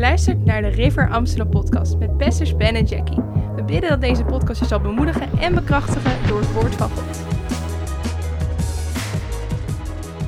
luistert 0.00 0.44
naar 0.44 0.62
de 0.62 0.68
River 0.68 1.10
Amsterdam 1.10 1.50
podcast 1.50 1.98
met 1.98 2.16
pastors 2.16 2.56
Ben 2.56 2.74
en 2.74 2.84
Jackie. 2.84 3.22
We 3.54 3.62
bidden 3.66 3.90
dat 3.90 4.00
deze 4.00 4.24
podcast 4.24 4.60
je 4.60 4.66
zal 4.66 4.80
bemoedigen 4.80 5.38
en 5.38 5.54
bekrachtigen 5.54 6.28
door 6.28 6.40
het 6.40 6.52
woord 6.52 6.74
van 6.74 6.90
God. 6.90 7.16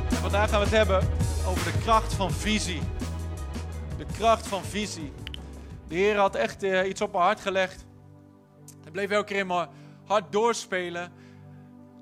En 0.08 0.16
vandaag 0.16 0.50
gaan 0.50 0.58
we 0.58 0.64
het 0.64 0.76
hebben 0.76 0.98
over 1.46 1.72
de 1.72 1.78
kracht 1.78 2.14
van 2.14 2.30
visie. 2.30 2.80
De 3.98 4.06
kracht 4.12 4.46
van 4.46 4.64
visie. 4.64 5.12
De 5.88 5.94
Heer 5.94 6.16
had 6.16 6.34
echt 6.34 6.62
eh, 6.62 6.88
iets 6.88 7.00
op 7.00 7.12
mijn 7.12 7.24
hart 7.24 7.40
gelegd. 7.40 7.86
Het 8.84 8.92
bleef 8.92 9.10
elke 9.10 9.26
keer 9.26 9.38
in 9.38 9.46
mijn 9.46 9.68
hart 10.04 10.32
doorspelen. 10.32 11.12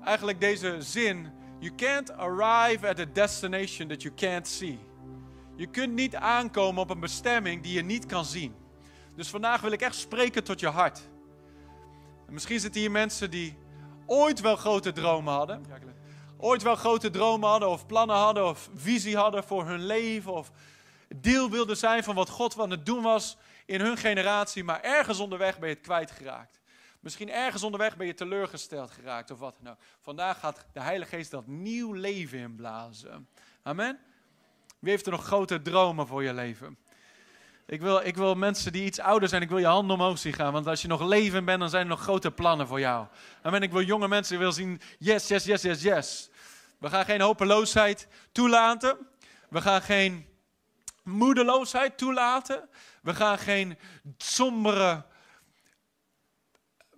Eigenlijk 0.05 0.41
deze 0.41 0.75
zin. 0.79 1.27
You 1.59 1.75
can't 1.75 2.17
arrive 2.17 2.87
at 2.87 2.99
a 2.99 3.05
destination 3.13 3.87
that 3.87 4.01
you 4.01 4.13
can't 4.15 4.47
see. 4.47 4.79
Je 5.61 5.67
kunt 5.67 5.93
niet 5.93 6.15
aankomen 6.15 6.81
op 6.81 6.89
een 6.89 6.99
bestemming 6.99 7.63
die 7.63 7.73
je 7.73 7.81
niet 7.81 8.05
kan 8.05 8.25
zien. 8.25 8.55
Dus 9.15 9.29
vandaag 9.29 9.61
wil 9.61 9.71
ik 9.71 9.81
echt 9.81 9.95
spreken 9.95 10.43
tot 10.43 10.59
je 10.59 10.67
hart. 10.67 11.01
En 12.27 12.33
misschien 12.33 12.59
zitten 12.59 12.81
hier 12.81 12.91
mensen 12.91 13.31
die 13.31 13.57
ooit 14.05 14.39
wel 14.39 14.55
grote 14.55 14.91
dromen 14.91 15.33
hadden. 15.33 15.65
Ooit 16.37 16.61
wel 16.61 16.75
grote 16.75 17.09
dromen 17.09 17.49
hadden 17.49 17.69
of 17.69 17.85
plannen 17.85 18.15
hadden 18.15 18.45
of 18.45 18.69
visie 18.75 19.17
hadden 19.17 19.43
voor 19.43 19.65
hun 19.65 19.85
leven. 19.85 20.33
Of 20.33 20.51
deel 21.15 21.49
wilden 21.49 21.77
zijn 21.77 22.03
van 22.03 22.15
wat 22.15 22.29
God 22.29 22.59
aan 22.59 22.69
het 22.69 22.85
doen 22.85 23.03
was 23.03 23.37
in 23.65 23.81
hun 23.81 23.97
generatie. 23.97 24.63
Maar 24.63 24.81
ergens 24.81 25.19
onderweg 25.19 25.59
ben 25.59 25.69
je 25.69 25.75
het 25.75 25.83
kwijtgeraakt. 25.83 26.59
Misschien 26.99 27.31
ergens 27.31 27.63
onderweg 27.63 27.97
ben 27.97 28.07
je 28.07 28.13
teleurgesteld 28.13 28.91
geraakt 28.91 29.31
of 29.31 29.39
wat 29.39 29.57
dan 29.61 29.71
ook. 29.71 29.79
Vandaag 29.99 30.39
gaat 30.39 30.65
de 30.73 30.81
Heilige 30.81 31.15
Geest 31.15 31.31
dat 31.31 31.47
nieuw 31.47 31.93
leven 31.93 32.39
inblazen. 32.39 33.27
Amen. 33.63 33.99
Wie 34.81 34.89
heeft 34.89 35.05
er 35.05 35.11
nog 35.11 35.25
grote 35.25 35.61
dromen 35.61 36.07
voor 36.07 36.23
je 36.23 36.33
leven? 36.33 36.77
Ik 37.65 37.81
wil, 37.81 38.01
ik 38.03 38.15
wil 38.15 38.35
mensen 38.35 38.71
die 38.71 38.85
iets 38.85 38.99
ouder 38.99 39.29
zijn, 39.29 39.41
ik 39.41 39.49
wil 39.49 39.57
je 39.57 39.65
handen 39.65 39.95
omhoog 39.95 40.17
zien 40.17 40.33
gaan. 40.33 40.53
Want 40.53 40.67
als 40.67 40.81
je 40.81 40.87
nog 40.87 41.01
leven 41.01 41.45
bent, 41.45 41.59
dan 41.59 41.69
zijn 41.69 41.83
er 41.83 41.89
nog 41.89 42.01
grote 42.01 42.31
plannen 42.31 42.67
voor 42.67 42.79
jou. 42.79 43.07
Amen. 43.41 43.61
Ik 43.61 43.71
wil 43.71 43.81
jonge 43.81 44.07
mensen 44.07 44.39
wil 44.39 44.51
zien, 44.51 44.81
yes, 44.97 45.27
yes, 45.27 45.43
yes, 45.43 45.61
yes, 45.61 45.81
yes. 45.81 46.29
We 46.77 46.89
gaan 46.89 47.05
geen 47.05 47.21
hopeloosheid 47.21 48.07
toelaten. 48.31 48.97
We 49.49 49.61
gaan 49.61 49.81
geen 49.81 50.25
moedeloosheid 51.03 51.97
toelaten. 51.97 52.69
We 53.01 53.13
gaan 53.13 53.37
geen 53.37 53.77
sombere 54.17 55.05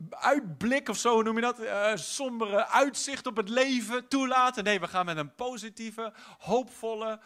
uitblik 0.09 0.89
of 0.89 0.97
zo 0.97 1.21
noem 1.21 1.35
je 1.35 1.41
dat, 1.41 1.59
uh, 1.59 1.91
sombere 1.95 2.67
uitzicht 2.67 3.27
op 3.27 3.37
het 3.37 3.49
leven 3.49 4.07
toelaten. 4.07 4.63
Nee, 4.63 4.79
we 4.79 4.87
gaan 4.87 5.05
met 5.05 5.17
een 5.17 5.35
positieve, 5.35 6.13
hoopvolle, 6.37 7.19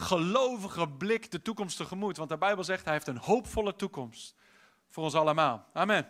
gelovige 0.00 0.88
blik 0.88 1.30
de 1.30 1.42
toekomst 1.42 1.76
tegemoet. 1.76 2.16
Want 2.16 2.28
de 2.28 2.38
Bijbel 2.38 2.64
zegt, 2.64 2.84
hij 2.84 2.92
heeft 2.92 3.06
een 3.06 3.18
hoopvolle 3.18 3.76
toekomst 3.76 4.34
voor 4.88 5.04
ons 5.04 5.14
allemaal. 5.14 5.66
Amen. 5.72 6.08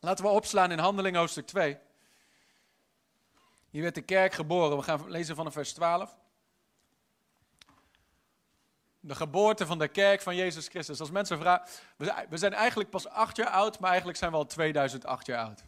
Laten 0.00 0.24
we 0.24 0.30
opslaan 0.30 0.70
in 0.70 0.78
Handeling 0.78 1.16
hoofdstuk 1.16 1.46
2. 1.46 1.78
Hier 3.70 3.82
werd 3.82 3.94
de 3.94 4.02
kerk 4.02 4.32
geboren. 4.32 4.76
We 4.76 4.82
gaan 4.82 5.10
lezen 5.10 5.36
vanaf 5.36 5.52
vers 5.52 5.72
12. 5.72 6.16
De 9.00 9.14
geboorte 9.14 9.66
van 9.66 9.78
de 9.78 9.88
kerk 9.88 10.22
van 10.22 10.36
Jezus 10.36 10.68
Christus. 10.68 11.00
Als 11.00 11.10
mensen 11.10 11.38
vragen, 11.38 11.68
we 12.28 12.36
zijn 12.36 12.52
eigenlijk 12.52 12.90
pas 12.90 13.08
acht 13.08 13.36
jaar 13.36 13.50
oud, 13.50 13.78
maar 13.78 13.88
eigenlijk 13.88 14.18
zijn 14.18 14.30
we 14.30 14.36
al 14.36 14.46
2008 14.46 15.26
jaar 15.26 15.44
oud. 15.44 15.64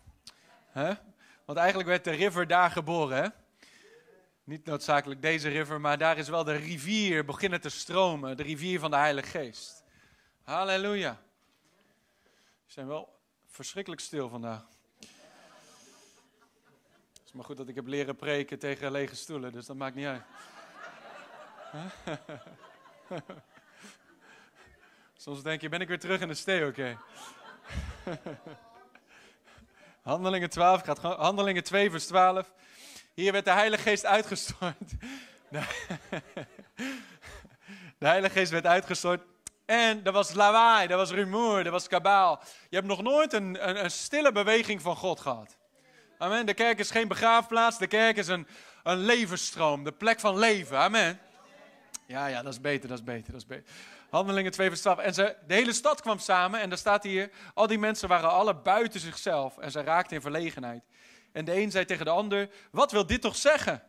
He? 0.67 0.93
Want 1.45 1.59
eigenlijk 1.59 1.89
werd 1.89 2.05
de 2.05 2.11
river 2.11 2.47
daar 2.47 2.71
geboren. 2.71 3.23
Hè? 3.23 3.29
Niet 4.49 4.65
noodzakelijk 4.65 5.23
deze 5.23 5.49
river, 5.49 5.81
maar 5.81 5.99
daar 5.99 6.19
is 6.19 6.29
wel 6.29 6.45
de 6.45 6.53
rivier 6.53 7.25
beginnen 7.25 7.61
te 7.61 7.69
stromen. 7.69 8.37
De 8.37 8.43
rivier 8.43 8.81
van 8.81 8.91
de 8.91 8.97
Heilige 8.97 9.29
Geest. 9.29 9.85
Halleluja. 10.43 11.21
We 12.67 12.73
zijn 12.73 12.87
wel 12.87 13.19
verschrikkelijk 13.47 14.03
stil 14.03 14.29
vandaag. 14.29 14.67
Het 14.99 15.09
is 17.25 17.33
maar 17.33 17.45
goed 17.45 17.57
dat 17.57 17.69
ik 17.69 17.75
heb 17.75 17.87
leren 17.87 18.17
preken 18.17 18.59
tegen 18.59 18.91
lege 18.91 19.17
stoelen, 19.17 19.53
dus 19.53 19.67
dat 19.67 19.77
maakt 19.77 19.95
niet 19.95 20.07
uit. 20.07 20.23
Soms 25.17 25.43
denk 25.43 25.61
je, 25.61 25.69
ben 25.69 25.81
ik 25.81 25.89
weer 25.89 26.01
terug 26.01 26.21
in 26.21 26.29
de 26.29 26.35
stee, 26.35 26.67
oké. 26.67 26.99
Handelingen 30.03 30.51
12 30.51 30.83
gaat 30.83 30.99
Handelingen 30.99 31.65
2 31.65 31.91
vers 31.91 32.07
12. 32.07 32.53
Hier 33.19 33.33
werd 33.33 33.45
de 33.45 33.51
Heilige 33.51 33.83
Geest 33.83 34.07
uitgestort. 34.07 34.77
De 37.99 38.07
Heilige 38.07 38.35
Geest 38.35 38.51
werd 38.51 38.67
uitgestort. 38.67 39.23
En 39.67 40.05
er 40.05 40.13
was 40.13 40.35
lawaai, 40.35 40.89
er 40.89 40.97
was 40.97 41.11
rumoer, 41.11 41.67
er 41.67 41.71
was 41.71 41.89
kabaal. 41.89 42.41
Je 42.69 42.77
hebt 42.77 42.89
nog 42.89 43.03
nooit 43.03 43.33
een, 43.33 43.69
een, 43.69 43.85
een, 43.85 43.91
stille 43.91 44.33
beweging 44.33 44.83
van 44.83 44.97
God 44.97 45.21
gehad. 45.21 45.57
Amen. 46.19 46.47
De 46.47 46.55
kerk 46.55 46.79
is 46.79 46.91
geen 46.91 47.09
begraafplaats, 47.09 47.79
de 47.79 47.87
kerk 47.87 48.17
is 48.17 48.29
een, 48.29 48.47
een 48.83 48.99
levensstroom, 48.99 49.85
de 49.85 49.93
plek 49.93 50.21
van 50.21 50.39
leven. 50.39 50.79
Amen. 50.79 51.21
Ja, 52.07 52.27
ja, 52.27 52.43
dat 52.43 52.53
is 52.53 52.61
beter, 52.61 52.89
dat 52.89 52.99
is 52.99 53.05
beter, 53.05 53.33
dat 53.33 53.41
is 53.41 53.47
beter. 53.47 53.65
Handelingen 54.11 54.53
2 54.53 54.69
vers 54.69 54.81
12. 54.81 54.99
En 54.99 55.15
ze, 55.15 55.37
de 55.47 55.55
hele 55.55 55.73
stad 55.73 56.01
kwam 56.01 56.19
samen 56.19 56.61
en 56.61 56.69
daar 56.69 56.79
staat 56.79 57.03
hier, 57.03 57.31
al 57.55 57.67
die 57.67 57.79
mensen 57.79 58.09
waren 58.09 58.31
alle 58.31 58.55
buiten 58.55 59.01
zichzelf 59.01 59.59
en 59.59 59.71
ze 59.71 59.83
raakten 59.83 60.17
in 60.17 60.23
verlegenheid. 60.23 60.83
En 61.33 61.45
de 61.45 61.57
een 61.57 61.71
zei 61.71 61.85
tegen 61.85 62.05
de 62.05 62.11
ander, 62.11 62.49
wat 62.71 62.93
wil 62.93 63.07
dit 63.07 63.21
toch 63.21 63.37
zeggen? 63.37 63.83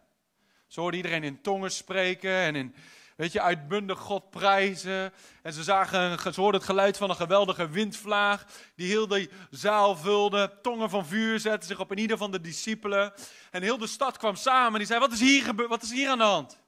Zo 0.67 0.81
hoorde 0.81 0.97
iedereen 0.97 1.23
in 1.23 1.41
tongen 1.41 1.71
spreken 1.71 2.31
en 2.31 2.55
in, 2.55 2.75
weet 3.15 3.31
je, 3.31 3.41
uitbundig 3.41 3.99
God 3.99 4.29
prijzen. 4.29 5.13
En 5.41 5.53
ze, 5.53 5.63
zagen, 5.63 6.33
ze 6.33 6.41
hoorden 6.41 6.59
het 6.59 6.69
geluid 6.69 6.97
van 6.97 7.09
een 7.09 7.15
geweldige 7.15 7.69
windvlaag 7.69 8.45
die 8.75 8.87
heel 8.87 9.07
de 9.07 9.29
zaal 9.49 9.95
vulde. 9.95 10.59
Tongen 10.61 10.89
van 10.89 11.05
vuur 11.05 11.39
zetten 11.39 11.67
zich 11.69 11.79
op 11.79 11.91
in 11.91 11.97
ieder 11.97 12.17
van 12.17 12.31
de 12.31 12.41
discipelen. 12.41 13.13
En 13.51 13.61
heel 13.61 13.77
de 13.77 13.87
stad 13.87 14.17
kwam 14.17 14.35
samen 14.35 14.79
die 14.79 14.87
zei, 14.87 14.99
wat 14.99 15.11
is 15.11 15.19
hier, 15.19 15.67
wat 15.67 15.83
is 15.83 15.91
hier 15.91 16.09
aan 16.09 16.17
de 16.17 16.23
hand? 16.23 16.59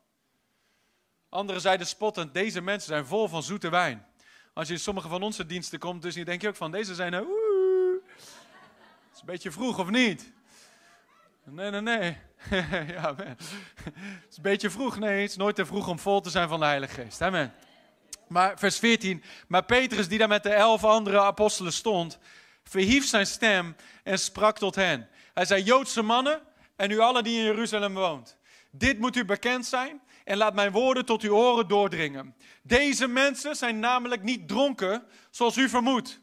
Anderen 1.29 1.61
zeiden 1.61 1.87
spottend, 1.87 2.33
deze 2.33 2.61
mensen 2.61 2.87
zijn 2.87 3.05
vol 3.05 3.27
van 3.27 3.43
zoete 3.43 3.69
wijn. 3.69 4.05
Als 4.53 4.67
je 4.67 4.73
in 4.73 4.79
sommige 4.79 5.07
van 5.07 5.21
onze 5.21 5.45
diensten 5.45 5.79
komt, 5.79 6.01
dus 6.01 6.15
je 6.15 6.25
denk 6.25 6.41
je 6.41 6.47
ook 6.47 6.55
van, 6.55 6.71
deze 6.71 6.95
zijn, 6.95 7.13
het 7.13 7.25
is 9.13 9.19
een 9.19 9.25
beetje 9.25 9.51
vroeg 9.51 9.79
of 9.79 9.89
niet? 9.89 10.31
Nee, 11.53 11.71
nee, 11.71 11.81
nee. 11.81 12.17
ja, 12.95 13.15
Het 13.15 13.41
is 14.29 14.37
een 14.37 14.43
beetje 14.43 14.69
vroeg. 14.69 14.99
Nee, 14.99 15.21
het 15.21 15.29
is 15.29 15.35
nooit 15.35 15.55
te 15.55 15.65
vroeg 15.65 15.87
om 15.87 15.99
vol 15.99 16.21
te 16.21 16.29
zijn 16.29 16.47
van 16.47 16.59
de 16.59 16.65
Heilige 16.65 16.93
Geest. 16.93 17.21
Amen. 17.21 17.53
Maar 18.27 18.59
vers 18.59 18.79
14. 18.79 19.23
Maar 19.47 19.65
Petrus, 19.65 20.07
die 20.07 20.17
daar 20.17 20.27
met 20.27 20.43
de 20.43 20.53
elf 20.53 20.83
andere 20.83 21.19
apostelen 21.19 21.73
stond, 21.73 22.19
verhief 22.63 23.05
zijn 23.05 23.25
stem 23.25 23.75
en 24.03 24.19
sprak 24.19 24.57
tot 24.57 24.75
hen. 24.75 25.09
Hij 25.33 25.45
zei: 25.45 25.63
Joodse 25.63 26.01
mannen 26.01 26.41
en 26.75 26.91
u 26.91 26.99
allen 26.99 27.23
die 27.23 27.37
in 27.37 27.45
Jeruzalem 27.45 27.93
woont. 27.93 28.37
Dit 28.71 28.99
moet 28.99 29.15
u 29.15 29.25
bekend 29.25 29.65
zijn 29.65 30.01
en 30.23 30.37
laat 30.37 30.53
mijn 30.53 30.71
woorden 30.71 31.05
tot 31.05 31.21
uw 31.21 31.35
oren 31.35 31.67
doordringen. 31.67 32.35
Deze 32.63 33.07
mensen 33.07 33.55
zijn 33.55 33.79
namelijk 33.79 34.23
niet 34.23 34.47
dronken 34.47 35.03
zoals 35.29 35.57
u 35.57 35.69
vermoedt. 35.69 36.19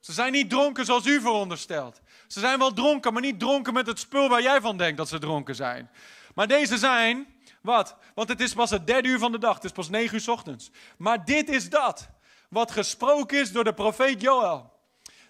Ze 0.00 0.12
zijn 0.12 0.32
niet 0.32 0.50
dronken 0.50 0.84
zoals 0.84 1.06
u 1.06 1.20
veronderstelt. 1.20 2.00
Ze 2.32 2.40
zijn 2.40 2.58
wel 2.58 2.72
dronken, 2.72 3.12
maar 3.12 3.22
niet 3.22 3.38
dronken 3.38 3.72
met 3.72 3.86
het 3.86 3.98
spul 3.98 4.28
waar 4.28 4.42
jij 4.42 4.60
van 4.60 4.76
denkt 4.76 4.96
dat 4.96 5.08
ze 5.08 5.18
dronken 5.18 5.54
zijn. 5.54 5.90
Maar 6.34 6.46
deze 6.46 6.78
zijn, 6.78 7.26
wat? 7.62 7.96
Want 8.14 8.28
het 8.28 8.40
is 8.40 8.52
pas 8.52 8.70
het 8.70 8.86
derde 8.86 9.08
uur 9.08 9.18
van 9.18 9.32
de 9.32 9.38
dag, 9.38 9.54
het 9.54 9.64
is 9.64 9.70
pas 9.70 9.88
negen 9.88 10.18
uur 10.18 10.30
ochtends. 10.30 10.70
Maar 10.96 11.24
dit 11.24 11.48
is 11.48 11.70
dat, 11.70 12.08
wat 12.48 12.70
gesproken 12.70 13.40
is 13.40 13.52
door 13.52 13.64
de 13.64 13.74
profeet 13.74 14.20
Joël. 14.20 14.72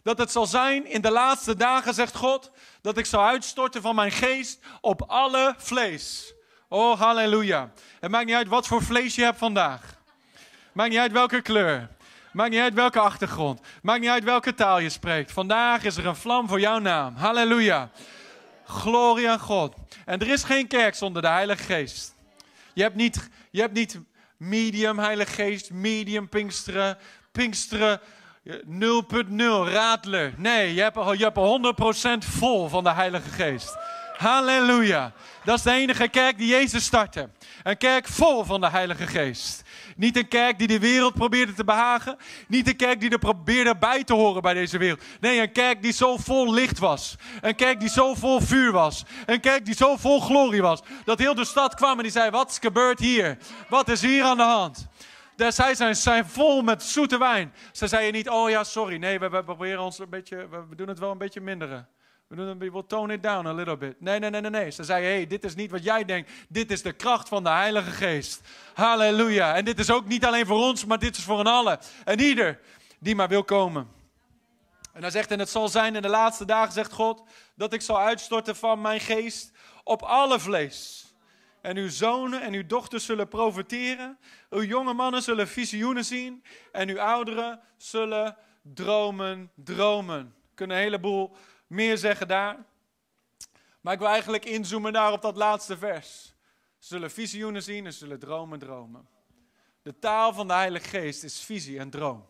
Dat 0.02 0.18
het 0.18 0.30
zal 0.30 0.46
zijn 0.46 0.86
in 0.86 1.00
de 1.00 1.10
laatste 1.10 1.56
dagen, 1.56 1.94
zegt 1.94 2.16
God, 2.16 2.50
dat 2.80 2.98
ik 2.98 3.06
zal 3.06 3.24
uitstorten 3.24 3.82
van 3.82 3.94
mijn 3.94 4.12
geest 4.12 4.58
op 4.80 5.02
alle 5.02 5.54
vlees. 5.58 6.34
Oh, 6.68 7.00
halleluja. 7.00 7.72
Het 8.00 8.10
maakt 8.10 8.26
niet 8.26 8.34
uit 8.34 8.48
wat 8.48 8.66
voor 8.66 8.82
vlees 8.82 9.14
je 9.14 9.22
hebt 9.22 9.38
vandaag. 9.38 10.00
Maakt 10.72 10.90
niet 10.90 10.98
uit 10.98 11.12
welke 11.12 11.42
kleur. 11.42 11.88
Maakt 12.32 12.50
niet 12.50 12.60
uit 12.60 12.74
welke 12.74 13.00
achtergrond. 13.00 13.60
Maakt 13.82 14.00
niet 14.00 14.10
uit 14.10 14.24
welke 14.24 14.54
taal 14.54 14.78
je 14.78 14.88
spreekt. 14.88 15.32
Vandaag 15.32 15.84
is 15.84 15.96
er 15.96 16.06
een 16.06 16.16
vlam 16.16 16.48
voor 16.48 16.60
jouw 16.60 16.78
naam. 16.78 17.14
Halleluja. 17.16 17.90
Glorie 18.66 19.30
aan 19.30 19.38
God. 19.38 19.74
En 20.04 20.20
er 20.20 20.28
is 20.28 20.44
geen 20.44 20.66
kerk 20.66 20.94
zonder 20.94 21.22
de 21.22 21.28
Heilige 21.28 21.62
Geest. 21.62 22.14
Je 22.74 22.82
hebt 22.82 22.94
niet, 22.94 23.28
je 23.50 23.60
hebt 23.60 23.72
niet 23.72 24.00
medium 24.36 24.98
Heilige 24.98 25.32
Geest, 25.32 25.70
medium 25.70 26.28
Pinksteren, 26.28 26.98
Pinksteren 27.32 28.00
0.0, 28.44 28.52
Radler. 29.72 30.32
Nee, 30.36 30.74
je 30.74 30.80
hebt, 30.80 31.18
je 31.18 31.30
hebt 31.32 32.24
100% 32.24 32.28
vol 32.28 32.68
van 32.68 32.84
de 32.84 32.92
Heilige 32.92 33.30
Geest. 33.30 33.76
Halleluja. 34.16 35.12
Dat 35.44 35.56
is 35.56 35.62
de 35.62 35.70
enige 35.70 36.08
kerk 36.08 36.38
die 36.38 36.48
Jezus 36.48 36.84
startte. 36.84 37.28
Een 37.62 37.76
kerk 37.76 38.08
vol 38.08 38.44
van 38.44 38.60
de 38.60 38.70
Heilige 38.70 39.06
Geest. 39.06 39.61
Niet 39.96 40.16
een 40.16 40.28
kerk 40.28 40.58
die 40.58 40.66
de 40.66 40.78
wereld 40.78 41.14
probeerde 41.14 41.52
te 41.52 41.64
behagen. 41.64 42.16
Niet 42.48 42.68
een 42.68 42.76
kerk 42.76 43.00
die 43.00 43.10
er 43.10 43.18
probeerde 43.18 43.76
bij 43.78 44.04
te 44.04 44.14
horen 44.14 44.42
bij 44.42 44.54
deze 44.54 44.78
wereld. 44.78 45.02
Nee, 45.20 45.40
een 45.40 45.52
kerk 45.52 45.82
die 45.82 45.92
zo 45.92 46.16
vol 46.16 46.52
licht 46.52 46.78
was. 46.78 47.16
Een 47.40 47.54
kerk 47.54 47.80
die 47.80 47.88
zo 47.88 48.14
vol 48.14 48.40
vuur 48.40 48.72
was. 48.72 49.04
Een 49.26 49.40
kerk 49.40 49.64
die 49.64 49.74
zo 49.74 49.96
vol 49.96 50.20
glorie 50.20 50.62
was. 50.62 50.80
Dat 51.04 51.18
heel 51.18 51.34
de 51.34 51.44
stad 51.44 51.74
kwam 51.74 51.96
en 51.96 52.02
die 52.02 52.12
zei: 52.12 52.30
Wat 52.30 52.50
is 52.50 52.58
gebeurd 52.58 52.98
hier? 52.98 53.38
Wat 53.68 53.88
is 53.88 54.00
hier 54.00 54.24
aan 54.24 54.36
de 54.36 54.42
hand? 54.42 54.88
Daar, 55.36 55.52
zij 55.52 55.74
zijn, 55.74 55.96
zijn 55.96 56.26
vol 56.26 56.62
met 56.62 56.82
zoete 56.82 57.18
wijn. 57.18 57.52
Ze 57.72 57.86
zeiden 57.86 58.12
niet, 58.12 58.28
oh 58.28 58.50
ja, 58.50 58.64
sorry. 58.64 58.96
Nee, 58.96 59.18
we, 59.18 59.28
we 59.28 59.44
proberen 59.44 59.80
ons 59.80 59.98
een 59.98 60.10
beetje, 60.10 60.48
we, 60.48 60.74
doen 60.76 60.88
het 60.88 60.98
wel 60.98 61.10
een 61.10 61.18
beetje 61.18 61.40
minderen. 61.40 61.88
We 62.32 62.56
doen 62.58 62.86
tone 62.86 63.12
it 63.12 63.22
down 63.22 63.46
a 63.46 63.52
little 63.52 63.76
bit. 63.76 64.00
Nee, 64.00 64.18
nee, 64.18 64.30
nee, 64.30 64.40
nee, 64.40 64.50
nee. 64.50 64.70
Ze 64.70 64.84
zeiden, 64.84 65.10
hey, 65.10 65.26
dit 65.26 65.44
is 65.44 65.54
niet 65.54 65.70
wat 65.70 65.84
jij 65.84 66.04
denkt. 66.04 66.30
Dit 66.48 66.70
is 66.70 66.82
de 66.82 66.92
kracht 66.92 67.28
van 67.28 67.42
de 67.42 67.50
Heilige 67.50 67.90
Geest. 67.90 68.40
Halleluja. 68.74 69.54
En 69.54 69.64
dit 69.64 69.78
is 69.78 69.90
ook 69.90 70.06
niet 70.06 70.24
alleen 70.24 70.46
voor 70.46 70.58
ons, 70.58 70.84
maar 70.84 70.98
dit 70.98 71.16
is 71.16 71.24
voor 71.24 71.40
een 71.40 71.46
allen. 71.46 71.78
En 72.04 72.20
ieder 72.20 72.60
die 72.98 73.14
maar 73.14 73.28
wil 73.28 73.44
komen. 73.44 73.88
En 74.92 75.02
hij 75.02 75.10
zegt, 75.10 75.30
en 75.30 75.38
het 75.38 75.48
zal 75.50 75.68
zijn 75.68 75.96
in 75.96 76.02
de 76.02 76.08
laatste 76.08 76.44
dagen, 76.44 76.72
zegt 76.72 76.92
God, 76.92 77.22
dat 77.54 77.72
ik 77.72 77.80
zal 77.80 77.98
uitstorten 77.98 78.56
van 78.56 78.80
mijn 78.80 79.00
geest 79.00 79.52
op 79.84 80.02
alle 80.02 80.40
vlees. 80.40 81.06
En 81.60 81.76
uw 81.76 81.88
zonen 81.88 82.42
en 82.42 82.52
uw 82.52 82.66
dochters 82.66 83.04
zullen 83.04 83.28
profiteren. 83.28 84.18
Uw 84.50 84.62
jonge 84.62 84.92
mannen 84.92 85.22
zullen 85.22 85.48
visioenen 85.48 86.04
zien. 86.04 86.44
En 86.72 86.88
uw 86.88 87.00
ouderen 87.00 87.60
zullen 87.76 88.36
dromen, 88.62 89.50
dromen. 89.54 90.34
Kunnen 90.54 90.76
een 90.76 90.82
heleboel 90.82 91.36
meer 91.72 91.98
zeggen 91.98 92.28
daar. 92.28 92.64
Maar 93.80 93.92
ik 93.92 93.98
wil 93.98 94.08
eigenlijk 94.08 94.44
inzoomen 94.44 94.92
daar 94.92 95.12
op 95.12 95.22
dat 95.22 95.36
laatste 95.36 95.78
vers. 95.78 96.22
Ze 96.78 96.88
zullen 96.88 97.10
visioenen 97.10 97.62
zien 97.62 97.86
en 97.86 97.92
zullen 97.92 98.18
dromen, 98.18 98.58
dromen. 98.58 99.08
De 99.82 99.98
taal 99.98 100.32
van 100.32 100.46
de 100.46 100.52
Heilige 100.52 100.88
Geest 100.88 101.22
is 101.22 101.40
visie 101.40 101.78
en 101.78 101.90
droom. 101.90 102.28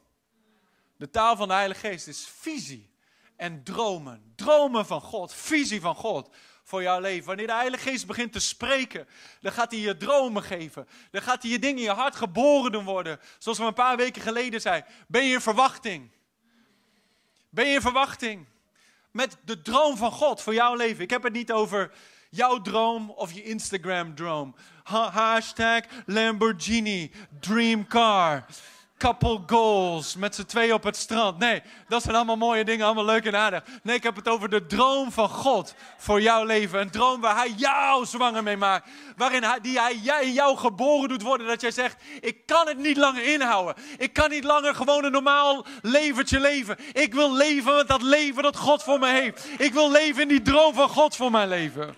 De 0.97 1.11
taal 1.11 1.37
van 1.37 1.49
de 1.49 1.55
Heilige 1.55 1.81
Geest 1.87 2.07
is 2.07 2.27
visie 2.27 2.91
en 3.37 3.65
dromen. 3.65 4.33
Dromen 4.37 4.87
van 4.87 5.01
God, 5.01 5.35
visie 5.35 5.81
van 5.81 5.95
God 5.95 6.35
voor 6.63 6.83
jouw 6.83 7.01
leven. 7.01 7.27
Wanneer 7.27 7.47
de 7.47 7.53
Heilige 7.53 7.89
Geest 7.89 8.07
begint 8.07 8.33
te 8.33 8.41
spreken, 8.41 9.09
dan 9.41 9.53
gaat 9.53 9.71
hij 9.71 9.81
je 9.81 9.97
dromen 9.97 10.43
geven. 10.43 10.89
Dan 11.11 11.23
gaat 11.23 11.43
hij 11.43 11.51
je 11.51 11.59
dingen 11.59 11.77
in 11.77 11.83
je 11.83 11.91
hart 11.91 12.17
geboren 12.17 12.73
doen 12.73 12.85
worden. 12.85 13.21
Zoals 13.39 13.59
we 13.59 13.65
een 13.65 13.75
paar 13.75 13.97
weken 13.97 14.23
geleden 14.23 14.61
zei. 14.61 14.85
Ben 15.09 15.25
je 15.25 15.33
in 15.33 15.41
verwachting? 15.41 16.11
Ben 17.49 17.67
je 17.67 17.75
in 17.75 17.81
verwachting? 17.81 18.47
Met 19.13 19.37
de 19.45 19.63
droom 19.63 19.97
van 19.97 20.11
God 20.11 20.43
voor 20.43 20.55
jouw 20.55 20.75
leven. 20.75 21.03
Ik 21.05 21.11
heb 21.11 21.23
het 21.23 21.33
niet 21.33 21.53
over 21.53 21.91
jouw 22.31 22.61
droom 22.61 23.11
of 23.11 23.33
je 23.33 23.43
Instagram-droom. 23.43 24.55
Ha 24.83 25.11
hashtag 25.11 25.83
Lamborghini, 26.07 27.13
dream 27.41 27.87
car 27.87 28.47
couple 29.03 29.41
goals 29.47 30.17
met 30.17 30.35
z'n 30.35 30.45
twee 30.45 30.75
op 30.75 30.83
het 30.83 30.97
strand. 30.97 31.39
Nee, 31.39 31.63
dat 31.89 32.03
zijn 32.03 32.15
allemaal 32.15 32.37
mooie 32.37 32.65
dingen, 32.65 32.87
allemaal 32.87 33.05
leuk 33.05 33.25
en 33.25 33.37
aardig. 33.37 33.65
Nee, 33.83 33.97
ik 33.97 34.03
heb 34.03 34.17
het 34.17 34.29
over 34.29 34.49
de 34.49 34.67
droom 34.67 35.13
van 35.13 35.29
God 35.29 35.75
voor 35.99 36.21
jouw 36.21 36.45
leven. 36.45 36.81
Een 36.81 36.91
droom 36.91 37.21
waar 37.21 37.37
Hij 37.37 37.53
jou 37.57 38.07
zwanger 38.07 38.43
mee 38.43 38.57
maakt. 38.57 38.89
Waarin 39.17 39.43
hij, 39.43 39.61
die 39.61 39.81
Hij 39.81 39.97
jij, 39.97 40.31
jou 40.31 40.57
geboren 40.57 41.09
doet 41.09 41.23
worden. 41.23 41.47
Dat 41.47 41.61
jij 41.61 41.71
zegt, 41.71 42.03
ik 42.21 42.47
kan 42.47 42.67
het 42.69 42.79
niet 42.79 42.97
langer 42.97 43.25
inhouden. 43.25 43.75
Ik 43.99 44.13
kan 44.13 44.31
niet 44.31 44.45
langer 44.45 44.75
gewoon 44.75 45.05
een 45.05 45.13
normaal 45.13 45.67
leventje 45.83 46.41
leven. 46.41 46.77
Ik 46.93 47.15
wil 47.15 47.33
leven 47.33 47.77
met 47.77 47.89
dat 47.89 48.03
leven 48.03 48.43
dat 48.43 48.57
God 48.57 48.83
voor 48.83 48.99
me 48.99 49.09
heeft. 49.09 49.47
Ik 49.59 49.73
wil 49.73 49.91
leven 49.91 50.23
in 50.23 50.29
die 50.29 50.43
droom 50.43 50.75
van 50.75 50.89
God 50.89 51.17
voor 51.17 51.31
mijn 51.31 51.49
leven. 51.49 51.97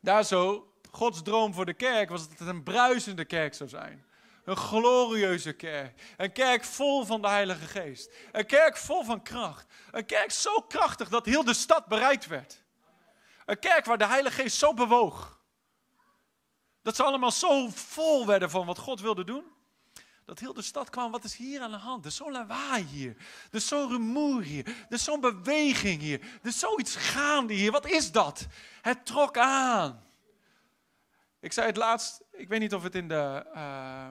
Daar 0.00 0.24
zo 0.24 0.69
Gods 0.90 1.22
droom 1.22 1.54
voor 1.54 1.66
de 1.66 1.74
kerk 1.74 2.08
was 2.08 2.28
dat 2.28 2.38
het 2.38 2.48
een 2.48 2.62
bruisende 2.62 3.24
kerk 3.24 3.54
zou 3.54 3.68
zijn. 3.68 4.04
Een 4.44 4.56
glorieuze 4.56 5.52
kerk. 5.52 6.14
Een 6.16 6.32
kerk 6.32 6.64
vol 6.64 7.04
van 7.04 7.22
de 7.22 7.28
Heilige 7.28 7.66
Geest. 7.66 8.12
Een 8.32 8.46
kerk 8.46 8.76
vol 8.76 9.04
van 9.04 9.22
kracht. 9.22 9.66
Een 9.90 10.06
kerk 10.06 10.30
zo 10.30 10.60
krachtig 10.60 11.08
dat 11.08 11.26
heel 11.26 11.44
de 11.44 11.54
stad 11.54 11.86
bereikt 11.86 12.26
werd. 12.26 12.62
Een 13.46 13.58
kerk 13.58 13.84
waar 13.84 13.98
de 13.98 14.06
Heilige 14.06 14.42
Geest 14.42 14.56
zo 14.56 14.74
bewoog. 14.74 15.40
Dat 16.82 16.96
ze 16.96 17.02
allemaal 17.02 17.30
zo 17.30 17.68
vol 17.68 18.26
werden 18.26 18.50
van 18.50 18.66
wat 18.66 18.78
God 18.78 19.00
wilde 19.00 19.24
doen. 19.24 19.44
Dat 20.24 20.38
heel 20.38 20.54
de 20.54 20.62
stad 20.62 20.90
kwam, 20.90 21.10
wat 21.10 21.24
is 21.24 21.36
hier 21.36 21.60
aan 21.60 21.70
de 21.70 21.76
hand? 21.76 22.04
Er 22.04 22.10
is 22.10 22.16
zo'n 22.16 22.32
lawaai 22.32 22.84
hier. 22.84 23.16
Er 23.50 23.56
is 23.56 23.68
zo'n 23.68 23.88
rumoer 23.88 24.42
hier. 24.42 24.66
Er 24.66 24.74
is 24.88 25.04
zo'n 25.04 25.20
beweging 25.20 26.00
hier. 26.00 26.20
Er 26.20 26.48
is 26.48 26.58
zoiets 26.58 26.96
gaande 26.96 27.54
hier. 27.54 27.70
Wat 27.70 27.86
is 27.86 28.12
dat? 28.12 28.46
Het 28.82 29.06
trok 29.06 29.38
aan. 29.38 30.09
Ik 31.40 31.52
zei 31.52 31.66
het 31.66 31.76
laatst, 31.76 32.22
ik 32.32 32.48
weet 32.48 32.60
niet 32.60 32.74
of 32.74 32.82
het 32.82 32.94
in 32.94 33.08
de 33.08 33.46
uh, 33.54 34.08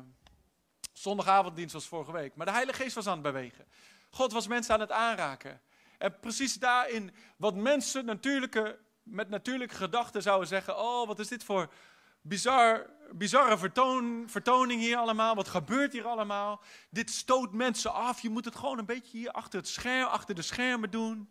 zondagavonddienst 0.94 1.74
was 1.74 1.88
vorige 1.88 2.12
week, 2.12 2.36
maar 2.36 2.46
de 2.46 2.52
Heilige 2.52 2.81
Geest 2.81 2.96
was 2.96 3.08
aan 3.08 3.14
het 3.14 3.22
bewegen. 3.22 3.66
God 4.10 4.31
was 4.31 4.48
mensen 4.48 4.74
aan 4.74 4.80
het 4.80 4.92
aanraken. 4.92 5.62
En 5.98 6.20
precies 6.20 6.54
daarin, 6.54 7.14
wat 7.38 7.56
mensen 7.56 8.06
natuurlijke, 8.06 8.80
met 9.04 9.30
natuurlijke 9.30 9.76
gedachten 9.76 10.22
zouden 10.22 10.48
zeggen: 10.48 10.78
Oh, 10.78 11.08
wat 11.08 11.20
is 11.20 11.28
dit 11.28 11.44
voor 11.44 11.74
bizar, 12.22 12.90
bizarre 13.12 13.58
vertoon, 13.58 14.24
vertoning 14.28 14.81
hier 14.81 14.98
allemaal? 14.98 15.36
Wat 15.36 15.48
gebeurt 15.48 15.94
hier 15.94 16.08
allemaal? 16.08 16.62
Dit 16.90 17.10
stoot 17.10 17.54
mensen 17.54 17.94
af. 17.94 18.22
Je 18.22 18.30
moet 18.30 18.46
het 18.46 18.56
gewoon 18.56 18.78
een 18.78 18.86
beetje 18.86 19.18
hier 19.18 19.31
achter, 19.31 19.60
het 19.60 19.68
scherm, 19.68 20.08
achter 20.08 20.36
de 20.36 20.42
schermen 20.42 20.92
doen. 20.92 21.30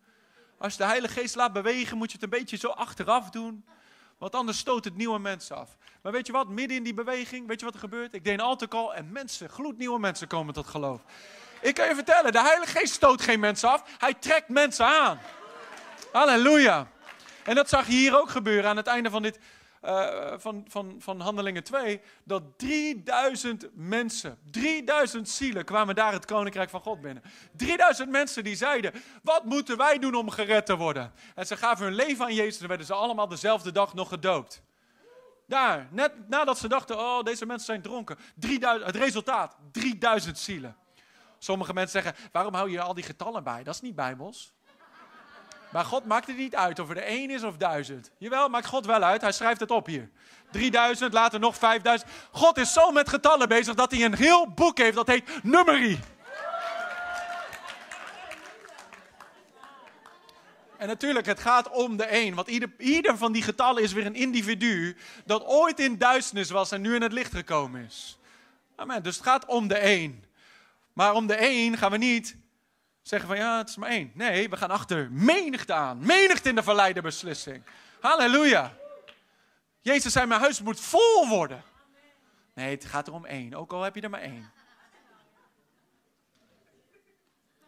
Als 0.58 0.72
je 0.72 0.78
de 0.78 0.84
Heilige 0.84 1.20
Geest 1.20 1.34
laat 1.34 1.52
bewegen, 1.52 1.96
moet 1.96 2.08
je 2.08 2.14
het 2.14 2.22
een 2.22 2.38
beetje 2.38 2.56
zo 2.56 2.68
achteraf 2.68 3.30
doen. 3.30 3.64
Want 4.18 4.34
anders 4.34 4.58
stoot 4.58 4.84
het 4.84 4.96
nieuwe 4.96 5.18
mensen 5.18 5.56
af. 5.56 5.76
Maar 6.02 6.12
weet 6.12 6.26
je 6.26 6.32
wat? 6.32 6.48
Midden 6.48 6.76
in 6.76 6.82
die 6.82 6.94
beweging, 6.94 7.46
weet 7.46 7.60
je 7.60 7.64
wat 7.64 7.74
er 7.74 7.80
gebeurt? 7.80 8.14
Ik 8.14 8.24
deed 8.24 8.34
een 8.34 8.40
altaar 8.40 8.88
en 8.94 9.12
mensen, 9.12 9.48
gloednieuwe 9.48 9.98
mensen 9.98 10.26
komen 10.26 10.54
tot 10.54 10.66
geloof. 10.66 11.00
Ik 11.60 11.74
kan 11.74 11.88
je 11.88 11.94
vertellen, 11.94 12.32
de 12.32 12.40
Heilige 12.40 12.78
Geest 12.78 12.94
stoot 12.94 13.22
geen 13.22 13.40
mensen 13.40 13.68
af. 13.68 13.82
Hij 13.98 14.14
trekt 14.14 14.48
mensen 14.48 14.86
aan. 14.86 15.18
Halleluja. 16.12 16.86
En 17.44 17.54
dat 17.54 17.68
zag 17.68 17.86
je 17.86 17.92
hier 17.92 18.20
ook 18.20 18.30
gebeuren 18.30 18.70
aan 18.70 18.76
het 18.76 18.86
einde 18.86 19.10
van 19.10 19.22
dit, 19.22 19.38
uh, 19.84 20.32
van, 20.36 20.64
van, 20.68 20.96
van 20.98 21.20
Handelingen 21.20 21.64
2, 21.64 22.00
dat 22.24 22.42
3000 22.56 23.68
mensen, 23.72 24.38
3000 24.50 25.28
zielen 25.28 25.64
kwamen 25.64 25.94
daar 25.94 26.12
het 26.12 26.24
koninkrijk 26.24 26.70
van 26.70 26.80
God 26.80 27.00
binnen. 27.00 27.22
3000 27.56 28.10
mensen 28.10 28.44
die 28.44 28.56
zeiden, 28.56 28.92
wat 29.22 29.44
moeten 29.44 29.76
wij 29.76 29.98
doen 29.98 30.14
om 30.14 30.30
gered 30.30 30.66
te 30.66 30.76
worden? 30.76 31.12
En 31.34 31.46
ze 31.46 31.56
gaven 31.56 31.84
hun 31.84 31.94
leven 31.94 32.24
aan 32.24 32.34
Jezus 32.34 32.60
en 32.60 32.68
werden 32.68 32.86
ze 32.86 32.94
allemaal 32.94 33.28
dezelfde 33.28 33.72
dag 33.72 33.94
nog 33.94 34.08
gedoopt. 34.08 34.62
Daar, 35.46 35.88
net 35.90 36.28
nadat 36.28 36.58
ze 36.58 36.68
dachten, 36.68 36.98
oh 36.98 37.22
deze 37.22 37.46
mensen 37.46 37.66
zijn 37.66 37.82
dronken. 37.82 38.18
3000, 38.34 38.86
het 38.86 38.96
resultaat, 39.02 39.56
3000 39.72 40.38
zielen. 40.38 40.76
Sommige 41.38 41.74
mensen 41.74 42.02
zeggen, 42.02 42.28
waarom 42.32 42.54
hou 42.54 42.70
je 42.70 42.80
al 42.80 42.94
die 42.94 43.04
getallen 43.04 43.44
bij? 43.44 43.62
Dat 43.62 43.74
is 43.74 43.80
niet 43.80 43.94
bijbels. 43.94 44.52
Maar 45.70 45.84
God 45.84 46.04
maakt 46.04 46.26
het 46.26 46.36
niet 46.36 46.56
uit 46.56 46.78
of 46.78 46.90
er 46.90 46.96
één 46.96 47.30
is 47.30 47.42
of 47.42 47.56
duizend. 47.56 48.10
Jawel, 48.18 48.48
maakt 48.48 48.66
God 48.66 48.86
wel 48.86 49.02
uit. 49.02 49.20
Hij 49.20 49.32
schrijft 49.32 49.60
het 49.60 49.70
op 49.70 49.86
hier. 49.86 50.10
3000, 50.50 51.12
later 51.12 51.40
nog 51.40 51.56
5000. 51.56 52.10
God 52.30 52.56
is 52.56 52.72
zo 52.72 52.90
met 52.90 53.08
getallen 53.08 53.48
bezig 53.48 53.74
dat 53.74 53.90
hij 53.90 54.04
een 54.04 54.14
heel 54.14 54.46
boek 54.50 54.78
heeft 54.78 54.96
dat 54.96 55.06
heet 55.06 55.42
nummerie. 55.42 55.98
En 60.76 60.86
natuurlijk, 60.86 61.26
het 61.26 61.40
gaat 61.40 61.70
om 61.70 61.96
de 61.96 62.04
één. 62.04 62.34
Want 62.34 62.48
ieder, 62.48 62.70
ieder 62.78 63.16
van 63.16 63.32
die 63.32 63.42
getallen 63.42 63.82
is 63.82 63.92
weer 63.92 64.06
een 64.06 64.14
individu 64.14 64.96
dat 65.24 65.44
ooit 65.44 65.80
in 65.80 65.98
duisternis 65.98 66.50
was 66.50 66.70
en 66.72 66.80
nu 66.80 66.94
in 66.94 67.02
het 67.02 67.12
licht 67.12 67.34
gekomen 67.34 67.84
is. 67.84 68.18
Amen. 68.76 69.02
Dus 69.02 69.14
het 69.14 69.24
gaat 69.24 69.46
om 69.46 69.68
de 69.68 69.76
één. 69.76 70.24
Maar 70.92 71.14
om 71.14 71.26
de 71.26 71.34
één 71.34 71.78
gaan 71.78 71.90
we 71.90 71.96
niet 71.96 72.36
zeggen 73.02 73.28
van 73.28 73.36
ja, 73.38 73.58
het 73.58 73.68
is 73.68 73.76
maar 73.76 73.90
één. 73.90 74.10
Nee, 74.14 74.48
we 74.48 74.56
gaan 74.56 74.70
achter 74.70 75.08
menigte 75.10 75.72
aan. 75.72 76.06
Menigte 76.06 76.48
in 76.48 76.54
de 76.54 76.62
verleide 76.62 77.00
beslissing. 77.00 77.64
Halleluja. 78.00 78.76
Jezus 79.80 80.12
zei, 80.12 80.26
mijn 80.26 80.40
huis 80.40 80.62
moet 80.62 80.80
vol 80.80 81.28
worden. 81.28 81.62
Nee, 82.54 82.70
het 82.70 82.84
gaat 82.84 83.06
er 83.06 83.12
om 83.12 83.24
één, 83.24 83.54
ook 83.54 83.72
al 83.72 83.82
heb 83.82 83.94
je 83.94 84.00
er 84.00 84.10
maar 84.10 84.20
één. 84.20 84.50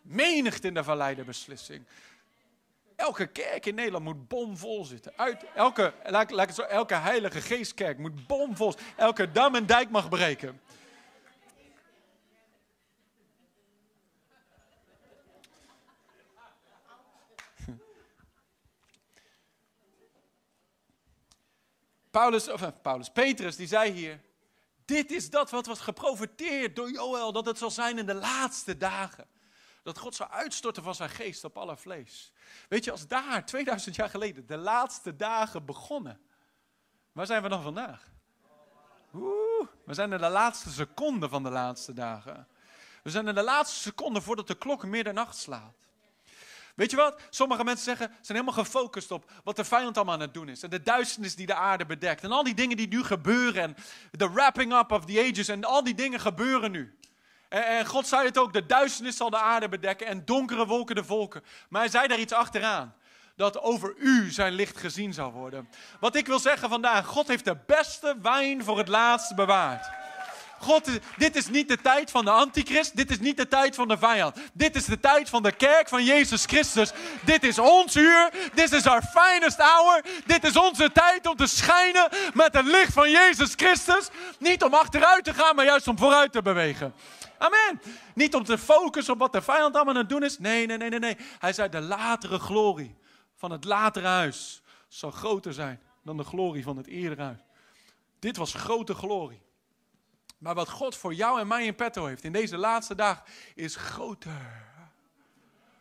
Menigte 0.03 0.67
in 0.67 0.75
de 0.75 0.85
verleide 0.85 1.25
beslissing. 1.25 1.85
Elke 2.97 3.27
kerk 3.27 3.67
in 3.67 3.75
Nederland 3.75 4.05
moet 4.05 4.29
bomvol 4.29 4.85
zitten. 4.85 5.13
Uit, 5.17 5.45
elke, 5.55 5.93
laat, 6.05 6.31
laat 6.31 6.55
zo, 6.55 6.63
elke 6.63 6.95
heilige 6.95 7.41
geestkerk 7.41 7.99
moet 7.99 8.27
bomvol. 8.27 8.75
Elke 8.97 9.33
dam 9.33 9.55
en 9.55 9.67
dijk 9.67 9.91
mag 9.91 10.09
breken. 10.09 10.61
Paulus, 22.11 22.49
of, 22.49 22.62
eh, 22.62 22.69
Paulus, 22.83 23.11
Petrus, 23.11 23.57
die 23.57 23.67
zei 23.67 23.90
hier, 23.93 24.21
dit 24.85 25.11
is 25.11 25.31
dat 25.31 25.50
wat 25.50 25.67
was 25.67 25.81
geprofeteerd 25.81 26.76
door 26.76 26.90
Joël, 26.90 27.33
dat 27.33 27.47
het 27.47 27.59
zal 27.59 27.71
zijn 27.71 27.99
in 27.99 28.07
de 28.07 28.14
laatste 28.14 28.76
dagen. 28.76 29.26
Dat 29.83 29.99
God 29.99 30.14
zou 30.14 30.31
uitstorten 30.31 30.83
van 30.83 30.95
zijn 30.95 31.11
geest 31.11 31.45
op 31.45 31.59
alle 31.59 31.76
vlees. 31.76 32.33
Weet 32.69 32.85
je, 32.85 32.90
als 32.90 33.07
daar 33.07 33.47
2000 33.47 33.97
jaar 33.97 34.11
geleden 34.11 34.47
de 34.47 34.57
laatste 34.57 35.17
dagen 35.17 35.64
begonnen, 35.64 36.21
waar 37.12 37.26
zijn 37.26 37.43
we 37.43 37.49
dan 37.49 37.62
vandaag? 37.62 38.09
Oeh, 39.14 39.69
we 39.85 39.95
zijn 39.95 40.12
in 40.12 40.19
de 40.19 40.29
laatste 40.29 40.71
seconde 40.71 41.29
van 41.29 41.43
de 41.43 41.50
laatste 41.50 41.93
dagen. 41.93 42.49
We 43.02 43.11
zijn 43.11 43.29
in 43.29 43.35
de 43.35 43.43
laatste 43.43 43.79
seconde 43.79 44.21
voordat 44.21 44.47
de 44.47 44.55
klok 44.55 44.85
middernacht 44.85 45.37
slaat. 45.37 45.90
Weet 46.81 46.91
je 46.91 46.97
wat? 46.97 47.21
Sommige 47.31 47.65
mensen 47.65 47.85
zeggen, 47.85 48.07
zijn 48.07 48.39
helemaal 48.39 48.65
gefocust 48.65 49.11
op 49.11 49.31
wat 49.45 49.57
de 49.57 49.65
vijand 49.65 49.97
allemaal 49.97 50.15
aan 50.15 50.21
het 50.21 50.35
doen 50.35 50.49
is. 50.49 50.63
En 50.63 50.71
de 50.71 50.83
duisternis 50.83 51.35
die 51.35 51.47
de 51.47 51.55
aarde 51.55 51.87
bedekt. 51.87 52.23
En 52.23 52.33
al 52.33 52.43
die 52.43 52.55
dingen 52.55 52.77
die 52.77 52.89
nu 52.89 53.05
gebeuren. 53.05 53.63
En 53.63 53.77
de 54.11 54.31
wrapping 54.31 54.73
up 54.73 54.93
of 54.93 55.05
the 55.05 55.29
ages. 55.31 55.49
En 55.49 55.65
al 55.65 55.85
die 55.85 55.95
dingen 55.95 56.21
gebeuren 56.21 56.71
nu. 56.71 56.99
En, 57.49 57.67
en 57.67 57.87
God 57.87 58.07
zei 58.07 58.27
het 58.27 58.39
ook, 58.39 58.53
de 58.53 58.67
duisternis 58.67 59.17
zal 59.17 59.31
de 59.31 59.39
aarde 59.39 59.69
bedekken 59.69 60.07
en 60.07 60.25
donkere 60.25 60.67
wolken 60.67 60.95
de 60.95 61.05
volken. 61.05 61.43
Maar 61.69 61.81
hij 61.81 61.91
zei 61.91 62.09
daar 62.09 62.19
iets 62.19 62.33
achteraan 62.33 62.95
dat 63.37 63.61
over 63.61 63.95
u 63.97 64.31
zijn 64.31 64.53
licht 64.53 64.77
gezien 64.77 65.13
zou 65.13 65.33
worden. 65.33 65.69
Wat 65.99 66.15
ik 66.15 66.27
wil 66.27 66.39
zeggen 66.39 66.69
vandaag, 66.69 67.07
God 67.07 67.29
heeft 67.29 67.45
de 67.45 67.57
beste 67.67 68.17
wijn 68.23 68.65
voor 68.65 68.79
het 68.79 68.89
laatst 68.89 69.35
bewaard. 69.35 69.91
God, 70.61 70.88
dit 71.17 71.37
is 71.37 71.49
niet 71.49 71.69
de 71.69 71.81
tijd 71.81 72.11
van 72.11 72.25
de 72.25 72.31
antichrist, 72.31 72.97
dit 72.97 73.11
is 73.11 73.19
niet 73.19 73.37
de 73.37 73.49
tijd 73.49 73.75
van 73.75 73.88
de 73.88 73.99
vijand. 73.99 74.37
Dit 74.52 74.76
is 74.76 74.85
de 74.85 75.00
tijd 75.00 75.29
van 75.29 75.43
de 75.43 75.52
kerk 75.52 75.88
van 75.88 76.05
Jezus 76.05 76.45
Christus. 76.45 76.93
Dit 77.25 77.45
is 77.45 77.59
ons 77.59 77.97
uur, 77.97 78.31
dit 78.55 78.73
is 78.73 78.87
our 78.87 79.02
finest 79.02 79.59
hour. 79.59 80.05
Dit 80.26 80.45
is 80.45 80.57
onze 80.57 80.93
tijd 80.93 81.26
om 81.26 81.37
te 81.37 81.47
schijnen 81.47 82.09
met 82.35 82.55
het 82.55 82.67
licht 82.67 82.93
van 82.93 83.11
Jezus 83.11 83.52
Christus. 83.57 84.09
Niet 84.38 84.64
om 84.64 84.75
achteruit 84.75 85.25
te 85.25 85.35
gaan, 85.35 85.57
maar 85.57 85.64
juist 85.64 85.88
om 85.88 85.99
vooruit 85.99 86.33
te 86.33 86.43
bewegen. 86.43 86.95
Amen. 87.38 87.81
Niet 88.14 88.35
om 88.35 88.45
te 88.45 88.59
focussen 88.59 89.12
op 89.12 89.19
wat 89.19 89.33
de 89.33 89.43
vijand 89.43 89.75
allemaal 89.75 89.95
aan 89.95 90.00
het 90.00 90.09
doen 90.09 90.23
is. 90.23 90.38
Nee, 90.38 90.67
nee, 90.67 90.76
nee, 90.76 90.88
nee, 90.88 90.99
nee. 90.99 91.17
Hij 91.38 91.52
zei 91.52 91.69
de 91.69 91.81
latere 91.81 92.38
glorie 92.38 92.97
van 93.37 93.50
het 93.50 93.64
latere 93.64 94.07
huis 94.07 94.62
zal 94.88 95.11
groter 95.11 95.52
zijn 95.52 95.81
dan 96.02 96.17
de 96.17 96.25
glorie 96.25 96.62
van 96.62 96.76
het 96.76 96.87
eerdere 96.87 97.23
huis. 97.23 97.40
Dit 98.19 98.37
was 98.37 98.55
grote 98.55 98.95
glorie. 98.95 99.43
Maar 100.41 100.55
wat 100.55 100.69
God 100.69 100.97
voor 100.97 101.15
jou 101.15 101.41
en 101.41 101.47
mij 101.47 101.65
in 101.65 101.75
petto 101.75 102.07
heeft 102.07 102.25
in 102.25 102.33
deze 102.33 102.57
laatste 102.57 102.95
dag 102.95 103.23
is 103.55 103.77
groter. 103.77 104.67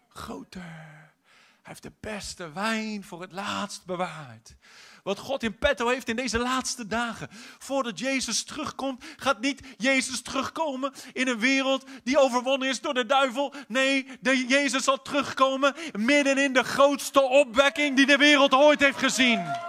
Groter. 0.09 0.61
Hij 0.61 1.77
heeft 1.77 1.83
de 1.83 1.91
beste 1.99 2.51
wijn 2.51 3.03
voor 3.03 3.21
het 3.21 3.31
laatst 3.31 3.85
bewaard. 3.85 4.55
Wat 5.03 5.19
God 5.19 5.43
in 5.43 5.57
petto 5.57 5.87
heeft 5.87 6.07
in 6.07 6.15
deze 6.15 6.37
laatste 6.37 6.87
dagen. 6.87 7.29
Voordat 7.57 7.99
Jezus 7.99 8.43
terugkomt, 8.43 9.03
gaat 9.17 9.39
niet 9.39 9.61
Jezus 9.77 10.21
terugkomen 10.21 10.93
in 11.13 11.27
een 11.27 11.39
wereld 11.39 11.85
die 12.03 12.17
overwonnen 12.17 12.69
is 12.69 12.81
door 12.81 12.93
de 12.93 13.05
duivel. 13.05 13.53
Nee, 13.67 14.07
Jezus 14.47 14.83
zal 14.83 15.01
terugkomen 15.01 15.75
midden 15.91 16.37
in 16.37 16.53
de 16.53 16.63
grootste 16.63 17.21
opwekking 17.21 17.95
die 17.95 18.05
de 18.05 18.17
wereld 18.17 18.53
ooit 18.53 18.79
heeft 18.79 18.97
gezien. 18.97 19.67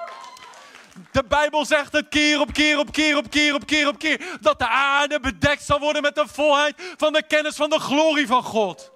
De 1.11 1.25
Bijbel 1.25 1.65
zegt 1.65 1.93
het 1.93 2.09
keer 2.09 2.41
op 2.41 2.53
keer 2.53 2.79
op 2.79 2.93
keer 2.93 3.17
op 3.17 3.31
keer 3.31 3.55
op 3.55 3.67
keer 3.67 3.89
op 3.89 3.99
keer. 3.99 4.39
Dat 4.41 4.59
de 4.59 4.69
aarde 4.69 5.21
bedekt 5.21 5.63
zal 5.63 5.79
worden 5.79 6.03
met 6.03 6.15
de 6.15 6.27
volheid 6.27 6.75
van 6.97 7.13
de 7.13 7.23
kennis 7.27 7.57
van 7.57 7.71
de 7.71 7.79
glorie 7.79 8.27
van 8.27 8.43
God. 8.43 8.93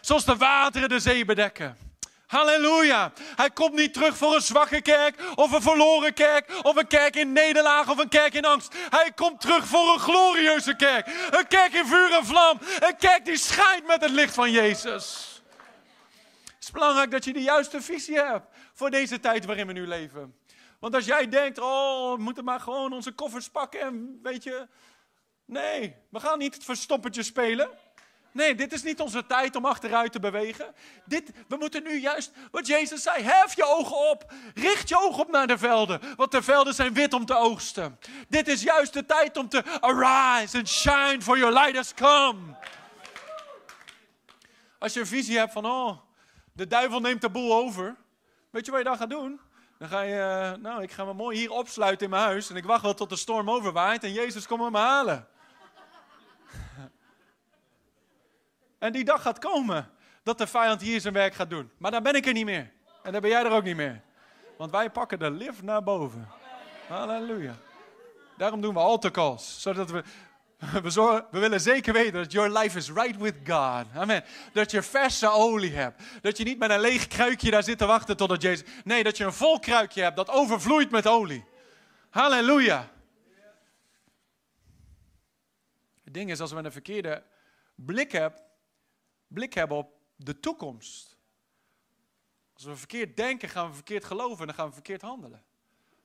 Zoals 0.00 0.24
de 0.24 0.36
wateren 0.36 0.88
de 0.88 0.98
zee 0.98 1.24
bedekken. 1.24 1.84
Halleluja. 2.26 3.12
Hij 3.36 3.50
komt 3.50 3.74
niet 3.74 3.94
terug 3.94 4.16
voor 4.16 4.34
een 4.34 4.40
zwakke 4.40 4.80
kerk 4.80 5.22
of 5.34 5.52
een 5.52 5.62
verloren 5.62 6.14
kerk 6.14 6.52
of 6.62 6.76
een 6.76 6.86
kerk 6.86 7.16
in 7.16 7.32
nederlaag 7.32 7.90
of 7.90 7.98
een 7.98 8.08
kerk 8.08 8.34
in 8.34 8.44
angst. 8.44 8.74
Hij 8.90 9.12
komt 9.14 9.40
terug 9.40 9.66
voor 9.66 9.92
een 9.92 9.98
glorieuze 9.98 10.76
kerk. 10.76 11.06
Een 11.30 11.46
kerk 11.48 11.72
in 11.72 11.86
vuur 11.86 12.12
en 12.12 12.26
vlam. 12.26 12.58
Een 12.78 12.96
kerk 12.96 13.24
die 13.24 13.36
schijnt 13.36 13.86
met 13.86 14.00
het 14.00 14.10
licht 14.10 14.34
van 14.34 14.50
Jezus. 14.50 15.32
Het 16.44 16.62
is 16.62 16.70
belangrijk 16.70 17.10
dat 17.10 17.24
je 17.24 17.32
de 17.32 17.42
juiste 17.42 17.82
visie 17.82 18.16
hebt 18.16 18.46
voor 18.74 18.90
deze 18.90 19.20
tijd 19.20 19.44
waarin 19.44 19.66
we 19.66 19.72
nu 19.72 19.86
leven. 19.86 20.34
Want 20.80 20.94
als 20.94 21.04
jij 21.04 21.28
denkt, 21.28 21.58
oh, 21.58 22.16
we 22.16 22.22
moeten 22.22 22.44
maar 22.44 22.60
gewoon 22.60 22.92
onze 22.92 23.12
koffers 23.12 23.48
pakken 23.48 23.80
en 23.80 24.18
weet 24.22 24.42
je. 24.42 24.68
Nee, 25.44 25.96
we 26.10 26.20
gaan 26.20 26.38
niet 26.38 26.54
het 26.54 26.64
verstoppertje 26.64 27.22
spelen. 27.22 27.70
Nee, 28.34 28.54
dit 28.54 28.72
is 28.72 28.82
niet 28.82 29.00
onze 29.00 29.26
tijd 29.26 29.56
om 29.56 29.64
achteruit 29.64 30.12
te 30.12 30.20
bewegen. 30.20 30.74
Dit, 31.04 31.30
we 31.48 31.56
moeten 31.56 31.82
nu 31.82 32.00
juist, 32.00 32.32
wat 32.50 32.66
Jezus 32.66 33.02
zei, 33.02 33.22
hef 33.22 33.56
je 33.56 33.64
ogen 33.64 34.10
op. 34.10 34.32
Richt 34.54 34.88
je 34.88 34.98
ogen 34.98 35.22
op 35.22 35.30
naar 35.30 35.46
de 35.46 35.58
velden, 35.58 36.00
want 36.16 36.32
de 36.32 36.42
velden 36.42 36.74
zijn 36.74 36.94
wit 36.94 37.12
om 37.12 37.26
te 37.26 37.36
oogsten. 37.36 37.98
Dit 38.28 38.48
is 38.48 38.62
juist 38.62 38.92
de 38.92 39.06
tijd 39.06 39.36
om 39.36 39.48
te 39.48 39.80
arise 39.80 40.58
and 40.58 40.68
shine 40.68 41.18
for 41.20 41.38
your 41.38 41.54
light 41.54 41.76
has 41.76 41.94
come. 41.94 42.56
Als 44.78 44.92
je 44.92 45.00
een 45.00 45.06
visie 45.06 45.38
hebt 45.38 45.52
van, 45.52 45.66
oh, 45.66 45.98
de 46.52 46.66
duivel 46.66 47.00
neemt 47.00 47.20
de 47.20 47.30
boel 47.30 47.54
over. 47.54 47.96
Weet 48.50 48.64
je 48.64 48.70
wat 48.70 48.80
je 48.80 48.86
dan 48.86 48.96
gaat 48.96 49.10
doen? 49.10 49.40
Dan 49.78 49.88
ga 49.88 50.00
je, 50.00 50.20
eh, 50.20 50.62
nou, 50.62 50.82
ik 50.82 50.92
ga 50.92 51.04
me 51.04 51.12
mooi 51.12 51.38
hier 51.38 51.50
opsluiten 51.50 52.04
in 52.04 52.10
mijn 52.10 52.22
huis. 52.22 52.50
En 52.50 52.56
ik 52.56 52.64
wacht 52.64 52.82
wel 52.82 52.94
tot 52.94 53.08
de 53.08 53.16
storm 53.16 53.50
overwaait 53.50 54.04
en 54.04 54.12
Jezus 54.12 54.46
komt 54.46 54.70
me 54.70 54.78
halen. 54.78 55.28
en 58.78 58.92
die 58.92 59.04
dag 59.04 59.22
gaat 59.22 59.38
komen 59.38 59.90
dat 60.22 60.38
de 60.38 60.46
vijand 60.46 60.80
hier 60.80 61.00
zijn 61.00 61.14
werk 61.14 61.34
gaat 61.34 61.50
doen. 61.50 61.70
Maar 61.78 61.90
dan 61.90 62.02
ben 62.02 62.14
ik 62.14 62.26
er 62.26 62.32
niet 62.32 62.44
meer. 62.44 62.72
En 63.02 63.12
dan 63.12 63.20
ben 63.20 63.30
jij 63.30 63.44
er 63.44 63.52
ook 63.52 63.64
niet 63.64 63.76
meer. 63.76 64.02
Want 64.56 64.70
wij 64.70 64.90
pakken 64.90 65.18
de 65.18 65.30
lift 65.30 65.62
naar 65.62 65.82
boven. 65.82 66.28
Halleluja. 66.88 67.54
Daarom 68.36 68.60
doen 68.60 68.74
we 68.74 68.80
altar 68.80 69.10
calls. 69.10 69.62
Zodat 69.62 69.90
we 69.90 70.02
we, 70.82 71.24
we, 71.30 71.38
willen 71.38 71.60
zeker 71.60 71.92
weten 71.92 72.12
dat 72.12 72.32
your 72.32 72.58
life 72.58 72.78
is 72.78 72.90
right 72.90 73.16
with 73.16 73.34
God. 73.44 73.86
Amen. 73.94 74.24
Dat 74.52 74.70
je 74.70 74.82
verse 74.82 75.28
olie 75.28 75.72
hebt. 75.72 76.02
Dat 76.22 76.36
je 76.36 76.44
niet 76.44 76.58
met 76.58 76.70
een 76.70 76.80
leeg 76.80 77.06
kruikje 77.06 77.50
daar 77.50 77.62
zit 77.62 77.78
te 77.78 77.86
wachten 77.86 78.16
totdat 78.16 78.42
Jezus. 78.42 78.68
Nee, 78.84 79.02
dat 79.02 79.16
je 79.16 79.24
een 79.24 79.32
vol 79.32 79.58
kruikje 79.58 80.02
hebt 80.02 80.16
dat 80.16 80.30
overvloeit 80.30 80.90
met 80.90 81.06
olie. 81.06 81.44
Halleluja. 82.10 82.92
Het 86.04 86.14
ding 86.14 86.30
is, 86.30 86.40
als 86.40 86.52
we 86.52 86.58
een 86.58 86.72
verkeerde 86.72 87.22
blik, 87.74 88.12
heb, 88.12 88.42
blik 89.26 89.54
hebben 89.54 89.76
op 89.76 89.98
de 90.16 90.40
toekomst. 90.40 91.16
Als 92.54 92.64
we 92.64 92.76
verkeerd 92.76 93.16
denken, 93.16 93.48
gaan 93.48 93.68
we 93.68 93.74
verkeerd 93.74 94.04
geloven 94.04 94.40
en 94.40 94.46
dan 94.46 94.54
gaan 94.54 94.68
we 94.68 94.72
verkeerd 94.72 95.02
handelen. 95.02 95.44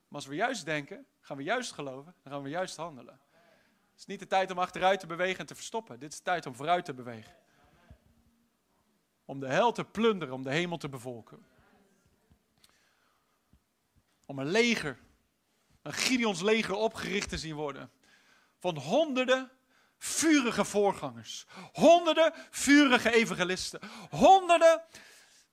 Maar 0.08 0.20
als 0.20 0.26
we 0.26 0.34
juist 0.34 0.64
denken, 0.64 1.06
gaan 1.20 1.36
we 1.36 1.42
juist 1.42 1.72
geloven, 1.72 2.14
dan 2.22 2.32
gaan 2.32 2.42
we 2.42 2.48
juist 2.48 2.76
handelen. 2.76 3.20
Het 4.00 4.08
is 4.08 4.14
niet 4.14 4.28
de 4.28 4.36
tijd 4.36 4.50
om 4.50 4.58
achteruit 4.58 5.00
te 5.00 5.06
bewegen 5.06 5.38
en 5.38 5.46
te 5.46 5.54
verstoppen. 5.54 5.98
Dit 5.98 6.12
is 6.12 6.18
de 6.18 6.24
tijd 6.24 6.46
om 6.46 6.54
vooruit 6.54 6.84
te 6.84 6.94
bewegen. 6.94 7.34
Om 9.24 9.40
de 9.40 9.46
hel 9.46 9.72
te 9.72 9.84
plunderen, 9.84 10.34
om 10.34 10.42
de 10.42 10.50
hemel 10.50 10.76
te 10.76 10.88
bevolken. 10.88 11.46
Om 14.26 14.38
een 14.38 14.50
leger, 14.50 14.98
een 15.82 15.92
Gideons 15.92 16.42
leger 16.42 16.74
opgericht 16.74 17.28
te 17.28 17.38
zien 17.38 17.54
worden. 17.54 17.90
Van 18.58 18.76
honderden 18.76 19.50
vurige 19.98 20.64
voorgangers. 20.64 21.46
Honderden 21.72 22.32
vurige 22.50 23.12
evangelisten. 23.12 23.80
Honderden 24.10 24.82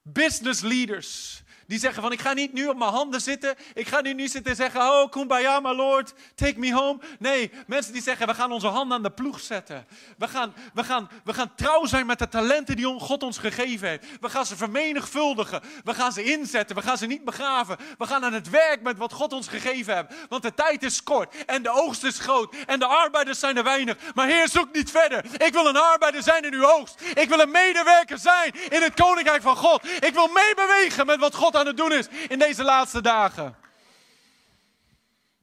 business 0.02 0.62
leaders 0.62 1.44
die 1.68 1.80
zeggen 1.80 2.02
van 2.02 2.12
ik 2.12 2.22
ga 2.22 2.34
niet 2.34 2.54
nu 2.54 2.68
op 2.68 2.78
mijn 2.78 2.92
handen 2.92 3.22
zitten. 3.22 3.56
Ik 3.74 3.88
ga 3.88 4.02
nu 4.02 4.14
niet 4.14 4.32
zitten 4.32 4.52
en 4.52 4.58
zeggen, 4.58 4.82
oh 4.82 5.10
kumbaya 5.10 5.60
my 5.60 5.72
Lord, 5.72 6.14
take 6.36 6.60
me 6.60 6.74
home. 6.74 7.00
Nee, 7.20 7.52
mensen 7.68 7.94
die 7.94 8.02
zeggen 8.02 8.28
we 8.28 8.34
gaan 8.34 8.52
onze 8.52 8.68
handen 8.68 8.98
aan 8.98 9.04
de 9.04 9.12
ploeg 9.12 9.40
zetten. 9.40 9.86
We 10.18 10.28
gaan, 10.28 10.54
we 10.74 10.84
gaan, 10.84 11.10
we 11.24 11.34
gaan 11.34 11.56
trouw 11.56 11.86
zijn 11.86 12.06
met 12.06 12.20
de 12.20 12.28
talenten 12.28 12.76
die 12.76 12.86
God 12.86 13.24
ons 13.24 13.38
gegeven 13.38 13.88
heeft. 13.88 14.06
We 14.22 14.30
gaan 14.30 14.46
ze 14.46 14.56
vermenigvuldigen. 14.56 15.62
We 15.84 15.94
gaan 15.94 16.12
ze 16.12 16.24
inzetten. 16.24 16.76
We 16.76 16.82
gaan 16.82 16.98
ze 16.98 17.06
niet 17.06 17.26
begraven. 17.26 17.78
We 17.98 18.06
gaan 18.06 18.24
aan 18.24 18.34
het 18.34 18.50
werk 18.50 18.82
met 18.82 18.98
wat 18.98 19.14
God 19.14 19.34
ons 19.34 19.48
gegeven 19.48 19.96
heeft. 19.96 20.28
Want 20.30 20.42
de 20.42 20.54
tijd 20.54 20.84
is 20.84 21.04
kort 21.04 21.46
en 21.46 21.64
de 21.64 21.70
oogst 21.70 22.04
is 22.04 22.20
groot 22.20 22.56
en 22.66 22.80
de 22.80 22.86
arbeiders 22.86 23.40
zijn 23.40 23.58
er 23.58 23.64
weinig. 23.64 23.98
Maar 24.14 24.28
Heer, 24.28 24.50
zoek 24.50 24.74
niet 24.74 24.92
verder. 24.92 25.26
Ik 25.46 25.54
wil 25.54 25.68
een 25.68 25.78
arbeider 25.78 26.24
zijn 26.24 26.44
in 26.44 26.54
uw 26.54 26.66
oogst. 26.66 27.02
Ik 27.14 27.30
wil 27.30 27.40
een 27.40 27.52
medewerker 27.52 28.18
zijn 28.18 28.52
in 28.70 28.82
het 28.82 28.94
koninkrijk 28.94 29.42
van 29.42 29.56
God. 29.56 29.88
Ik 30.00 30.14
wil 30.14 30.28
meebewegen 30.28 31.06
met 31.06 31.20
wat 31.20 31.36
God 31.36 31.56
aan 31.58 31.66
het 31.66 31.78
doen 31.78 31.92
is 31.92 32.08
in 32.28 32.40
deze 32.40 32.64
laatste 32.64 33.02
dagen. 33.02 33.56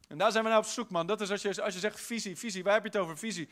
En 0.08 0.18
daar 0.18 0.32
zijn 0.32 0.44
we 0.44 0.50
nou 0.50 0.62
op 0.62 0.68
zoek, 0.68 0.90
man. 0.90 1.06
Dat 1.06 1.20
is 1.20 1.30
als 1.30 1.42
je, 1.42 1.62
als 1.62 1.74
je 1.74 1.80
zegt 1.80 2.00
visie, 2.00 2.38
visie, 2.38 2.62
waar 2.62 2.72
heb 2.72 2.82
je 2.82 2.88
het 2.88 2.98
over 2.98 3.18
visie? 3.18 3.48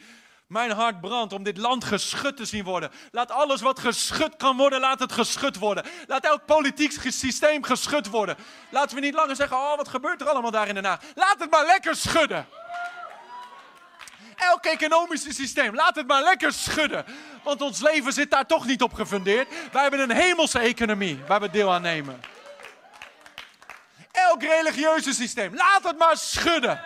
Mijn 0.47 0.71
hart 0.71 1.01
brandt 1.01 1.33
om 1.33 1.43
dit 1.43 1.57
land 1.57 1.85
geschud 1.85 2.37
te 2.37 2.45
zien 2.45 2.65
worden. 2.65 2.91
Laat 3.11 3.31
alles 3.31 3.61
wat 3.61 3.79
geschud 3.79 4.37
kan 4.37 4.57
worden, 4.57 4.81
laat 4.81 4.99
het 4.99 5.13
geschud 5.13 5.59
worden. 5.59 5.85
Laat 6.07 6.25
elk 6.25 6.47
politiek 6.47 6.93
systeem 6.93 7.63
geschud 7.63 8.07
worden. 8.07 8.37
Laten 8.71 8.95
we 8.95 9.01
niet 9.01 9.15
langer 9.15 9.37
zeggen, 9.37 9.57
oh 9.57 9.77
wat 9.77 9.89
gebeurt 9.89 10.21
er 10.21 10.29
allemaal 10.29 10.51
daar 10.51 10.69
in 10.69 10.75
Den 10.75 10.85
Haag. 10.85 11.01
Laat 11.15 11.37
het 11.39 11.51
maar 11.51 11.67
lekker 11.67 11.97
schudden. 11.97 12.47
Elk 14.37 14.65
economische 14.65 15.33
systeem, 15.33 15.75
laat 15.75 15.95
het 15.95 16.07
maar 16.07 16.23
lekker 16.23 16.53
schudden. 16.53 17.05
Want 17.43 17.61
ons 17.61 17.81
leven 17.81 18.13
zit 18.13 18.31
daar 18.31 18.47
toch 18.47 18.67
niet 18.67 18.83
op 18.83 18.93
gefundeerd. 18.93 19.49
Wij 19.73 19.83
hebben 19.83 20.01
een 20.01 20.17
hemelse 20.17 20.59
economie 20.59 21.19
waar 21.27 21.41
we 21.41 21.51
deel 21.51 21.73
aan 21.73 21.83
nemen. 21.83 22.21
Elk 24.13 24.43
religieuze 24.43 25.13
systeem. 25.13 25.55
Laat 25.55 25.83
het 25.85 25.99
maar 25.99 26.17
schudden. 26.17 26.81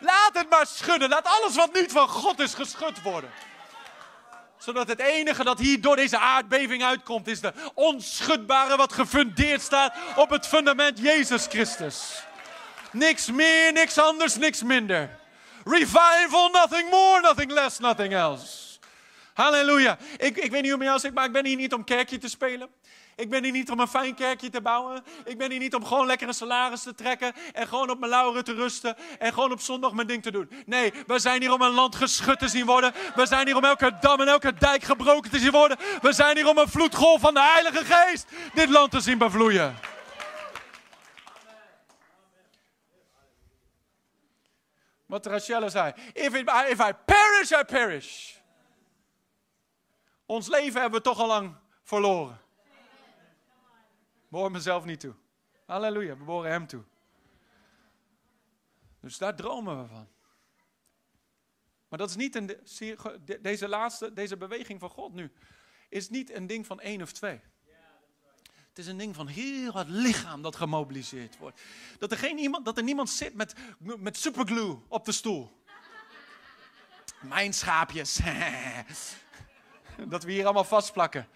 Laat 0.00 0.30
het 0.32 0.50
maar 0.50 0.66
schudden. 0.66 1.08
Laat 1.08 1.26
alles 1.26 1.54
wat 1.54 1.74
niet 1.74 1.92
van 1.92 2.08
God 2.08 2.38
is 2.40 2.54
geschud 2.54 3.02
worden. 3.02 3.30
Zodat 4.58 4.88
het 4.88 5.00
enige 5.00 5.44
dat 5.44 5.58
hier 5.58 5.80
door 5.80 5.96
deze 5.96 6.18
aardbeving 6.18 6.84
uitkomt 6.84 7.26
is 7.26 7.40
de 7.40 7.52
onschudbare 7.74 8.76
wat 8.76 8.92
gefundeerd 8.92 9.62
staat 9.62 9.94
op 10.16 10.30
het 10.30 10.46
fundament 10.46 10.98
Jezus 10.98 11.46
Christus. 11.46 12.22
Niks 12.92 13.30
meer, 13.30 13.72
niks 13.72 13.98
anders, 13.98 14.36
niks 14.36 14.62
minder. 14.62 15.18
Revival, 15.64 16.48
nothing 16.48 16.90
more, 16.90 17.20
nothing 17.20 17.50
less, 17.50 17.78
nothing 17.78 18.14
else. 18.14 18.72
Halleluja. 19.32 19.98
Ik, 20.16 20.36
ik 20.36 20.50
weet 20.50 20.62
niet 20.62 20.70
hoe 20.70 20.80
het 20.80 20.88
jou 20.88 20.98
zit, 20.98 21.14
maar 21.14 21.24
ik 21.24 21.32
ben 21.32 21.46
hier 21.46 21.56
niet 21.56 21.72
om 21.72 21.84
kerkje 21.84 22.18
te 22.18 22.28
spelen. 22.28 22.68
Ik 23.16 23.30
ben 23.30 23.42
hier 23.42 23.52
niet 23.52 23.70
om 23.70 23.80
een 23.80 23.88
fijn 23.88 24.14
kerkje 24.14 24.50
te 24.50 24.60
bouwen. 24.60 25.04
Ik 25.24 25.38
ben 25.38 25.50
hier 25.50 25.60
niet 25.60 25.74
om 25.74 25.84
gewoon 25.84 26.06
lekker 26.06 26.28
een 26.28 26.34
salaris 26.34 26.82
te 26.82 26.94
trekken 26.94 27.32
en 27.52 27.68
gewoon 27.68 27.90
op 27.90 27.98
mijn 27.98 28.10
lauren 28.10 28.44
te 28.44 28.54
rusten 28.54 28.96
en 29.18 29.32
gewoon 29.32 29.52
op 29.52 29.60
zondag 29.60 29.92
mijn 29.92 30.06
ding 30.06 30.22
te 30.22 30.30
doen. 30.30 30.50
Nee, 30.66 30.92
we 31.06 31.18
zijn 31.18 31.40
hier 31.40 31.52
om 31.52 31.62
een 31.62 31.72
land 31.72 31.96
geschud 31.96 32.38
te 32.38 32.48
zien 32.48 32.66
worden. 32.66 32.92
We 33.14 33.26
zijn 33.26 33.46
hier 33.46 33.56
om 33.56 33.64
elke 33.64 33.98
dam 34.00 34.20
en 34.20 34.28
elke 34.28 34.54
dijk 34.54 34.82
gebroken 34.82 35.30
te 35.30 35.38
zien 35.38 35.50
worden. 35.50 35.76
We 36.00 36.12
zijn 36.12 36.36
hier 36.36 36.48
om 36.48 36.58
een 36.58 36.68
vloedgolf 36.68 37.20
van 37.20 37.34
de 37.34 37.42
Heilige 37.42 37.84
Geest 37.84 38.26
dit 38.54 38.68
land 38.68 38.90
te 38.90 39.00
zien 39.00 39.18
bevloeien. 39.18 39.76
Wat 45.06 45.26
Rachelle 45.26 45.68
zei. 45.68 45.92
If, 46.12 46.34
if 46.34 46.80
I 46.80 46.92
perish, 47.04 47.50
I 47.50 47.64
perish. 47.64 48.34
Ons 50.26 50.48
leven 50.48 50.80
hebben 50.80 50.98
we 50.98 51.04
toch 51.04 51.18
al 51.18 51.26
lang 51.26 51.56
verloren. 51.82 52.40
Behoor 54.32 54.50
mezelf 54.50 54.84
niet 54.84 55.00
toe. 55.00 55.14
Halleluja, 55.66 56.16
we 56.16 56.24
behoren 56.24 56.50
hem 56.50 56.66
toe. 56.66 56.82
Dus 59.00 59.18
daar 59.18 59.36
dromen 59.36 59.82
we 59.82 59.88
van. 59.88 60.08
Maar 61.88 61.98
dat 61.98 62.08
is 62.08 62.16
niet 62.16 62.34
een, 62.34 62.56
deze 63.40 63.68
laatste, 63.68 64.12
deze 64.12 64.36
beweging 64.36 64.80
van 64.80 64.90
God 64.90 65.12
nu, 65.12 65.32
is 65.88 66.08
niet 66.08 66.30
een 66.30 66.46
ding 66.46 66.66
van 66.66 66.80
één 66.80 67.02
of 67.02 67.12
twee. 67.12 67.40
Het 68.68 68.78
is 68.78 68.86
een 68.86 68.96
ding 68.96 69.14
van 69.14 69.26
heel 69.26 69.74
het 69.74 69.88
lichaam 69.88 70.42
dat 70.42 70.56
gemobiliseerd 70.56 71.38
wordt. 71.38 71.60
Dat 71.98 72.10
er, 72.10 72.18
geen 72.18 72.38
iemand, 72.38 72.64
dat 72.64 72.76
er 72.76 72.82
niemand 72.82 73.10
zit 73.10 73.34
met, 73.34 73.54
met 73.78 74.16
superglue 74.16 74.78
op 74.88 75.04
de 75.04 75.12
stoel. 75.12 75.64
Mijn 77.20 77.54
schaapjes. 77.54 78.20
Dat 80.08 80.24
we 80.24 80.32
hier 80.32 80.44
allemaal 80.44 80.64
vastplakken. 80.64 81.28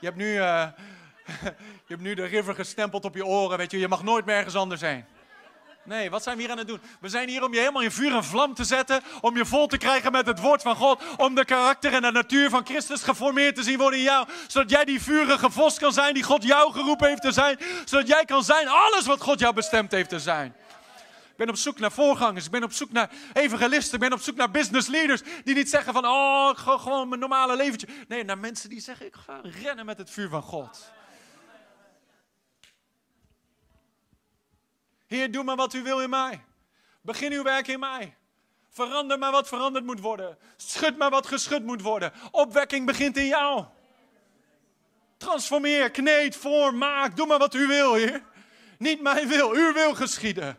Je 0.00 0.06
hebt 0.06 0.18
nu, 0.18 0.34
uh, 0.34 0.72
je 1.24 1.54
hebt 1.86 2.00
nu 2.00 2.14
de 2.14 2.24
river 2.24 2.54
gestempeld 2.54 3.04
op 3.04 3.14
je 3.14 3.26
oren, 3.26 3.58
weet 3.58 3.70
je. 3.70 3.78
Je 3.78 3.88
mag 3.88 4.02
nooit 4.02 4.24
meer 4.24 4.36
ergens 4.36 4.54
anders 4.54 4.80
zijn. 4.80 5.06
Nee, 5.84 6.10
wat 6.10 6.22
zijn 6.22 6.36
we 6.36 6.42
hier 6.42 6.50
aan 6.50 6.58
het 6.58 6.66
doen? 6.66 6.80
We 7.00 7.08
zijn 7.08 7.28
hier 7.28 7.44
om 7.44 7.52
je 7.52 7.58
helemaal 7.58 7.82
in 7.82 7.90
vuur 7.90 8.14
en 8.14 8.24
vlam 8.24 8.54
te 8.54 8.64
zetten. 8.64 9.02
Om 9.20 9.36
je 9.36 9.46
vol 9.46 9.66
te 9.66 9.76
krijgen 9.76 10.12
met 10.12 10.26
het 10.26 10.40
woord 10.40 10.62
van 10.62 10.76
God. 10.76 11.02
Om 11.16 11.34
de 11.34 11.44
karakter 11.44 11.92
en 11.92 12.02
de 12.02 12.10
natuur 12.10 12.50
van 12.50 12.64
Christus 12.66 13.02
geformeerd 13.02 13.54
te 13.54 13.62
zien 13.62 13.78
worden 13.78 13.98
in 13.98 14.04
jou. 14.04 14.28
Zodat 14.46 14.70
jij 14.70 14.84
die 14.84 15.02
vurige 15.02 15.50
vos 15.50 15.78
kan 15.78 15.92
zijn 15.92 16.14
die 16.14 16.22
God 16.22 16.42
jou 16.42 16.72
geroepen 16.72 17.08
heeft 17.08 17.22
te 17.22 17.32
zijn. 17.32 17.58
Zodat 17.84 18.08
jij 18.08 18.24
kan 18.24 18.44
zijn 18.44 18.68
alles 18.68 19.06
wat 19.06 19.20
God 19.20 19.38
jou 19.38 19.54
bestemd 19.54 19.92
heeft 19.92 20.08
te 20.08 20.20
zijn. 20.20 20.54
Ik 21.30 21.40
ben 21.40 21.48
op 21.48 21.56
zoek 21.56 21.78
naar 21.78 21.92
voorgangers. 21.92 22.44
Ik 22.44 22.50
ben 22.50 22.62
op 22.62 22.72
zoek 22.72 22.92
naar 22.92 23.10
evangelisten. 23.32 23.94
Ik 23.94 24.00
ben 24.00 24.12
op 24.12 24.20
zoek 24.20 24.36
naar 24.36 24.50
business 24.50 24.88
leaders. 24.88 25.22
Die 25.44 25.54
niet 25.54 25.70
zeggen 25.70 25.92
van, 25.92 26.06
oh, 26.06 26.50
ik 26.52 26.58
ga 26.58 26.78
gewoon 26.78 27.08
mijn 27.08 27.20
normale 27.20 27.56
leventje. 27.56 27.86
Nee, 28.08 28.24
naar 28.24 28.38
mensen 28.38 28.68
die 28.68 28.80
zeggen, 28.80 29.06
ik 29.06 29.14
ga 29.26 29.40
rennen 29.62 29.86
met 29.86 29.98
het 29.98 30.10
vuur 30.10 30.28
van 30.28 30.42
God. 30.42 30.92
Heer, 35.06 35.30
doe 35.30 35.44
maar 35.44 35.56
wat 35.56 35.74
u 35.74 35.82
wil 35.82 36.00
in 36.00 36.10
mij. 36.10 36.44
Begin 37.00 37.32
uw 37.32 37.42
werk 37.42 37.66
in 37.66 37.80
mij. 37.80 38.16
Verander 38.68 39.18
maar 39.18 39.32
wat 39.32 39.48
veranderd 39.48 39.84
moet 39.84 40.00
worden. 40.00 40.38
Schud 40.56 40.96
maar 40.96 41.10
wat 41.10 41.26
geschud 41.26 41.64
moet 41.64 41.82
worden. 41.82 42.12
Opwekking 42.30 42.86
begint 42.86 43.16
in 43.16 43.26
jou. 43.26 43.64
Transformeer, 45.16 45.90
kneed, 45.90 46.36
vorm, 46.36 46.78
maak. 46.78 47.16
Doe 47.16 47.26
maar 47.26 47.38
wat 47.38 47.54
u 47.54 47.66
wil, 47.66 47.94
Heer. 47.94 48.24
Niet 48.78 49.00
mijn 49.00 49.28
wil, 49.28 49.50
uw 49.50 49.72
wil 49.72 49.94
geschieden. 49.94 50.58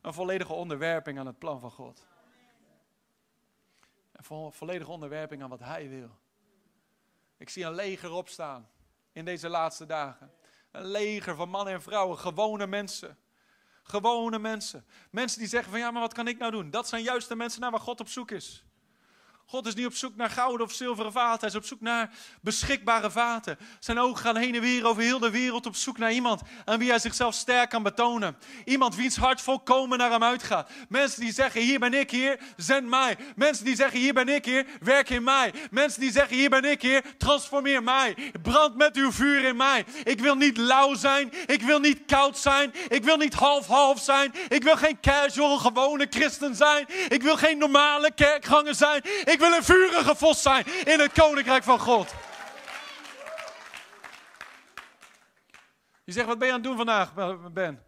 Een 0.00 0.12
volledige 0.12 0.52
onderwerping 0.52 1.18
aan 1.18 1.26
het 1.26 1.38
plan 1.38 1.60
van 1.60 1.70
God. 1.70 2.06
Een 4.12 4.52
volledige 4.52 4.90
onderwerping 4.90 5.42
aan 5.42 5.48
wat 5.48 5.60
Hij 5.60 5.88
wil. 5.88 6.18
Ik 7.36 7.48
zie 7.48 7.64
een 7.64 7.74
leger 7.74 8.12
opstaan 8.12 8.70
in 9.12 9.24
deze 9.24 9.48
laatste 9.48 9.86
dagen. 9.86 10.32
Een 10.70 10.86
leger 10.86 11.34
van 11.34 11.48
mannen 11.48 11.74
en 11.74 11.82
vrouwen, 11.82 12.18
gewone 12.18 12.66
mensen. 12.66 13.18
Gewone 13.92 14.38
mensen. 14.38 14.84
Mensen 15.10 15.38
die 15.38 15.48
zeggen 15.48 15.70
van 15.70 15.80
ja, 15.80 15.90
maar 15.90 16.00
wat 16.00 16.12
kan 16.12 16.28
ik 16.28 16.38
nou 16.38 16.50
doen? 16.50 16.70
Dat 16.70 16.88
zijn 16.88 17.02
juist 17.02 17.28
de 17.28 17.36
mensen 17.36 17.60
naar 17.60 17.70
waar 17.70 17.80
God 17.80 18.00
op 18.00 18.08
zoek 18.08 18.30
is. 18.30 18.64
God 19.46 19.66
is 19.66 19.74
niet 19.74 19.86
op 19.86 19.94
zoek 19.94 20.16
naar 20.16 20.30
gouden 20.30 20.66
of 20.66 20.72
zilveren 20.72 21.12
vaten. 21.12 21.40
Hij 21.40 21.48
is 21.48 21.54
op 21.54 21.64
zoek 21.64 21.80
naar 21.80 22.10
beschikbare 22.40 23.10
vaten. 23.10 23.58
Zijn 23.80 23.98
ogen 23.98 24.22
gaan 24.22 24.36
heen 24.36 24.54
en 24.54 24.60
weer 24.60 24.86
over 24.86 25.02
heel 25.02 25.18
de 25.18 25.30
wereld 25.30 25.66
op 25.66 25.76
zoek 25.76 25.98
naar 25.98 26.12
iemand 26.12 26.40
aan 26.64 26.78
wie 26.78 26.88
hij 26.88 26.98
zichzelf 26.98 27.34
sterk 27.34 27.70
kan 27.70 27.82
betonen. 27.82 28.36
Iemand 28.64 28.94
wiens 28.94 29.16
hart 29.16 29.40
volkomen 29.40 29.98
naar 29.98 30.10
hem 30.10 30.22
uitgaat. 30.22 30.70
Mensen 30.88 31.20
die 31.20 31.32
zeggen, 31.32 31.60
hier 31.60 31.78
ben 31.78 31.94
ik, 31.94 32.10
Heer, 32.10 32.40
zend 32.56 32.88
mij. 32.88 33.16
Mensen 33.36 33.64
die 33.64 33.76
zeggen, 33.76 33.98
hier 33.98 34.14
ben 34.14 34.28
ik, 34.28 34.44
Heer, 34.44 34.66
werk 34.80 35.10
in 35.10 35.22
mij. 35.22 35.52
Mensen 35.70 36.00
die 36.00 36.12
zeggen, 36.12 36.36
hier 36.36 36.50
ben 36.50 36.64
ik, 36.64 36.82
Heer, 36.82 37.02
transformeer 37.18 37.82
mij. 37.82 38.32
Brand 38.42 38.76
met 38.76 38.96
uw 38.96 39.12
vuur 39.12 39.44
in 39.44 39.56
mij. 39.56 39.84
Ik 40.04 40.20
wil 40.20 40.34
niet 40.34 40.56
lauw 40.56 40.94
zijn. 40.94 41.32
Ik 41.46 41.62
wil 41.62 41.78
niet 41.78 42.02
koud 42.06 42.38
zijn. 42.38 42.74
Ik 42.88 43.04
wil 43.04 43.16
niet 43.16 43.34
half-half 43.34 44.00
zijn. 44.00 44.34
Ik 44.48 44.62
wil 44.62 44.76
geen 44.76 45.00
casual, 45.00 45.58
gewone 45.58 46.06
christen 46.10 46.56
zijn. 46.56 46.86
Ik 47.08 47.22
wil 47.22 47.36
geen 47.36 47.58
normale 47.58 48.10
kerkganger 48.14 48.74
zijn. 48.74 49.02
Ik 49.24 49.40
wil 49.42 49.52
een 49.52 49.64
vurige 49.64 50.16
vos 50.16 50.42
zijn 50.42 50.64
in 50.84 51.00
het 51.00 51.12
koninkrijk 51.12 51.62
van 51.62 51.78
God. 51.78 52.14
Je 56.04 56.12
zegt, 56.12 56.26
wat 56.26 56.38
ben 56.38 56.46
je 56.46 56.52
aan 56.52 56.60
het 56.60 56.68
doen 56.68 56.76
vandaag, 56.76 57.12
Ben? 57.52 57.82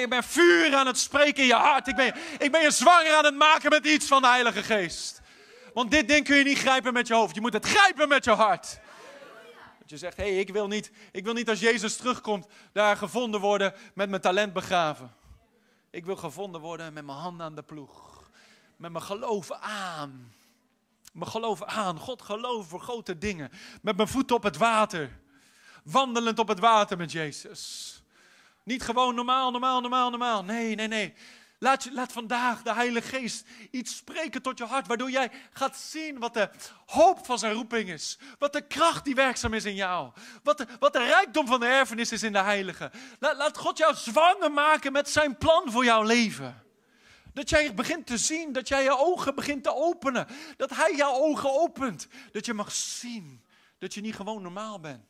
Ik 0.00 0.06
ben 0.08 0.22
vuur 0.22 0.74
aan 0.74 0.86
het 0.86 0.98
spreken 0.98 1.42
in 1.42 1.48
je 1.48 1.54
hart. 1.54 1.86
Ik 1.86 1.96
ben, 1.96 2.14
ik 2.38 2.52
ben 2.52 2.62
je 2.62 2.70
zwanger 2.70 3.14
aan 3.14 3.24
het 3.24 3.34
maken 3.34 3.70
met 3.70 3.86
iets 3.86 4.06
van 4.06 4.22
de 4.22 4.28
Heilige 4.28 4.62
Geest. 4.62 5.20
Want 5.74 5.90
dit 5.90 6.08
ding 6.08 6.24
kun 6.24 6.36
je 6.36 6.44
niet 6.44 6.58
grijpen 6.58 6.92
met 6.92 7.06
je 7.06 7.14
hoofd. 7.14 7.34
Je 7.34 7.40
moet 7.40 7.52
het 7.52 7.66
grijpen 7.66 8.08
met 8.08 8.24
je 8.24 8.30
hart. 8.30 8.80
Dat 9.78 9.90
je 9.90 9.96
zegt, 9.96 10.16
hé, 10.16 10.22
hey, 10.22 10.38
ik, 10.38 10.52
wil 10.52 10.66
niet, 10.66 10.90
ik 11.12 11.24
wil 11.24 11.32
niet 11.32 11.48
als 11.48 11.60
Jezus 11.60 11.96
terugkomt 11.96 12.46
daar 12.72 12.96
gevonden 12.96 13.40
worden 13.40 13.74
met 13.94 14.08
mijn 14.08 14.22
talent 14.22 14.52
begraven. 14.52 15.14
Ik 15.90 16.04
wil 16.04 16.16
gevonden 16.16 16.60
worden 16.60 16.92
met 16.92 17.04
mijn 17.04 17.18
handen 17.18 17.46
aan 17.46 17.54
de 17.54 17.62
ploeg. 17.62 18.30
Met 18.76 18.92
mijn 18.92 19.04
geloof 19.04 19.50
aan. 19.50 20.32
Mijn 21.12 21.30
geloof 21.30 21.62
aan. 21.62 21.98
God 21.98 22.22
geloven 22.22 22.68
voor 22.68 22.80
grote 22.80 23.18
dingen. 23.18 23.50
Met 23.82 23.96
mijn 23.96 24.08
voeten 24.08 24.36
op 24.36 24.42
het 24.42 24.56
water. 24.56 25.20
Wandelend 25.84 26.38
op 26.38 26.48
het 26.48 26.58
water 26.58 26.96
met 26.96 27.12
Jezus. 27.12 27.92
Niet 28.64 28.82
gewoon 28.82 29.14
normaal, 29.14 29.50
normaal, 29.50 29.80
normaal, 29.80 30.10
normaal. 30.10 30.44
Nee, 30.44 30.74
nee, 30.74 30.88
nee. 30.88 31.14
Laat, 31.58 31.88
laat 31.92 32.12
vandaag 32.12 32.62
de 32.62 32.74
Heilige 32.74 33.08
Geest 33.08 33.46
iets 33.70 33.96
spreken 33.96 34.42
tot 34.42 34.58
je 34.58 34.64
hart, 34.64 34.86
waardoor 34.86 35.10
jij 35.10 35.30
gaat 35.52 35.76
zien 35.76 36.18
wat 36.18 36.34
de 36.34 36.50
hoop 36.86 37.26
van 37.26 37.38
zijn 37.38 37.52
roeping 37.52 37.88
is. 37.88 38.18
Wat 38.38 38.52
de 38.52 38.66
kracht 38.66 39.04
die 39.04 39.14
werkzaam 39.14 39.54
is 39.54 39.64
in 39.64 39.74
jou. 39.74 40.10
Wat 40.42 40.58
de, 40.58 40.66
wat 40.78 40.92
de 40.92 41.04
rijkdom 41.04 41.46
van 41.46 41.60
de 41.60 41.66
erfenis 41.66 42.12
is 42.12 42.22
in 42.22 42.32
de 42.32 42.38
Heilige. 42.38 42.90
Laat, 43.18 43.36
laat 43.36 43.58
God 43.58 43.78
jou 43.78 43.94
zwanger 43.94 44.52
maken 44.52 44.92
met 44.92 45.08
zijn 45.08 45.36
plan 45.36 45.70
voor 45.70 45.84
jouw 45.84 46.02
leven. 46.02 46.62
Dat 47.32 47.48
jij 47.48 47.74
begint 47.74 48.06
te 48.06 48.18
zien, 48.18 48.52
dat 48.52 48.68
jij 48.68 48.82
je 48.82 48.98
ogen 48.98 49.34
begint 49.34 49.62
te 49.62 49.74
openen. 49.74 50.26
Dat 50.56 50.70
Hij 50.70 50.96
jouw 50.96 51.14
ogen 51.14 51.60
opent. 51.60 52.08
Dat 52.32 52.46
je 52.46 52.54
mag 52.54 52.72
zien 52.72 53.44
dat 53.82 53.94
je 53.94 54.00
niet 54.00 54.14
gewoon 54.14 54.42
normaal 54.42 54.80
bent. 54.80 55.04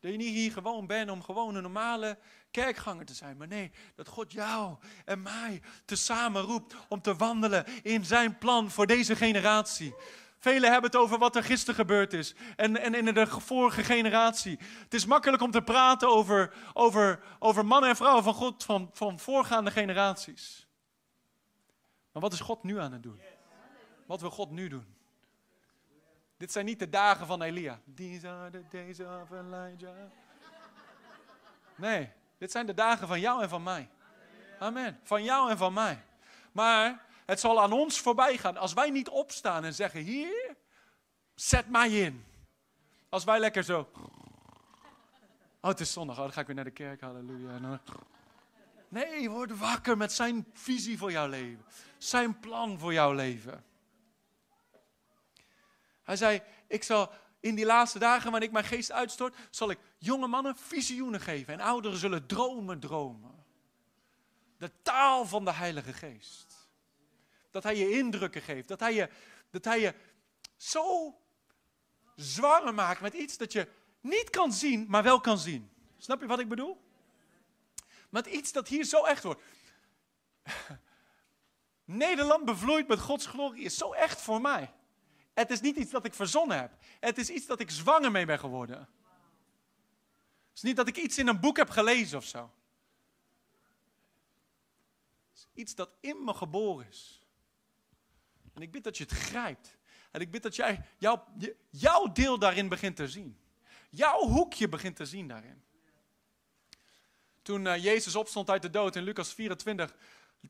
Dat 0.00 0.10
je 0.10 0.16
niet 0.16 0.34
hier 0.34 0.52
gewoon 0.52 0.86
bent 0.86 1.10
om 1.10 1.22
gewoon 1.22 1.54
een 1.54 1.62
normale 1.62 2.18
kerkganger 2.50 3.04
te 3.04 3.14
zijn. 3.14 3.36
Maar 3.36 3.48
nee, 3.48 3.70
dat 3.94 4.08
God 4.08 4.32
jou 4.32 4.76
en 5.04 5.22
mij 5.22 5.62
tezamen 5.84 6.42
roept 6.42 6.74
om 6.88 7.00
te 7.02 7.16
wandelen 7.16 7.64
in 7.82 8.04
zijn 8.04 8.38
plan 8.38 8.70
voor 8.70 8.86
deze 8.86 9.16
generatie. 9.16 9.94
Velen 10.38 10.72
hebben 10.72 10.90
het 10.90 11.00
over 11.00 11.18
wat 11.18 11.36
er 11.36 11.44
gisteren 11.44 11.74
gebeurd 11.74 12.12
is 12.12 12.34
en, 12.56 12.80
en 12.80 12.94
in 12.94 13.04
de 13.04 13.26
vorige 13.26 13.84
generatie. 13.84 14.58
Het 14.82 14.94
is 14.94 15.06
makkelijk 15.06 15.42
om 15.42 15.50
te 15.50 15.62
praten 15.62 16.08
over, 16.08 16.54
over, 16.72 17.20
over 17.38 17.66
mannen 17.66 17.90
en 17.90 17.96
vrouwen 17.96 18.24
van 18.24 18.34
God 18.34 18.64
van, 18.64 18.90
van 18.92 19.18
voorgaande 19.18 19.70
generaties. 19.70 20.66
Maar 22.12 22.22
wat 22.22 22.32
is 22.32 22.40
God 22.40 22.62
nu 22.62 22.78
aan 22.78 22.92
het 22.92 23.02
doen? 23.02 23.20
Wat 24.06 24.20
wil 24.20 24.30
God 24.30 24.50
nu 24.50 24.68
doen? 24.68 24.94
Dit 26.36 26.52
zijn 26.52 26.64
niet 26.64 26.78
de 26.78 26.88
dagen 26.88 27.26
van 27.26 27.42
Elia. 27.42 27.80
These 27.94 28.28
are 28.28 28.50
the 28.50 28.64
days 28.70 29.00
of 29.00 29.30
Elijah. 29.30 30.10
Nee, 31.74 32.12
dit 32.38 32.50
zijn 32.50 32.66
de 32.66 32.74
dagen 32.74 33.08
van 33.08 33.20
jou 33.20 33.42
en 33.42 33.48
van 33.48 33.62
mij. 33.62 33.88
Amen. 34.58 35.00
Van 35.02 35.24
jou 35.24 35.50
en 35.50 35.56
van 35.56 35.72
mij. 35.72 36.04
Maar 36.52 37.06
het 37.26 37.40
zal 37.40 37.62
aan 37.62 37.72
ons 37.72 38.00
voorbij 38.00 38.36
gaan 38.36 38.56
als 38.56 38.72
wij 38.72 38.90
niet 38.90 39.08
opstaan 39.08 39.64
en 39.64 39.74
zeggen: 39.74 40.00
Hier, 40.00 40.56
zet 41.34 41.68
mij 41.68 41.90
in. 41.90 42.24
Als 43.08 43.24
wij 43.24 43.40
lekker 43.40 43.62
zo. 43.62 43.90
Oh, 45.60 45.70
het 45.70 45.80
is 45.80 45.92
zondag. 45.92 46.16
Oh, 46.16 46.22
dan 46.22 46.32
ga 46.32 46.40
ik 46.40 46.46
weer 46.46 46.56
naar 46.56 46.64
de 46.64 46.70
kerk. 46.70 47.00
Halleluja. 47.00 47.80
Nee, 48.92 49.30
word 49.30 49.58
wakker 49.58 49.96
met 49.96 50.12
zijn 50.12 50.46
visie 50.52 50.98
voor 50.98 51.12
jouw 51.12 51.28
leven. 51.28 51.64
Zijn 51.98 52.38
plan 52.38 52.78
voor 52.78 52.92
jouw 52.92 53.12
leven. 53.12 53.64
Hij 56.02 56.16
zei, 56.16 56.42
ik 56.66 56.82
zal 56.82 57.12
in 57.40 57.54
die 57.54 57.64
laatste 57.64 57.98
dagen, 57.98 58.30
wanneer 58.30 58.48
ik 58.48 58.54
mijn 58.54 58.64
geest 58.64 58.92
uitstort, 58.92 59.36
zal 59.50 59.70
ik 59.70 59.78
jonge 59.98 60.26
mannen 60.26 60.56
visioenen 60.56 61.20
geven 61.20 61.52
en 61.52 61.60
ouderen 61.60 61.98
zullen 61.98 62.26
dromen 62.26 62.80
dromen. 62.80 63.44
De 64.58 64.70
taal 64.82 65.26
van 65.26 65.44
de 65.44 65.52
Heilige 65.52 65.92
Geest. 65.92 66.68
Dat 67.50 67.62
hij 67.62 67.76
je 67.76 67.90
indrukken 67.90 68.42
geeft, 68.42 68.68
dat 68.68 68.80
hij 68.80 68.94
je, 68.94 69.08
dat 69.50 69.64
hij 69.64 69.80
je 69.80 69.94
zo 70.56 71.18
zwanger 72.16 72.74
maakt 72.74 73.00
met 73.00 73.14
iets 73.14 73.36
dat 73.36 73.52
je 73.52 73.68
niet 74.00 74.30
kan 74.30 74.52
zien, 74.52 74.86
maar 74.88 75.02
wel 75.02 75.20
kan 75.20 75.38
zien. 75.38 75.70
Snap 75.96 76.20
je 76.20 76.26
wat 76.26 76.40
ik 76.40 76.48
bedoel? 76.48 76.90
Met 78.12 78.26
iets 78.26 78.52
dat 78.52 78.68
hier 78.68 78.84
zo 78.84 79.04
echt 79.04 79.22
wordt. 79.22 79.42
Nederland 81.84 82.44
bevloeid 82.44 82.88
met 82.88 83.00
Gods 83.00 83.26
glorie 83.26 83.64
is 83.64 83.76
zo 83.76 83.92
echt 83.92 84.20
voor 84.20 84.40
mij. 84.40 84.72
Het 85.34 85.50
is 85.50 85.60
niet 85.60 85.76
iets 85.76 85.90
dat 85.90 86.04
ik 86.04 86.14
verzonnen 86.14 86.60
heb. 86.60 86.72
Het 87.00 87.18
is 87.18 87.30
iets 87.30 87.46
dat 87.46 87.60
ik 87.60 87.70
zwanger 87.70 88.10
mee 88.10 88.26
ben 88.26 88.38
geworden. 88.38 88.78
Het 88.78 88.88
is 90.54 90.62
niet 90.62 90.76
dat 90.76 90.88
ik 90.88 90.96
iets 90.96 91.18
in 91.18 91.28
een 91.28 91.40
boek 91.40 91.56
heb 91.56 91.70
gelezen 91.70 92.18
of 92.18 92.24
zo. 92.24 92.50
Het 95.30 95.38
is 95.38 95.48
iets 95.54 95.74
dat 95.74 95.90
in 96.00 96.24
me 96.24 96.34
geboren 96.34 96.88
is. 96.88 97.26
En 98.54 98.62
ik 98.62 98.70
bid 98.70 98.84
dat 98.84 98.96
je 98.96 99.04
het 99.04 99.12
grijpt. 99.12 99.78
En 100.10 100.20
ik 100.20 100.30
bid 100.30 100.42
dat 100.42 100.56
jij 100.56 100.86
jouw 101.70 102.12
deel 102.12 102.38
daarin 102.38 102.68
begint 102.68 102.96
te 102.96 103.08
zien. 103.08 103.38
Jouw 103.90 104.20
hoekje 104.20 104.68
begint 104.68 104.96
te 104.96 105.06
zien 105.06 105.28
daarin. 105.28 105.62
Toen 107.42 107.64
uh, 107.64 107.82
Jezus 107.82 108.16
opstond 108.16 108.50
uit 108.50 108.62
de 108.62 108.70
dood 108.70 108.96
in 108.96 109.02
Lucas 109.02 109.34
24, 109.34 109.94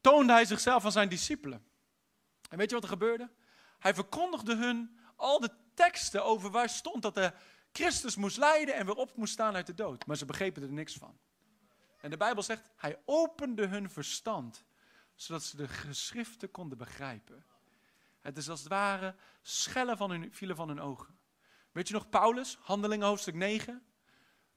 toonde 0.00 0.32
hij 0.32 0.44
zichzelf 0.44 0.84
aan 0.84 0.92
zijn 0.92 1.08
discipelen. 1.08 1.64
En 2.48 2.58
weet 2.58 2.68
je 2.68 2.74
wat 2.74 2.84
er 2.84 2.90
gebeurde? 2.90 3.30
Hij 3.78 3.94
verkondigde 3.94 4.56
hun 4.56 4.98
al 5.16 5.40
de 5.40 5.50
teksten 5.74 6.24
over 6.24 6.50
waar 6.50 6.68
stond 6.68 7.02
dat 7.02 7.14
de 7.14 7.32
Christus 7.72 8.16
moest 8.16 8.36
lijden 8.36 8.74
en 8.74 8.86
weer 8.86 8.94
op 8.94 9.16
moest 9.16 9.32
staan 9.32 9.54
uit 9.54 9.66
de 9.66 9.74
dood. 9.74 10.06
Maar 10.06 10.16
ze 10.16 10.24
begrepen 10.24 10.62
er 10.62 10.72
niks 10.72 10.94
van. 10.94 11.18
En 12.00 12.10
de 12.10 12.16
Bijbel 12.16 12.42
zegt, 12.42 12.70
hij 12.76 12.98
opende 13.04 13.66
hun 13.66 13.90
verstand, 13.90 14.64
zodat 15.14 15.42
ze 15.42 15.56
de 15.56 15.68
geschriften 15.68 16.50
konden 16.50 16.78
begrijpen. 16.78 17.44
Het 18.20 18.36
is 18.36 18.48
als 18.48 18.60
het 18.60 18.68
ware 18.68 19.14
schellen 19.42 19.96
van 19.96 20.10
hun, 20.10 20.32
vielen 20.32 20.56
van 20.56 20.68
hun 20.68 20.80
ogen. 20.80 21.18
Weet 21.72 21.88
je 21.88 21.94
nog 21.94 22.08
Paulus, 22.08 22.58
Handelingen 22.60 23.06
hoofdstuk 23.06 23.34
9? 23.34 23.82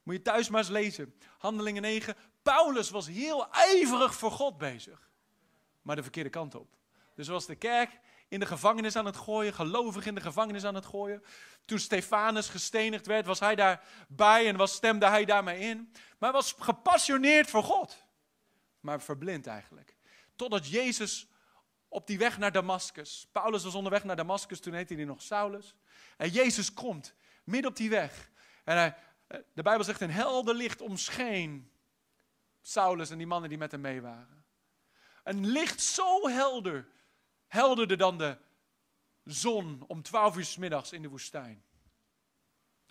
Moet 0.06 0.16
je 0.16 0.22
thuis 0.22 0.50
maar 0.50 0.60
eens 0.60 0.70
lezen. 0.70 1.16
Handelingen 1.38 1.82
9. 1.82 2.16
Paulus 2.42 2.90
was 2.90 3.08
heel 3.08 3.52
ijverig 3.52 4.16
voor 4.16 4.32
God 4.32 4.58
bezig. 4.58 5.10
Maar 5.82 5.96
de 5.96 6.02
verkeerde 6.02 6.30
kant 6.30 6.56
op. 6.56 6.76
Dus 7.16 7.28
was 7.28 7.46
de 7.46 7.56
kerk 7.56 8.00
in 8.28 8.40
de 8.40 8.46
gevangenis 8.46 8.96
aan 8.96 9.06
het 9.06 9.18
gooien, 9.18 9.54
gelovig 9.54 10.06
in 10.06 10.16
de 10.16 10.22
gevangenis 10.22 10.64
aan 10.64 10.76
het 10.76 10.86
gooien. 10.86 11.24
Toen 11.66 11.80
Stefanus 11.80 12.50
gestenigd 12.50 13.06
werd, 13.06 13.26
was 13.26 13.40
hij 13.40 13.56
daarbij 13.56 14.48
en 14.48 14.56
was, 14.56 14.74
stemde 14.74 15.08
hij 15.08 15.26
daarmee 15.26 15.60
in. 15.60 15.90
Maar 15.92 16.30
hij 16.30 16.32
was 16.32 16.56
gepassioneerd 16.60 17.50
voor 17.50 17.64
God. 17.64 18.04
Maar 18.80 19.02
verblind 19.02 19.48
eigenlijk. 19.48 19.96
Totdat 20.36 20.70
Jezus 20.70 21.28
op 21.88 22.08
die 22.08 22.18
weg 22.18 22.38
naar 22.38 22.52
Damascus. 22.52 23.28
Paulus 23.32 23.64
was 23.64 23.76
onderweg 23.76 24.04
naar 24.04 24.16
Damascus, 24.16 24.60
toen 24.60 24.74
heette 24.74 24.94
hij 24.94 25.06
nog 25.06 25.22
Saulus. 25.22 25.76
En 26.18 26.30
Jezus 26.30 26.74
komt 26.74 27.16
midden 27.44 27.72
op 27.72 27.78
die 27.78 27.90
weg. 27.90 28.30
En 28.64 28.78
hij, 28.78 28.96
de 29.28 29.62
Bijbel 29.62 29.84
zegt 29.84 30.02
een 30.02 30.12
helder 30.12 30.56
licht 30.56 30.82
omscheen 30.82 31.72
Saulus 32.62 33.10
en 33.10 33.18
die 33.18 33.28
mannen 33.28 33.50
die 33.50 33.58
met 33.58 33.72
hem 33.72 33.82
mee 33.82 34.02
waren. 34.02 34.46
Een 35.24 35.48
licht 35.48 35.82
zo 35.82 36.28
helder, 36.30 36.88
helderder 37.48 37.98
dan 37.98 38.18
de 38.18 38.38
zon 39.24 39.84
om 39.88 40.02
twaalf 40.02 40.38
uur 40.38 40.46
s 40.46 40.58
middags 40.58 40.92
in 40.92 41.02
de 41.02 41.10
woestijn. 41.10 41.64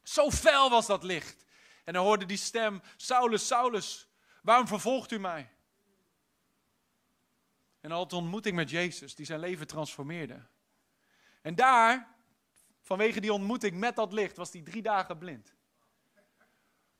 Zo 0.02 0.30
fel 0.30 0.70
was 0.70 0.86
dat 0.86 1.02
licht. 1.02 1.44
En 1.84 1.94
hij 1.94 2.02
hoorde 2.02 2.26
die 2.26 2.36
stem, 2.36 2.82
Saulus, 2.96 3.46
Saulus, 3.46 4.08
waarom 4.42 4.66
vervolgt 4.66 5.10
u 5.10 5.18
mij? 5.18 5.50
En 7.80 7.92
al 7.92 7.98
had 7.98 8.12
ontmoeting 8.12 8.56
met 8.56 8.70
Jezus, 8.70 9.14
die 9.14 9.26
zijn 9.26 9.40
leven 9.40 9.66
transformeerde. 9.66 10.46
En 11.42 11.54
daar, 11.54 12.14
vanwege 12.80 13.20
die 13.20 13.32
ontmoeting 13.32 13.76
met 13.76 13.96
dat 13.96 14.12
licht, 14.12 14.36
was 14.36 14.52
hij 14.52 14.62
drie 14.62 14.82
dagen 14.82 15.18
blind. 15.18 15.54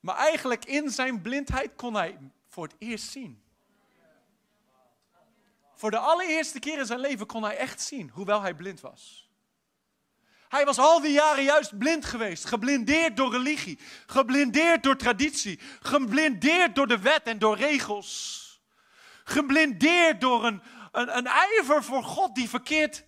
Maar 0.05 0.17
eigenlijk 0.17 0.65
in 0.65 0.91
zijn 0.91 1.21
blindheid 1.21 1.75
kon 1.77 1.95
hij 1.95 2.19
voor 2.49 2.65
het 2.65 2.75
eerst 2.79 3.11
zien. 3.11 3.43
Voor 5.75 5.91
de 5.91 5.99
allereerste 5.99 6.59
keer 6.59 6.79
in 6.79 6.87
zijn 6.87 7.01
leven 7.01 7.27
kon 7.27 7.43
hij 7.43 7.57
echt 7.57 7.81
zien, 7.81 8.11
hoewel 8.11 8.41
hij 8.43 8.55
blind 8.55 8.81
was. 8.81 9.31
Hij 10.49 10.65
was 10.65 10.79
al 10.79 11.01
die 11.01 11.13
jaren 11.13 11.45
juist 11.45 11.79
blind 11.79 12.05
geweest, 12.05 12.45
geblindeerd 12.45 13.17
door 13.17 13.33
religie, 13.33 13.79
geblindeerd 14.07 14.83
door 14.83 14.97
traditie, 14.97 15.61
geblindeerd 15.81 16.75
door 16.75 16.87
de 16.87 16.99
wet 16.99 17.23
en 17.23 17.39
door 17.39 17.57
regels. 17.57 18.43
Geblindeerd 19.25 20.21
door 20.21 20.45
een, 20.45 20.63
een, 20.93 21.17
een 21.17 21.27
ijver 21.27 21.85
voor 21.85 22.03
God 22.03 22.35
die 22.35 22.49
verkeerd 22.49 23.05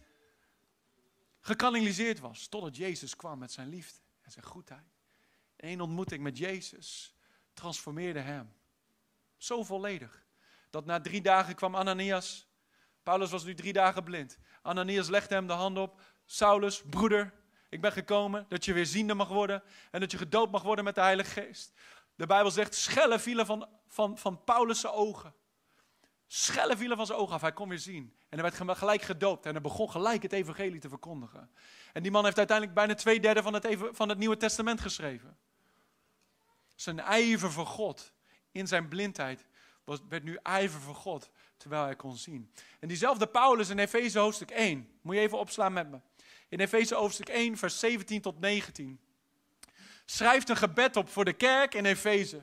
gekanaliseerd 1.41 2.21
was. 2.21 2.47
Totdat 2.47 2.77
Jezus 2.77 3.17
kwam 3.17 3.39
met 3.39 3.53
zijn 3.53 3.69
liefde 3.69 3.99
en 4.23 4.31
zijn 4.31 4.45
goedheid. 4.45 4.96
Eén 5.57 5.81
ontmoeting 5.81 6.23
met 6.23 6.39
Jezus 6.39 7.15
transformeerde 7.55 8.21
hem. 8.21 8.55
Zo 9.37 9.63
volledig. 9.63 10.25
Dat 10.71 10.85
na 10.85 11.01
drie 11.01 11.21
dagen 11.21 11.55
kwam 11.55 11.77
Ananias. 11.77 12.49
Paulus 13.03 13.31
was 13.31 13.45
nu 13.45 13.55
drie 13.55 13.73
dagen 13.73 14.05
blind. 14.05 14.39
Ananias 14.63 15.09
legde 15.09 15.35
hem 15.35 15.47
de 15.47 15.53
hand 15.53 15.79
op. 15.79 16.01
Saulus, 16.25 16.83
broeder, 16.91 17.35
ik 17.69 17.81
ben 17.81 17.93
gekomen 17.93 18.47
dat 18.49 18.65
je 18.65 18.73
weer 18.73 18.87
ziende 18.87 19.15
mag 19.15 19.29
worden. 19.29 19.63
En 19.91 20.01
dat 20.01 20.11
je 20.11 20.19
gedoopt 20.19 20.53
mag 20.53 20.63
worden 20.63 20.85
met 20.85 20.95
de 20.95 21.01
Heilige 21.01 21.31
Geest. 21.31 21.73
De 22.15 22.27
Bijbel 22.27 22.51
zegt, 22.51 22.75
schellen 22.75 23.21
vielen 23.21 23.47
van, 23.47 23.69
van, 23.87 24.19
van 24.19 24.45
Paulus' 24.45 24.87
ogen. 24.87 25.35
Schellen 26.27 26.77
vielen 26.77 26.97
van 26.97 27.07
zijn 27.07 27.19
ogen 27.19 27.35
af. 27.35 27.41
Hij 27.41 27.53
kon 27.53 27.69
weer 27.69 27.79
zien. 27.79 28.17
En 28.29 28.39
hij 28.39 28.53
werd 28.53 28.79
gelijk 28.79 29.03
gedoopt. 29.03 29.47
En 29.47 29.53
hij 29.53 29.61
begon 29.61 29.91
gelijk 29.91 30.23
het 30.23 30.33
evangelie 30.33 30.81
te 30.81 30.89
verkondigen. 30.89 31.51
En 31.93 32.03
die 32.03 32.11
man 32.11 32.25
heeft 32.25 32.39
uiteindelijk 32.39 32.77
bijna 32.77 32.95
twee 32.95 33.21
derde 33.21 33.43
van 33.43 33.55
het, 33.55 33.77
van 33.91 34.09
het 34.09 34.19
Nieuwe 34.19 34.37
Testament 34.37 34.81
geschreven. 34.81 35.39
Zijn 36.77 37.01
ijver 37.01 37.53
voor 37.53 37.67
God 37.67 38.13
in 38.51 38.67
zijn 38.67 38.89
blindheid 38.89 39.47
was, 39.85 39.99
werd 40.09 40.23
nu 40.23 40.39
ijver 40.43 40.81
voor 40.81 40.95
God, 40.95 41.31
terwijl 41.57 41.85
hij 41.85 41.97
kon 41.97 42.17
zien. 42.17 42.53
En 42.81 42.89
diezelfde 42.89 43.27
Paulus 43.27 43.69
in 43.69 43.79
Efeze 43.79 44.19
hoofdstuk 44.19 44.51
1, 44.51 44.99
moet 45.01 45.15
je 45.15 45.21
even 45.21 45.39
opslaan 45.39 45.73
met 45.73 45.91
me. 45.91 46.01
In 46.49 46.61
Efeze 46.61 46.95
hoofdstuk 46.95 47.29
1, 47.29 47.57
vers 47.57 47.79
17 47.79 48.21
tot 48.21 48.41
19. 48.41 49.01
Schrijft 50.05 50.49
een 50.49 50.57
gebed 50.57 50.97
op 50.97 51.09
voor 51.09 51.25
de 51.25 51.33
kerk 51.33 51.75
in 51.75 51.85
Efeze. 51.85 52.43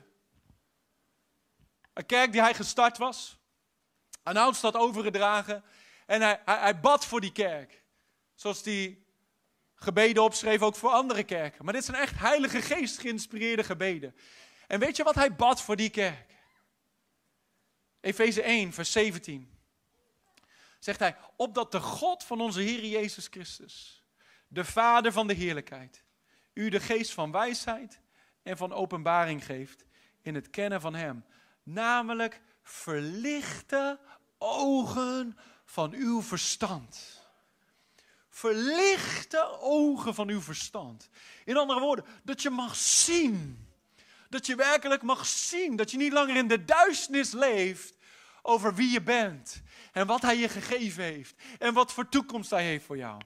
Een 1.92 2.06
kerk 2.06 2.32
die 2.32 2.40
hij 2.40 2.54
gestart 2.54 2.98
was. 2.98 3.38
Aan 4.22 4.36
oudst 4.36 4.62
had 4.62 4.76
overgedragen. 4.76 5.64
En 6.06 6.20
hij, 6.20 6.42
hij 6.44 6.80
bad 6.80 7.06
voor 7.06 7.20
die 7.20 7.32
kerk. 7.32 7.82
Zoals 8.34 8.62
die 8.62 9.03
gebeden 9.74 10.22
opschreef 10.22 10.62
ook 10.62 10.76
voor 10.76 10.90
andere 10.90 11.24
kerken. 11.24 11.64
Maar 11.64 11.74
dit 11.74 11.84
zijn 11.84 11.96
echt 11.96 12.18
heilige 12.18 12.62
geest 12.62 12.98
geïnspireerde 12.98 13.64
gebeden. 13.64 14.14
En 14.66 14.80
weet 14.80 14.96
je 14.96 15.02
wat 15.02 15.14
hij 15.14 15.34
bad 15.34 15.62
voor 15.62 15.76
die 15.76 15.90
kerk? 15.90 16.34
Efeze 18.00 18.42
1, 18.42 18.72
vers 18.72 18.92
17. 18.92 19.52
Zegt 20.78 20.98
hij, 20.98 21.16
opdat 21.36 21.72
de 21.72 21.80
God 21.80 22.24
van 22.24 22.40
onze 22.40 22.60
Heer 22.60 22.84
Jezus 22.84 23.26
Christus, 23.26 24.04
de 24.48 24.64
Vader 24.64 25.12
van 25.12 25.26
de 25.26 25.34
heerlijkheid, 25.34 26.04
u 26.52 26.68
de 26.68 26.80
geest 26.80 27.12
van 27.12 27.30
wijsheid 27.30 28.00
en 28.42 28.56
van 28.56 28.72
openbaring 28.72 29.44
geeft 29.44 29.84
in 30.22 30.34
het 30.34 30.50
kennen 30.50 30.80
van 30.80 30.94
Hem. 30.94 31.24
Namelijk 31.62 32.40
verlichte 32.62 34.00
ogen 34.38 35.38
van 35.64 35.92
uw 35.92 36.22
verstand. 36.22 37.23
Verlichte 38.34 39.60
ogen 39.60 40.14
van 40.14 40.28
uw 40.28 40.40
verstand. 40.40 41.08
In 41.44 41.56
andere 41.56 41.80
woorden, 41.80 42.04
dat 42.22 42.42
je 42.42 42.50
mag 42.50 42.76
zien 42.76 43.64
dat 44.34 44.46
je 44.46 44.54
werkelijk 44.54 45.02
mag 45.02 45.26
zien. 45.26 45.76
Dat 45.76 45.90
je 45.90 45.96
niet 45.96 46.12
langer 46.12 46.36
in 46.36 46.48
de 46.48 46.64
duisternis 46.64 47.32
leeft 47.32 47.94
over 48.42 48.74
wie 48.74 48.90
je 48.90 49.02
bent. 49.02 49.62
En 49.92 50.06
wat 50.06 50.22
hij 50.22 50.36
je 50.36 50.48
gegeven 50.48 51.02
heeft. 51.02 51.34
En 51.58 51.74
wat 51.74 51.92
voor 51.92 52.08
toekomst 52.08 52.50
hij 52.50 52.64
heeft 52.64 52.84
voor 52.84 52.96
jou. 52.96 53.20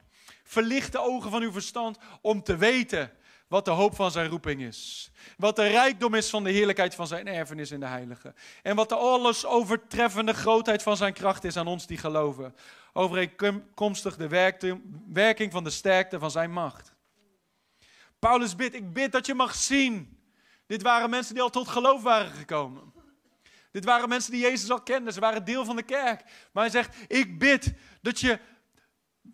Verlicht 0.44 0.92
de 0.92 0.99
ogen 0.99 1.31
van 1.31 1.42
uw 1.42 1.53
verstand 1.53 1.99
om 2.21 2.42
te 2.42 2.57
weten 2.57 3.12
wat 3.49 3.65
de 3.65 3.71
hoop 3.71 3.95
van 3.95 4.11
zijn 4.11 4.29
roeping 4.29 4.63
is. 4.63 5.11
Wat 5.37 5.57
de 5.57 5.67
rijkdom 5.67 6.15
is 6.15 6.31
van 6.31 6.45
de 6.45 6.51
heerlijkheid 6.51 6.95
van 6.95 7.07
zijn 7.07 7.27
erfenis 7.27 7.71
in 7.71 7.81
de 7.81 7.87
heilige. 7.87 8.35
En 8.63 8.77
wat 8.77 8.89
de 8.89 8.95
alles 8.95 9.47
overtreffende 9.47 10.33
grootheid 10.35 10.83
van 10.83 10.97
zijn 10.97 11.13
kracht 11.13 11.45
is 11.45 11.57
aan 11.57 11.67
ons 11.67 11.87
die 11.87 11.99
geloven. 11.99 12.55
Overeenkomstig 12.93 14.17
de 14.17 14.29
werking 15.13 15.53
van 15.53 15.65
de 15.65 15.71
sterkte 15.71 16.19
van 16.19 16.31
zijn 16.31 16.53
macht. 16.53 16.93
Paulus 18.19 18.57
bidt, 18.57 18.75
ik 18.75 18.93
bid 18.93 19.13
dat 19.13 19.27
je 19.27 19.35
mag 19.35 19.55
zien 19.55 20.19
dit 20.69 20.83
waren 20.83 21.11
mensen 21.11 21.35
die 21.35 21.43
al 21.43 21.51
tot 21.51 21.69
geloof 21.69 22.03
waren 22.03 22.31
gekomen. 22.31 22.93
Dit 23.71 23.85
waren 23.85 24.09
mensen 24.09 24.33
die 24.33 24.41
Jezus 24.41 24.71
al 24.71 24.83
kenden. 24.83 25.13
Ze 25.13 25.21
waren 25.21 25.45
deel 25.45 25.65
van 25.65 25.77
de 25.77 25.83
kerk. 25.83 26.23
Maar 26.53 26.63
hij 26.63 26.73
zegt: 26.73 26.97
Ik 27.07 27.39
bid 27.39 27.73
dat 28.03 28.21
je, 28.21 28.39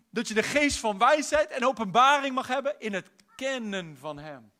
dat 0.09 0.27
je 0.27 0.33
de 0.33 0.43
geest 0.43 0.77
van 0.77 0.97
wijsheid 0.97 1.49
en 1.49 1.65
openbaring 1.65 2.35
mag 2.35 2.47
hebben 2.47 2.75
in 2.79 2.93
het 2.93 3.09
kennen 3.35 3.97
van 3.97 4.17
Hem. 4.17 4.51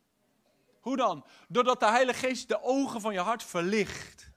Hoe 0.80 0.98
dan? 0.98 1.26
Doordat 1.48 1.80
de 1.80 1.86
Heilige 1.86 2.20
Geest 2.20 2.48
de 2.48 2.62
ogen 2.62 3.02
van 3.02 3.14
je 3.14 3.20
hart 3.20 3.44
verlicht. 3.44 4.30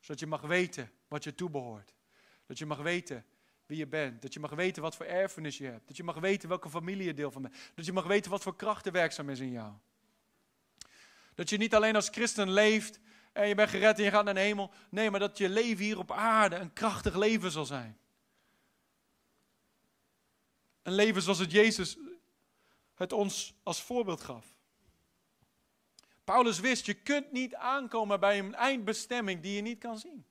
Zodat 0.00 0.20
je 0.20 0.26
mag 0.26 0.40
weten 0.40 0.90
wat 1.08 1.24
je 1.24 1.34
toebehoort. 1.34 1.94
Dat 2.46 2.58
je 2.58 2.66
mag 2.66 2.78
weten 2.78 3.24
wie 3.66 3.78
je 3.78 3.86
bent. 3.86 4.22
Dat 4.22 4.32
je 4.32 4.40
mag 4.40 4.50
weten 4.50 4.82
wat 4.82 4.96
voor 4.96 5.06
erfenis 5.06 5.58
je 5.58 5.66
hebt. 5.66 5.86
Dat 5.86 5.96
je 5.96 6.04
mag 6.04 6.18
weten 6.18 6.48
welke 6.48 6.70
familie 6.70 7.06
je 7.06 7.14
deel 7.14 7.30
van 7.30 7.42
bent. 7.42 7.54
Dat 7.74 7.84
je 7.84 7.92
mag 7.92 8.06
weten 8.06 8.30
wat 8.30 8.42
voor 8.42 8.56
krachten 8.56 8.92
werkzaam 8.92 9.30
is 9.30 9.40
in 9.40 9.50
jou. 9.50 9.72
Dat 11.34 11.48
je 11.48 11.56
niet 11.56 11.74
alleen 11.74 11.94
als 11.94 12.08
christen 12.08 12.50
leeft 12.50 13.00
en 13.32 13.48
je 13.48 13.54
bent 13.54 13.70
gered 13.70 13.98
en 13.98 14.04
je 14.04 14.10
gaat 14.10 14.24
naar 14.24 14.34
de 14.34 14.40
hemel. 14.40 14.70
Nee, 14.90 15.10
maar 15.10 15.20
dat 15.20 15.38
je 15.38 15.48
leven 15.48 15.84
hier 15.84 15.98
op 15.98 16.12
aarde 16.12 16.56
een 16.56 16.72
krachtig 16.72 17.16
leven 17.16 17.50
zal 17.50 17.64
zijn. 17.64 17.98
Een 20.82 20.92
leven 20.92 21.22
zoals 21.22 21.38
het 21.38 21.50
Jezus 21.50 21.96
het 23.00 23.12
ons 23.12 23.54
als 23.62 23.82
voorbeeld 23.82 24.20
gaf. 24.20 24.46
Paulus 26.24 26.60
wist, 26.60 26.86
je 26.86 26.94
kunt 26.94 27.32
niet 27.32 27.54
aankomen 27.54 28.20
bij 28.20 28.38
een 28.38 28.54
eindbestemming 28.54 29.42
die 29.42 29.54
je 29.54 29.62
niet 29.62 29.78
kan 29.78 29.98
zien. 29.98 30.24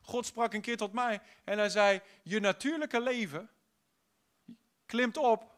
God 0.00 0.26
sprak 0.26 0.54
een 0.54 0.60
keer 0.60 0.76
tot 0.76 0.92
mij 0.92 1.20
en 1.44 1.58
hij 1.58 1.68
zei, 1.68 2.00
je 2.22 2.40
natuurlijke 2.40 3.00
leven 3.00 3.50
klimt 4.86 5.16
op 5.16 5.54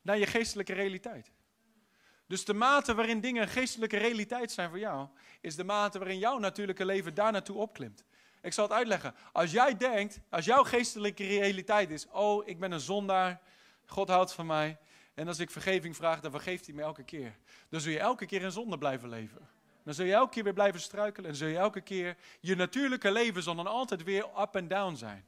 naar 0.00 0.18
je 0.18 0.26
geestelijke 0.26 0.72
realiteit. 0.72 1.30
Dus 2.26 2.44
de 2.44 2.54
mate 2.54 2.94
waarin 2.94 3.20
dingen 3.20 3.42
een 3.42 3.48
geestelijke 3.48 3.96
realiteit 3.96 4.52
zijn 4.52 4.68
voor 4.68 4.78
jou, 4.78 5.08
is 5.40 5.56
de 5.56 5.64
mate 5.64 5.98
waarin 5.98 6.18
jouw 6.18 6.38
natuurlijke 6.38 6.84
leven 6.84 7.14
daar 7.14 7.32
naartoe 7.32 7.56
opklimt. 7.56 8.04
Ik 8.40 8.52
zal 8.52 8.64
het 8.64 8.72
uitleggen. 8.72 9.14
Als 9.32 9.50
jij 9.50 9.76
denkt, 9.76 10.20
als 10.30 10.44
jouw 10.44 10.64
geestelijke 10.64 11.26
realiteit 11.26 11.90
is, 11.90 12.08
oh, 12.08 12.48
ik 12.48 12.60
ben 12.60 12.72
een 12.72 12.80
zondaar, 12.80 13.40
God 13.84 14.08
houdt 14.08 14.32
van 14.32 14.46
mij. 14.46 14.78
En 15.14 15.28
als 15.28 15.38
ik 15.38 15.50
vergeving 15.50 15.96
vraag, 15.96 16.20
dan 16.20 16.30
vergeeft 16.30 16.66
hij 16.66 16.74
me 16.74 16.82
elke 16.82 17.04
keer. 17.04 17.36
Dan 17.68 17.80
zul 17.80 17.92
je 17.92 17.98
elke 17.98 18.26
keer 18.26 18.42
in 18.42 18.52
zonde 18.52 18.78
blijven 18.78 19.08
leven. 19.08 19.48
Dan 19.84 19.94
zul 19.94 20.04
je 20.04 20.12
elke 20.12 20.32
keer 20.32 20.44
weer 20.44 20.52
blijven 20.52 20.80
struikelen 20.80 21.30
en 21.30 21.36
zul 21.36 21.48
je 21.48 21.56
elke 21.56 21.80
keer 21.80 22.16
je 22.40 22.54
natuurlijke 22.54 23.12
leven 23.12 23.42
zal 23.42 23.54
dan 23.54 23.66
altijd 23.66 24.02
weer 24.02 24.26
up 24.40 24.54
en 24.54 24.68
down 24.68 24.94
zijn. 24.94 25.24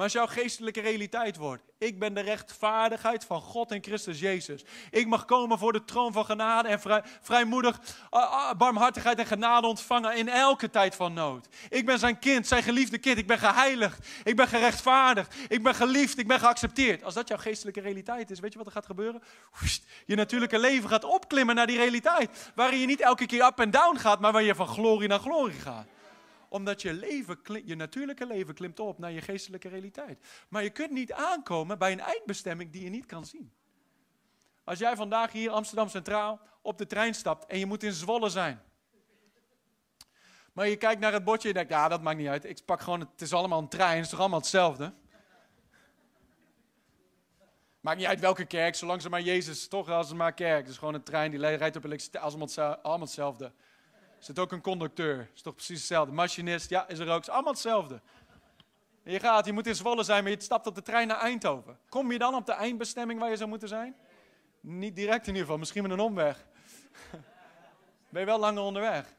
Maar 0.00 0.10
jouw 0.10 0.26
geestelijke 0.26 0.80
realiteit 0.80 1.36
wordt, 1.36 1.62
ik 1.78 1.98
ben 1.98 2.14
de 2.14 2.20
rechtvaardigheid 2.20 3.24
van 3.24 3.40
God 3.40 3.70
in 3.70 3.82
Christus 3.82 4.20
Jezus. 4.20 4.64
Ik 4.90 5.06
mag 5.06 5.24
komen 5.24 5.58
voor 5.58 5.72
de 5.72 5.84
troon 5.84 6.12
van 6.12 6.24
genade 6.24 6.68
en 6.68 6.80
vrij, 6.80 7.02
vrijmoedig 7.20 7.80
uh, 8.10 8.52
barmhartigheid 8.52 9.18
en 9.18 9.26
genade 9.26 9.66
ontvangen 9.66 10.16
in 10.16 10.28
elke 10.28 10.70
tijd 10.70 10.94
van 10.94 11.12
nood. 11.12 11.48
Ik 11.68 11.86
ben 11.86 11.98
zijn 11.98 12.18
kind, 12.18 12.46
zijn 12.46 12.62
geliefde 12.62 12.98
kind. 12.98 13.18
Ik 13.18 13.26
ben 13.26 13.38
geheiligd, 13.38 14.08
ik 14.24 14.36
ben 14.36 14.48
gerechtvaardigd, 14.48 15.34
ik 15.48 15.62
ben 15.62 15.74
geliefd, 15.74 16.18
ik 16.18 16.26
ben 16.26 16.40
geaccepteerd. 16.40 17.04
Als 17.04 17.14
dat 17.14 17.28
jouw 17.28 17.38
geestelijke 17.38 17.80
realiteit 17.80 18.30
is, 18.30 18.40
weet 18.40 18.52
je 18.52 18.58
wat 18.58 18.66
er 18.66 18.72
gaat 18.72 18.86
gebeuren? 18.86 19.22
Je 20.06 20.14
natuurlijke 20.14 20.58
leven 20.58 20.88
gaat 20.88 21.04
opklimmen 21.04 21.54
naar 21.54 21.66
die 21.66 21.78
realiteit. 21.78 22.50
Waarin 22.54 22.78
je 22.78 22.86
niet 22.86 23.00
elke 23.00 23.26
keer 23.26 23.44
up 23.44 23.58
en 23.58 23.70
down 23.70 23.96
gaat, 23.96 24.20
maar 24.20 24.32
waar 24.32 24.42
je 24.42 24.54
van 24.54 24.68
glorie 24.68 25.08
naar 25.08 25.18
glorie 25.18 25.60
gaat 25.60 25.86
omdat 26.50 26.82
je, 26.82 26.92
leven, 26.92 27.38
je 27.64 27.74
natuurlijke 27.74 28.26
leven 28.26 28.54
klimt 28.54 28.80
op 28.80 28.98
naar 28.98 29.10
je 29.10 29.20
geestelijke 29.20 29.68
realiteit. 29.68 30.26
Maar 30.48 30.62
je 30.62 30.70
kunt 30.70 30.90
niet 30.90 31.12
aankomen 31.12 31.78
bij 31.78 31.92
een 31.92 32.00
eindbestemming 32.00 32.72
die 32.72 32.84
je 32.84 32.90
niet 32.90 33.06
kan 33.06 33.24
zien. 33.24 33.52
Als 34.64 34.78
jij 34.78 34.96
vandaag 34.96 35.32
hier 35.32 35.50
Amsterdam 35.50 35.88
Centraal 35.88 36.40
op 36.62 36.78
de 36.78 36.86
trein 36.86 37.14
stapt 37.14 37.46
en 37.46 37.58
je 37.58 37.66
moet 37.66 37.82
in 37.82 37.92
Zwolle 37.92 38.28
zijn. 38.28 38.62
Maar 40.52 40.68
je 40.68 40.76
kijkt 40.76 41.00
naar 41.00 41.12
het 41.12 41.24
bordje 41.24 41.48
en 41.48 41.54
denkt, 41.54 41.70
ja 41.70 41.88
dat 41.88 42.02
maakt 42.02 42.18
niet 42.18 42.28
uit. 42.28 42.44
Ik 42.44 42.64
pak 42.64 42.80
gewoon, 42.80 43.00
het 43.00 43.20
is 43.20 43.32
allemaal 43.32 43.58
een 43.58 43.68
trein, 43.68 43.96
het 43.96 44.04
is 44.04 44.10
toch 44.10 44.20
allemaal 44.20 44.38
hetzelfde. 44.38 44.94
Maakt 47.80 47.98
niet 47.98 48.06
uit 48.06 48.20
welke 48.20 48.44
kerk, 48.44 48.74
zolang 48.74 49.02
ze 49.02 49.08
maar 49.08 49.22
Jezus, 49.22 49.68
toch 49.68 49.88
als 49.88 50.08
het 50.08 50.16
maar 50.16 50.34
kerk. 50.34 50.68
Is 50.68 50.78
gewoon 50.78 50.94
een 50.94 51.02
trein 51.02 51.30
die 51.30 51.40
rijdt 51.40 51.76
op 51.76 51.84
elektriciteit, 51.84 52.24
allemaal 52.82 53.00
hetzelfde 53.00 53.52
zit 54.24 54.38
ook 54.38 54.52
een 54.52 54.60
conducteur. 54.60 55.30
Is 55.34 55.42
toch 55.42 55.54
precies 55.54 55.78
hetzelfde. 55.78 56.12
Machinist, 56.12 56.70
ja, 56.70 56.88
is 56.88 56.98
er 56.98 57.08
ook. 57.08 57.20
Is 57.20 57.28
allemaal 57.28 57.52
hetzelfde. 57.52 58.00
je 59.02 59.20
gaat, 59.20 59.46
je 59.46 59.52
moet 59.52 59.66
in 59.66 59.74
Zwolle 59.74 60.02
zijn, 60.02 60.22
maar 60.22 60.32
je 60.32 60.42
stapt 60.42 60.66
op 60.66 60.74
de 60.74 60.82
trein 60.82 61.08
naar 61.08 61.20
Eindhoven. 61.20 61.78
Kom 61.88 62.12
je 62.12 62.18
dan 62.18 62.34
op 62.34 62.46
de 62.46 62.52
eindbestemming 62.52 63.20
waar 63.20 63.30
je 63.30 63.36
zou 63.36 63.48
moeten 63.48 63.68
zijn? 63.68 63.96
Niet 64.60 64.96
direct 64.96 65.20
in 65.20 65.26
ieder 65.26 65.42
geval, 65.42 65.58
misschien 65.58 65.82
met 65.82 65.90
een 65.90 66.00
omweg. 66.00 66.46
ben 68.10 68.20
je 68.20 68.26
wel 68.26 68.38
langer 68.38 68.62
onderweg. 68.62 69.14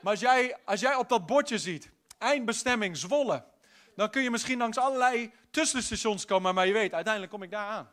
Maar 0.00 0.12
als 0.12 0.20
jij, 0.20 0.56
als 0.64 0.80
jij 0.80 0.94
op 0.94 1.08
dat 1.08 1.26
bordje 1.26 1.58
ziet, 1.58 1.90
eindbestemming 2.18 2.96
Zwolle, 2.96 3.44
dan 3.96 4.10
kun 4.10 4.22
je 4.22 4.30
misschien 4.30 4.58
langs 4.58 4.78
allerlei 4.78 5.32
tussenstations 5.50 6.24
komen, 6.24 6.54
maar 6.54 6.66
je 6.66 6.72
weet, 6.72 6.94
uiteindelijk 6.94 7.32
kom 7.32 7.42
ik 7.42 7.50
daar 7.50 7.68
aan. 7.68 7.90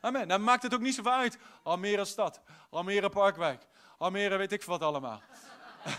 Amen. 0.00 0.28
Dan 0.28 0.42
maakt 0.42 0.62
het 0.62 0.74
ook 0.74 0.80
niet 0.80 0.94
zoveel 0.94 1.12
uit. 1.12 1.38
Almere 1.62 2.04
stad, 2.04 2.40
Almere 2.70 3.08
Parkwijk, 3.08 3.66
Almere 3.96 4.36
weet 4.36 4.52
ik 4.52 4.62
wat 4.62 4.82
allemaal. 4.82 5.22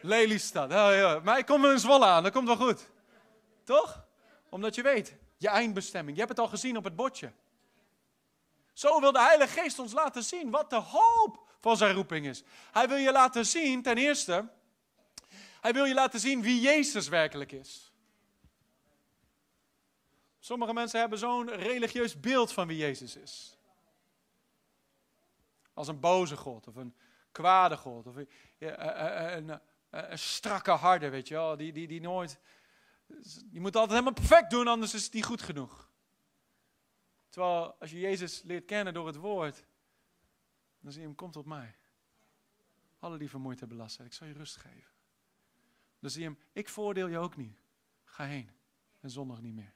Lelystad. 0.00 0.70
Ja, 0.70 0.92
ja. 0.92 1.20
Maar 1.24 1.38
ik 1.38 1.46
kom 1.46 1.64
in 1.64 1.78
Zwolle 1.78 2.06
aan, 2.06 2.22
dat 2.22 2.32
komt 2.32 2.46
wel 2.46 2.56
goed. 2.56 2.90
Toch? 3.64 4.04
Omdat 4.48 4.74
je 4.74 4.82
weet, 4.82 5.16
je 5.36 5.48
eindbestemming. 5.48 6.16
Je 6.16 6.22
hebt 6.22 6.36
het 6.36 6.46
al 6.46 6.52
gezien 6.52 6.76
op 6.76 6.84
het 6.84 6.96
bordje. 6.96 7.32
Zo 8.72 9.00
wil 9.00 9.12
de 9.12 9.20
Heilige 9.20 9.60
Geest 9.60 9.78
ons 9.78 9.92
laten 9.92 10.22
zien 10.22 10.50
wat 10.50 10.70
de 10.70 10.76
hoop 10.76 11.48
van 11.60 11.76
zijn 11.76 11.94
roeping 11.94 12.26
is. 12.26 12.42
Hij 12.72 12.88
wil 12.88 12.96
je 12.96 13.12
laten 13.12 13.46
zien, 13.46 13.82
ten 13.82 13.96
eerste, 13.96 14.48
hij 15.60 15.72
wil 15.72 15.84
je 15.84 15.94
laten 15.94 16.20
zien 16.20 16.42
wie 16.42 16.60
Jezus 16.60 17.08
werkelijk 17.08 17.52
is. 17.52 17.92
Sommige 20.38 20.72
mensen 20.72 21.00
hebben 21.00 21.18
zo'n 21.18 21.50
religieus 21.50 22.20
beeld 22.20 22.52
van 22.52 22.66
wie 22.66 22.76
Jezus 22.76 23.16
is. 23.16 23.56
Als 25.82 25.90
een 25.90 26.00
boze 26.00 26.36
God 26.36 26.66
of 26.66 26.76
een 26.76 26.94
kwade 27.32 27.76
God. 27.76 28.06
Of 28.06 28.16
een, 28.16 28.28
een, 29.36 29.60
een, 29.90 30.18
strakke 30.18 30.70
harde, 30.70 31.08
weet 31.08 31.28
je 31.28 31.34
wel. 31.34 31.56
Die, 31.56 31.72
die, 31.72 31.86
die 31.86 32.00
nooit... 32.00 32.40
Je 33.50 33.60
moet 33.60 33.76
altijd 33.76 33.90
helemaal 33.90 34.12
perfect 34.12 34.50
doen, 34.50 34.66
anders 34.66 34.94
is 34.94 35.04
het 35.04 35.12
niet 35.12 35.24
goed 35.24 35.42
genoeg. 35.42 35.90
Terwijl 37.28 37.74
als 37.74 37.90
je 37.90 38.00
Jezus 38.00 38.42
leert 38.42 38.64
kennen 38.64 38.94
door 38.94 39.06
het 39.06 39.16
woord, 39.16 39.64
dan 40.80 40.92
zie 40.92 41.00
je 41.00 41.06
hem, 41.06 41.16
komt 41.16 41.32
tot 41.32 41.46
mij. 41.46 41.76
Alle 42.98 43.18
die 43.18 43.30
vermoeid 43.30 43.60
hebben 43.60 43.78
last 43.78 44.00
ik 44.00 44.12
zal 44.12 44.26
je 44.26 44.32
rust 44.32 44.56
geven. 44.56 44.92
Dan 45.98 46.10
zie 46.10 46.22
je 46.22 46.28
hem, 46.28 46.38
ik 46.52 46.68
voordeel 46.68 47.06
je 47.06 47.18
ook 47.18 47.36
niet. 47.36 47.56
Ga 48.04 48.24
heen 48.24 48.50
en 49.00 49.10
zondag 49.10 49.40
niet 49.40 49.54
meer. 49.54 49.74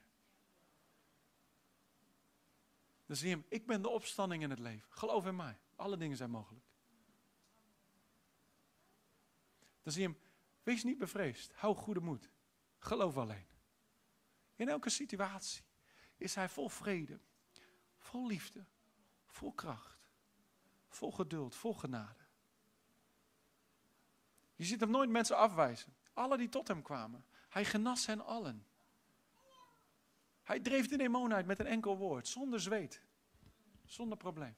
Dan 3.05 3.15
zie 3.15 3.29
je 3.29 3.35
hem, 3.35 3.45
ik 3.49 3.65
ben 3.65 3.81
de 3.81 3.89
opstanding 3.89 4.43
in 4.43 4.49
het 4.49 4.59
leven. 4.59 4.87
Geloof 4.89 5.25
in 5.25 5.35
mij. 5.35 5.57
Alle 5.77 5.97
dingen 5.97 6.17
zijn 6.17 6.29
mogelijk. 6.29 6.65
Dan 9.83 9.93
zie 9.93 10.01
je 10.01 10.07
hem, 10.07 10.17
wees 10.63 10.83
niet 10.83 10.97
bevreesd, 10.97 11.53
hou 11.53 11.75
goede 11.75 11.99
moed, 11.99 12.29
geloof 12.77 13.17
alleen. 13.17 13.47
In 14.55 14.69
elke 14.69 14.89
situatie 14.89 15.63
is 16.17 16.35
hij 16.35 16.49
vol 16.49 16.69
vrede, 16.69 17.19
vol 17.97 18.27
liefde, 18.27 18.65
vol 19.25 19.53
kracht, 19.53 20.09
vol 20.87 21.11
geduld, 21.11 21.55
vol 21.55 21.73
genade. 21.73 22.25
Je 24.55 24.63
ziet 24.63 24.79
hem 24.79 24.89
nooit 24.89 25.09
mensen 25.09 25.37
afwijzen. 25.37 25.95
Alle 26.13 26.37
die 26.37 26.49
tot 26.49 26.67
hem 26.67 26.81
kwamen, 26.81 27.25
hij 27.49 27.65
genas 27.65 28.05
hen 28.05 28.25
allen. 28.25 28.65
Hij 30.43 30.59
dreef 30.59 30.87
de 30.87 30.97
demon 30.97 31.33
uit 31.33 31.45
met 31.45 31.59
een 31.59 31.65
enkel 31.65 31.97
woord, 31.97 32.27
zonder 32.27 32.59
zweet, 32.59 33.01
zonder 33.85 34.17
probleem. 34.17 34.55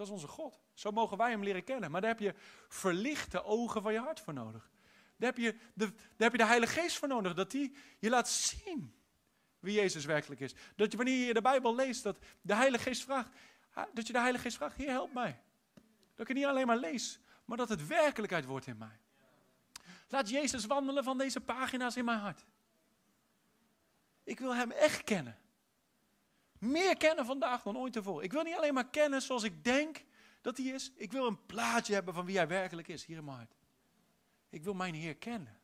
Dat 0.00 0.08
is 0.08 0.14
onze 0.14 0.28
God. 0.28 0.60
Zo 0.74 0.90
mogen 0.90 1.16
wij 1.16 1.30
hem 1.30 1.42
leren 1.42 1.64
kennen. 1.64 1.90
Maar 1.90 2.00
daar 2.00 2.10
heb 2.10 2.20
je 2.20 2.34
verlichte 2.68 3.44
ogen 3.44 3.82
van 3.82 3.92
je 3.92 3.98
hart 3.98 4.20
voor 4.20 4.32
nodig. 4.32 4.70
Daar 5.16 5.28
heb 5.28 5.38
je 5.38 5.52
de, 5.74 5.86
daar 5.86 5.96
heb 6.16 6.32
je 6.32 6.38
de 6.38 6.44
Heilige 6.44 6.80
Geest 6.80 6.98
voor 6.98 7.08
nodig. 7.08 7.34
Dat 7.34 7.50
die 7.50 7.76
je 7.98 8.08
laat 8.08 8.28
zien 8.28 8.94
wie 9.58 9.74
Jezus 9.74 10.04
werkelijk 10.04 10.40
is. 10.40 10.54
Dat 10.76 10.90
je, 10.90 10.96
wanneer 10.96 11.26
je 11.26 11.34
de 11.34 11.42
Bijbel 11.42 11.74
leest, 11.74 12.02
dat 12.02 12.18
de 12.40 12.54
Heilige 12.54 12.82
Geest 12.82 13.02
vraagt. 13.02 13.30
Dat 13.92 14.06
je 14.06 14.12
de 14.12 14.18
Heilige 14.18 14.44
Geest 14.44 14.56
vraagt, 14.56 14.76
Heer 14.76 14.90
help 14.90 15.12
mij. 15.12 15.42
Dat 16.10 16.20
ik 16.20 16.28
het 16.28 16.36
niet 16.36 16.46
alleen 16.46 16.66
maar 16.66 16.78
lees, 16.78 17.20
maar 17.44 17.56
dat 17.56 17.68
het 17.68 17.86
werkelijkheid 17.86 18.44
wordt 18.44 18.66
in 18.66 18.78
mij. 18.78 18.98
Laat 20.08 20.28
Jezus 20.28 20.66
wandelen 20.66 21.04
van 21.04 21.18
deze 21.18 21.40
pagina's 21.40 21.96
in 21.96 22.04
mijn 22.04 22.18
hart. 22.18 22.44
Ik 24.24 24.38
wil 24.38 24.54
hem 24.54 24.70
echt 24.70 25.04
kennen. 25.04 25.38
Meer 26.60 26.96
kennen 26.96 27.26
vandaag 27.26 27.62
dan 27.62 27.76
ooit 27.76 27.92
tevoren. 27.92 28.24
Ik 28.24 28.32
wil 28.32 28.42
niet 28.42 28.56
alleen 28.56 28.74
maar 28.74 28.88
kennen 28.88 29.22
zoals 29.22 29.42
ik 29.42 29.64
denk 29.64 30.04
dat 30.40 30.56
hij 30.56 30.66
is. 30.66 30.92
Ik 30.94 31.12
wil 31.12 31.26
een 31.26 31.46
plaatje 31.46 31.94
hebben 31.94 32.14
van 32.14 32.24
wie 32.24 32.36
hij 32.36 32.48
werkelijk 32.48 32.88
is 32.88 33.04
hier 33.04 33.16
in 33.16 33.24
mijn 33.24 33.36
hart. 33.36 33.54
Ik 34.48 34.62
wil 34.64 34.74
mijn 34.74 34.94
Heer 34.94 35.16
kennen. 35.16 35.58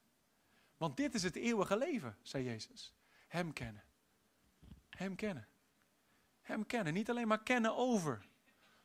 Want 0.76 0.96
dit 0.96 1.14
is 1.14 1.22
het 1.22 1.36
eeuwige 1.36 1.76
leven, 1.76 2.16
zei 2.22 2.44
Jezus. 2.44 2.94
Hem 3.28 3.52
kennen. 3.52 3.84
Hem 4.90 5.14
kennen. 5.14 5.48
Hem 6.42 6.66
kennen. 6.66 6.94
Niet 6.94 7.10
alleen 7.10 7.28
maar 7.28 7.42
kennen 7.42 7.76
over. 7.76 8.28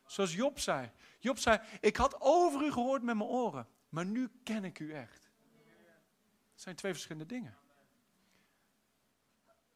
Zoals 0.06 0.34
Job 0.34 0.58
zei. 0.58 0.90
Job 1.18 1.38
zei, 1.38 1.60
ik 1.80 1.96
had 1.96 2.20
over 2.20 2.66
u 2.66 2.72
gehoord 2.72 3.02
met 3.02 3.16
mijn 3.16 3.28
oren. 3.28 3.68
Maar 3.88 4.06
nu 4.06 4.30
ken 4.42 4.64
ik 4.64 4.78
u 4.78 4.92
echt. 4.92 5.30
Dat 6.52 6.62
zijn 6.62 6.76
twee 6.76 6.92
verschillende 6.92 7.26
dingen. 7.26 7.56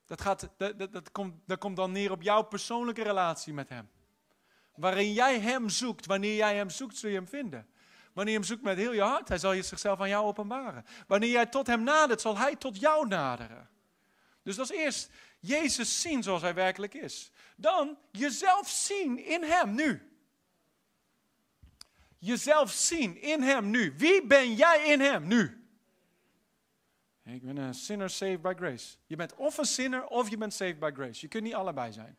Dat, 0.06 0.20
gaat, 0.20 0.48
dat, 0.56 0.78
dat, 0.78 0.92
dat, 0.92 1.12
komt, 1.12 1.34
dat 1.46 1.58
komt 1.58 1.76
dan 1.76 1.92
neer 1.92 2.10
op 2.10 2.22
jouw 2.22 2.42
persoonlijke 2.42 3.02
relatie 3.02 3.52
met 3.52 3.68
Hem. 3.68 3.88
Waarin 4.74 5.12
jij 5.12 5.40
Hem 5.40 5.68
zoekt. 5.68 6.06
Wanneer 6.06 6.36
jij 6.36 6.56
Hem 6.56 6.70
zoekt, 6.70 6.96
zul 6.96 7.10
je 7.10 7.16
Hem 7.16 7.28
vinden. 7.28 7.66
Wanneer 8.12 8.32
je 8.32 8.38
Hem 8.38 8.48
zoekt 8.48 8.62
met 8.62 8.76
heel 8.76 8.92
je 8.92 9.02
hart, 9.02 9.28
Hij 9.28 9.38
zal 9.38 9.52
je 9.52 9.62
zichzelf 9.62 10.00
aan 10.00 10.08
jou 10.08 10.26
openbaren. 10.26 10.84
Wanneer 11.06 11.30
jij 11.30 11.46
tot 11.46 11.66
Hem 11.66 11.82
nadert, 11.82 12.20
zal 12.20 12.38
Hij 12.38 12.56
tot 12.56 12.80
jou 12.80 13.06
naderen. 13.06 13.68
Dus 14.42 14.58
is 14.58 14.70
eerst 14.70 15.10
Jezus 15.40 16.00
zien 16.00 16.22
zoals 16.22 16.42
Hij 16.42 16.54
werkelijk 16.54 16.94
is. 16.94 17.30
Dan 17.56 17.98
jezelf 18.10 18.68
zien 18.68 19.24
in 19.24 19.42
Hem 19.42 19.74
nu. 19.74 20.10
jezelf 22.18 22.70
zien 22.70 23.22
in 23.22 23.42
Hem 23.42 23.70
nu. 23.70 23.94
Wie 23.96 24.26
ben 24.26 24.54
jij 24.54 24.84
in 24.84 25.00
Hem 25.00 25.26
nu? 25.26 25.55
Ik 27.26 27.42
ben 27.42 27.56
een 27.56 27.74
sinner 27.74 28.10
saved 28.10 28.42
by 28.42 28.52
grace. 28.56 28.96
Je 29.06 29.16
bent 29.16 29.34
of 29.34 29.58
een 29.58 29.64
sinner 29.64 30.06
of 30.06 30.30
je 30.30 30.36
bent 30.36 30.52
saved 30.52 30.78
by 30.78 30.90
grace. 30.94 31.20
Je 31.20 31.28
kunt 31.28 31.42
niet 31.42 31.54
allebei 31.54 31.92
zijn. 31.92 32.16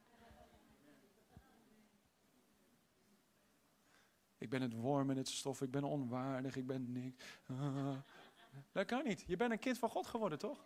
Ik 4.38 4.50
ben 4.50 4.62
het 4.62 4.74
worm 4.74 5.10
in 5.10 5.18
het 5.18 5.28
stof, 5.28 5.62
ik 5.62 5.72
ben 5.72 5.84
onwaardig, 5.84 6.56
ik 6.56 6.68
ben 6.68 6.92
niks. 6.92 7.24
Dat 8.72 8.86
kan 8.86 9.04
niet. 9.04 9.24
Je 9.28 9.36
bent 9.36 9.52
een 9.52 9.60
kind 9.60 9.78
van 9.78 9.90
God 9.90 10.08
geworden, 10.08 10.38
toch? 10.38 10.66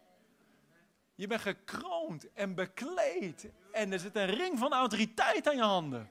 Je 1.16 1.28
bent 1.28 1.42
gekroond 1.42 2.34
en 2.34 2.56
bekleed. 2.56 3.52
En 3.72 3.92
er 3.92 4.00
zit 4.00 4.16
een 4.16 4.26
ring 4.26 4.60
van 4.60 4.72
autoriteit 4.74 5.48
aan 5.48 5.56
je 5.56 5.62
handen. 5.62 6.10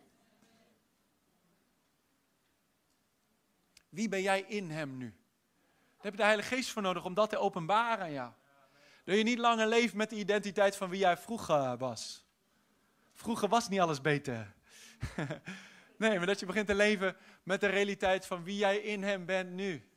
Wie 3.88 4.08
ben 4.08 4.22
jij 4.22 4.40
in 4.40 4.70
hem 4.70 4.96
nu? 4.96 5.19
Daar 6.00 6.10
heb 6.10 6.20
je 6.20 6.26
de 6.26 6.30
Heilige 6.34 6.54
Geest 6.54 6.70
voor 6.70 6.82
nodig 6.82 7.04
om 7.04 7.14
dat 7.14 7.30
te 7.30 7.38
openbaren 7.38 8.04
aan 8.04 8.12
jou. 8.12 8.32
Dat 9.04 9.16
je 9.16 9.22
niet 9.22 9.38
langer 9.38 9.66
leeft 9.66 9.94
met 9.94 10.10
de 10.10 10.16
identiteit 10.16 10.76
van 10.76 10.90
wie 10.90 10.98
jij 10.98 11.16
vroeger 11.16 11.76
was. 11.76 12.26
Vroeger 13.14 13.48
was 13.48 13.68
niet 13.68 13.80
alles 13.80 14.00
beter. 14.00 14.54
nee, 15.98 16.16
maar 16.16 16.26
dat 16.26 16.40
je 16.40 16.46
begint 16.46 16.66
te 16.66 16.74
leven 16.74 17.16
met 17.42 17.60
de 17.60 17.66
realiteit 17.66 18.26
van 18.26 18.44
wie 18.44 18.56
jij 18.56 18.76
in 18.76 19.02
hem 19.02 19.26
bent 19.26 19.50
nu. 19.50 19.89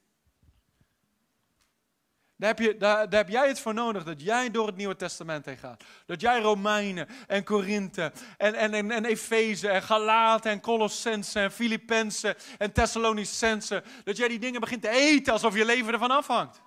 Daar 2.36 2.50
heb, 2.50 2.60
je, 2.60 3.06
heb 3.10 3.30
jij 3.30 3.48
het 3.48 3.60
voor 3.60 3.74
nodig, 3.74 4.04
dat 4.04 4.22
jij 4.22 4.52
door 4.52 4.68
het 4.68 4.76
Nieuwe 4.76 4.96
Testament 4.96 5.46
heen 5.46 5.58
gaat. 5.58 5.84
Dat 6.06 6.22
jij 6.22 6.40
Romeinen 6.40 7.08
en 7.28 7.44
Korinthe 7.44 8.12
en, 8.38 8.56
en, 8.56 8.74
en, 8.74 8.92
en 8.92 9.06
Efeze 9.06 9.70
en 9.70 9.84
Galaten 9.84 10.52
en 10.52 10.62
Colossense 10.62 11.40
en 11.40 11.52
Filippenzen 11.52 12.36
en 12.58 12.72
Thessalonicense, 12.72 13.84
dat 14.04 14.18
jij 14.18 14.28
die 14.28 14.40
dingen 14.40 14.60
begint 14.60 14.82
te 14.82 14.90
eten 14.90 15.34
alsof 15.34 15.56
je 15.56 15.66
leven 15.66 15.94
ervan 15.94 16.12
afhangt. 16.12 16.62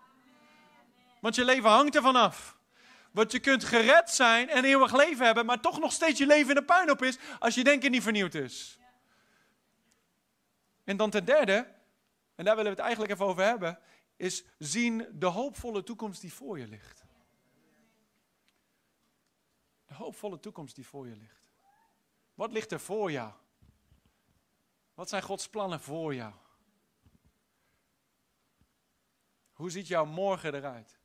Want 1.21 1.35
je 1.35 1.45
leven 1.45 1.71
hangt 1.71 1.97
ervan 1.97 2.17
af. 2.17 2.57
Want 3.11 3.33
je 3.33 3.39
kunt 3.39 3.65
gered 3.65 4.11
zijn 4.11 4.49
en 4.49 4.65
eeuwig 4.65 4.97
leven 4.97 5.27
hebben, 5.27 5.47
maar 5.47 5.61
toch 5.61 5.79
nog 5.79 5.93
steeds 5.93 6.19
je 6.19 6.27
leven 6.27 6.49
in 6.49 6.55
de 6.55 6.65
puinhoop 6.65 7.03
is 7.03 7.19
als 7.39 7.55
je 7.55 7.65
denken 7.65 7.91
niet 7.91 8.03
vernieuwd 8.03 8.35
is. 8.35 8.79
En 10.85 10.97
dan 10.97 11.11
ten 11.11 11.25
derde, 11.25 11.67
en 12.35 12.45
daar 12.45 12.57
willen 12.57 12.71
we 12.71 12.77
het 12.77 12.79
eigenlijk 12.79 13.13
even 13.13 13.27
over 13.27 13.45
hebben, 13.45 13.79
is 14.17 14.45
zien 14.59 15.09
de 15.13 15.27
hoopvolle 15.27 15.83
toekomst 15.83 16.21
die 16.21 16.33
voor 16.33 16.59
je 16.59 16.67
ligt. 16.67 17.05
De 19.87 19.95
hoopvolle 19.95 20.41
toekomst 20.41 20.75
die 20.75 20.87
voor 20.87 21.09
je 21.09 21.17
ligt. 21.17 21.45
Wat 22.35 22.53
ligt 22.53 22.73
er 22.73 22.81
voor 22.81 23.11
jou? 23.11 23.33
Wat 24.95 25.09
zijn 25.09 25.23
Gods 25.23 25.49
plannen 25.49 25.81
voor 25.81 26.15
jou? 26.15 26.35
Hoe 29.53 29.71
ziet 29.71 29.87
jouw 29.87 30.05
morgen 30.05 30.55
eruit? 30.55 30.99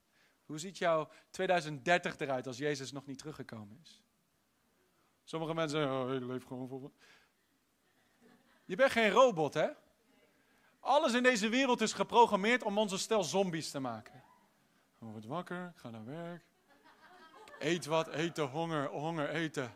Hoe 0.45 0.59
ziet 0.59 0.77
jouw 0.77 1.09
2030 1.29 2.19
eruit 2.19 2.47
als 2.47 2.57
Jezus 2.57 2.91
nog 2.91 3.05
niet 3.05 3.17
teruggekomen 3.17 3.79
is? 3.81 4.01
Sommige 5.23 5.53
mensen 5.53 5.79
zeggen, 5.79 6.21
oh, 6.21 6.27
leef 6.27 6.45
gewoon 6.45 6.67
voor. 6.67 6.91
Je 8.65 8.75
bent 8.75 8.91
geen 8.91 9.09
robot, 9.09 9.53
hè? 9.53 9.69
Alles 10.81 11.13
in 11.13 11.23
deze 11.23 11.49
wereld 11.49 11.81
is 11.81 11.93
geprogrammeerd 11.93 12.63
om 12.63 12.77
onze 12.77 12.97
stel 12.97 13.23
zombies 13.23 13.71
te 13.71 13.79
maken. 13.79 14.23
Ik 14.99 15.07
word 15.07 15.25
wakker, 15.25 15.71
ik 15.75 15.79
ga 15.79 15.89
naar 15.89 16.05
werk. 16.05 16.43
eet 17.59 17.85
wat, 17.85 18.07
eten, 18.07 18.47
honger, 18.47 18.87
honger, 18.87 19.29
eten. 19.29 19.73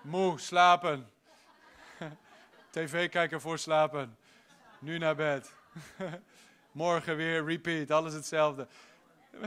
Moe, 0.00 0.38
slapen. 0.38 1.10
TV 2.70 3.08
kijken 3.08 3.40
voor 3.40 3.58
slapen. 3.58 4.18
Nu 4.78 4.98
naar 4.98 5.16
bed. 5.16 5.54
Morgen 6.72 7.16
weer, 7.16 7.44
repeat, 7.44 7.90
alles 7.90 8.12
hetzelfde. 8.14 8.68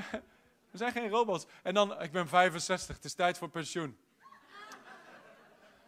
We 0.71 0.77
zijn 0.77 0.91
geen 0.91 1.09
robots. 1.09 1.45
En 1.63 1.73
dan, 1.73 2.01
ik 2.01 2.11
ben 2.11 2.27
65, 2.27 2.95
het 2.95 3.05
is 3.05 3.13
tijd 3.13 3.37
voor 3.37 3.49
pensioen. 3.49 3.97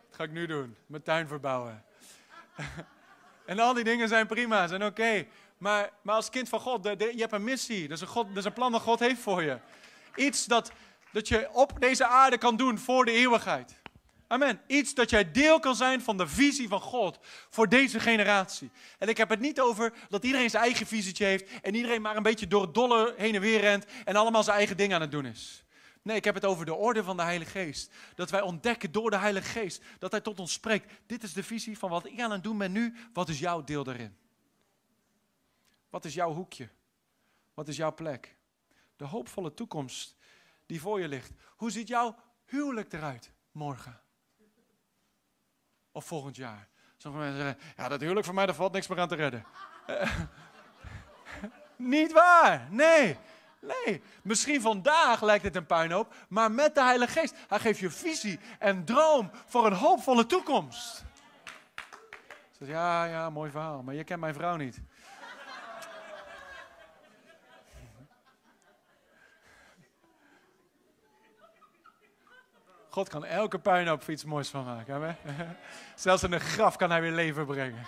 Wat 0.08 0.16
ga 0.16 0.24
ik 0.24 0.32
nu 0.32 0.46
doen? 0.46 0.78
Mijn 0.86 1.04
tuin 1.04 1.28
verbouwen. 1.28 1.86
En 3.46 3.60
al 3.60 3.74
die 3.74 3.84
dingen 3.84 4.08
zijn 4.08 4.28
prima, 4.28 4.68
zijn 4.68 4.86
oké. 4.86 5.26
Maar, 5.58 5.90
maar 6.02 6.16
als 6.16 6.30
kind 6.30 6.50
van 6.50 6.60
God, 6.60 6.84
je 6.84 7.16
hebt 7.18 7.34
een 7.34 7.44
missie. 7.44 7.88
Dat 7.88 7.98
is 7.98 8.02
een, 8.02 8.08
God, 8.08 8.28
dat 8.28 8.38
is 8.38 8.46
een 8.46 8.54
plan 8.54 8.72
dat 8.72 8.82
God 8.82 9.00
heeft 9.00 9.22
voor 9.22 9.44
je. 9.44 9.58
Iets 10.16 10.46
dat, 10.46 10.72
dat 11.12 11.28
je 11.28 11.50
op 11.52 11.74
deze 11.80 12.06
aarde 12.06 12.38
kan 12.38 12.56
doen 12.56 12.78
voor 12.78 13.06
de 13.06 13.12
eeuwigheid. 13.12 13.82
Amen. 14.28 14.62
Iets 14.68 14.94
dat 14.94 15.10
jij 15.10 15.32
deel 15.32 15.60
kan 15.60 15.76
zijn 15.76 16.02
van 16.02 16.18
de 16.18 16.28
visie 16.28 16.68
van 16.68 16.82
God 16.82 17.20
voor 17.50 17.70
deze 17.70 18.00
generatie. 18.00 18.72
En 19.00 19.08
ik 19.08 19.18
heb 19.18 19.30
het 19.30 19.40
niet 19.40 19.62
over 19.62 19.94
dat 20.10 20.24
iedereen 20.24 20.50
zijn 20.50 20.64
eigen 20.64 20.88
visietje 20.88 21.26
heeft 21.26 21.50
en 21.62 21.76
iedereen 21.76 22.02
maar 22.02 22.16
een 22.16 22.24
beetje 22.24 22.48
door 22.48 22.62
het 22.62 22.74
dolle 22.74 23.14
heen 23.18 23.36
en 23.36 23.42
weer 23.42 23.60
rent 23.60 23.86
en 24.06 24.16
allemaal 24.16 24.44
zijn 24.44 24.58
eigen 24.58 24.78
ding 24.78 24.94
aan 24.94 25.02
het 25.02 25.12
doen 25.12 25.26
is. 25.26 25.63
Nee, 26.04 26.16
ik 26.16 26.24
heb 26.24 26.36
het 26.36 26.46
over 26.46 26.66
de 26.66 26.74
orde 26.74 27.04
van 27.04 27.18
de 27.18 27.24
Heilige 27.24 27.52
Geest. 27.52 27.94
Dat 28.16 28.30
wij 28.30 28.42
ontdekken 28.42 28.92
door 28.92 29.10
de 29.10 29.18
Heilige 29.18 29.48
Geest 29.48 29.84
dat 30.00 30.12
Hij 30.12 30.22
tot 30.22 30.40
ons 30.40 30.54
spreekt. 30.54 30.94
Dit 31.06 31.24
is 31.24 31.34
de 31.34 31.44
visie 31.44 31.78
van 31.78 31.90
wat 31.90 32.06
ik 32.06 32.20
aan 32.20 32.32
het 32.32 32.44
doen 32.44 32.58
ben 32.58 32.72
nu. 32.72 32.96
Wat 33.14 33.30
is 33.30 33.40
jouw 33.40 33.64
deel 33.64 33.84
daarin? 33.84 34.18
Wat 35.90 36.06
is 36.06 36.14
jouw 36.14 36.34
hoekje? 36.34 36.70
Wat 37.54 37.68
is 37.68 37.78
jouw 37.78 37.94
plek? 37.94 38.36
De 38.96 39.06
hoopvolle 39.06 39.54
toekomst 39.54 40.16
die 40.66 40.82
voor 40.82 41.00
je 41.00 41.08
ligt. 41.08 41.32
Hoe 41.56 41.72
ziet 41.72 41.88
jouw 41.88 42.16
huwelijk 42.46 42.94
eruit 42.94 43.32
morgen? 43.52 44.02
Of 45.92 46.06
volgend 46.06 46.36
jaar? 46.36 46.70
Sommige 46.98 47.24
mensen 47.24 47.44
zeggen, 47.44 47.74
ja 47.78 47.88
dat 47.88 48.00
huwelijk 48.00 48.26
van 48.26 48.36
mij, 48.36 48.46
daar 48.46 48.56
valt 48.56 48.72
niks 48.72 48.88
meer 48.88 49.00
aan 49.00 49.08
te 49.08 49.16
redden. 49.16 49.46
niet 51.96 52.12
waar, 52.12 52.68
nee. 52.72 53.18
Nee, 53.64 54.02
misschien 54.22 54.62
vandaag 54.62 55.22
lijkt 55.22 55.44
het 55.44 55.56
een 55.56 55.66
puinhoop, 55.66 56.14
maar 56.28 56.52
met 56.52 56.76
de 56.76 56.84
Heilige 56.84 57.20
Geest. 57.20 57.36
Hij 57.48 57.60
geeft 57.60 57.80
je 57.80 57.90
visie 57.90 58.40
en 58.60 58.86
droom 58.86 59.32
voor 59.46 59.66
een 59.66 59.74
hoopvolle 59.74 60.26
toekomst. 60.26 61.04
Zeg, 62.60 62.68
ja, 62.68 63.06
ja, 63.06 63.30
mooi 63.30 63.52
verhaal, 63.52 63.84
maar 63.84 63.94
je 63.94 64.04
kent 64.04 64.20
mijn 64.20 64.34
vrouw 64.34 64.56
niet. 64.56 64.82
God 72.90 73.10
kan 73.10 73.26
elke 73.26 73.60
puinhoop 73.60 74.08
iets 74.08 74.24
moois 74.24 74.50
van 74.50 74.66
maken. 74.66 75.02
Hè? 75.02 75.46
Zelfs 75.96 76.24
in 76.24 76.32
een 76.32 76.40
graf 76.40 76.76
kan 76.76 76.92
hij 76.92 77.02
weer 77.02 77.12
leven 77.12 77.46
brengen. 77.46 77.86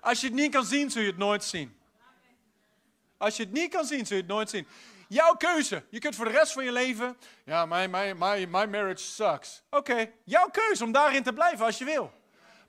Als 0.00 0.20
je 0.20 0.26
het 0.26 0.36
niet 0.36 0.52
kan 0.52 0.64
zien, 0.64 0.90
zul 0.90 1.02
je 1.02 1.08
het 1.08 1.16
nooit 1.16 1.44
zien. 1.44 1.76
Als 3.22 3.36
je 3.36 3.42
het 3.42 3.52
niet 3.52 3.70
kan 3.70 3.84
zien, 3.84 4.06
zul 4.06 4.16
je 4.16 4.22
het 4.22 4.32
nooit 4.32 4.50
zien. 4.50 4.66
Jouw 5.08 5.34
keuze. 5.34 5.84
Je 5.88 5.98
kunt 5.98 6.14
voor 6.14 6.24
de 6.24 6.30
rest 6.30 6.52
van 6.52 6.64
je 6.64 6.72
leven. 6.72 7.16
Ja, 7.44 7.66
my, 7.66 7.86
my, 7.86 8.12
my, 8.18 8.44
my 8.44 8.64
marriage 8.64 9.04
sucks. 9.04 9.62
Oké, 9.70 10.10
jouw 10.24 10.48
keuze 10.48 10.84
om 10.84 10.92
daarin 10.92 11.22
te 11.22 11.32
blijven 11.32 11.64
als 11.64 11.78
je 11.78 11.84
wil. 11.84 12.12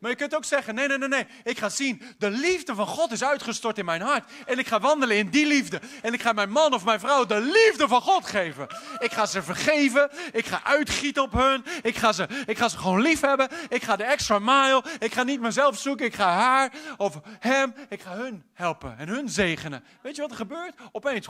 Maar 0.03 0.11
je 0.11 0.17
kunt 0.17 0.35
ook 0.35 0.45
zeggen: 0.45 0.75
nee, 0.75 0.87
nee, 0.87 0.97
nee, 0.97 1.07
nee. 1.07 1.27
Ik 1.43 1.57
ga 1.57 1.69
zien, 1.69 2.01
de 2.17 2.29
liefde 2.29 2.75
van 2.75 2.87
God 2.87 3.11
is 3.11 3.23
uitgestort 3.23 3.77
in 3.77 3.85
mijn 3.85 4.01
hart. 4.01 4.31
En 4.45 4.59
ik 4.59 4.67
ga 4.67 4.79
wandelen 4.79 5.17
in 5.17 5.29
die 5.29 5.45
liefde. 5.45 5.81
En 6.01 6.13
ik 6.13 6.21
ga 6.21 6.33
mijn 6.33 6.49
man 6.49 6.73
of 6.73 6.85
mijn 6.85 6.99
vrouw 6.99 7.25
de 7.25 7.39
liefde 7.39 7.87
van 7.87 8.01
God 8.01 8.25
geven. 8.25 8.67
Ik 8.99 9.11
ga 9.11 9.25
ze 9.25 9.43
vergeven. 9.43 10.09
Ik 10.31 10.45
ga 10.45 10.63
uitgieten 10.63 11.23
op 11.23 11.31
hun. 11.31 11.65
Ik 11.81 11.97
ga 11.97 12.11
ze, 12.11 12.27
ik 12.45 12.57
ga 12.57 12.69
ze 12.69 12.77
gewoon 12.77 13.01
lief 13.01 13.21
hebben. 13.21 13.49
Ik 13.69 13.83
ga 13.83 13.95
de 13.95 14.03
extra 14.03 14.39
mile. 14.39 14.83
Ik 14.99 15.13
ga 15.13 15.23
niet 15.23 15.41
mezelf 15.41 15.77
zoeken. 15.77 16.05
Ik 16.05 16.15
ga 16.15 16.33
haar 16.33 16.73
of 16.97 17.19
hem. 17.39 17.73
Ik 17.89 18.01
ga 18.01 18.15
hun 18.15 18.43
helpen 18.53 18.97
en 18.97 19.07
hun 19.07 19.29
zegenen. 19.29 19.83
Weet 20.01 20.15
je 20.15 20.21
wat 20.21 20.31
er 20.31 20.37
gebeurt? 20.37 20.75
Opeens 20.91 21.27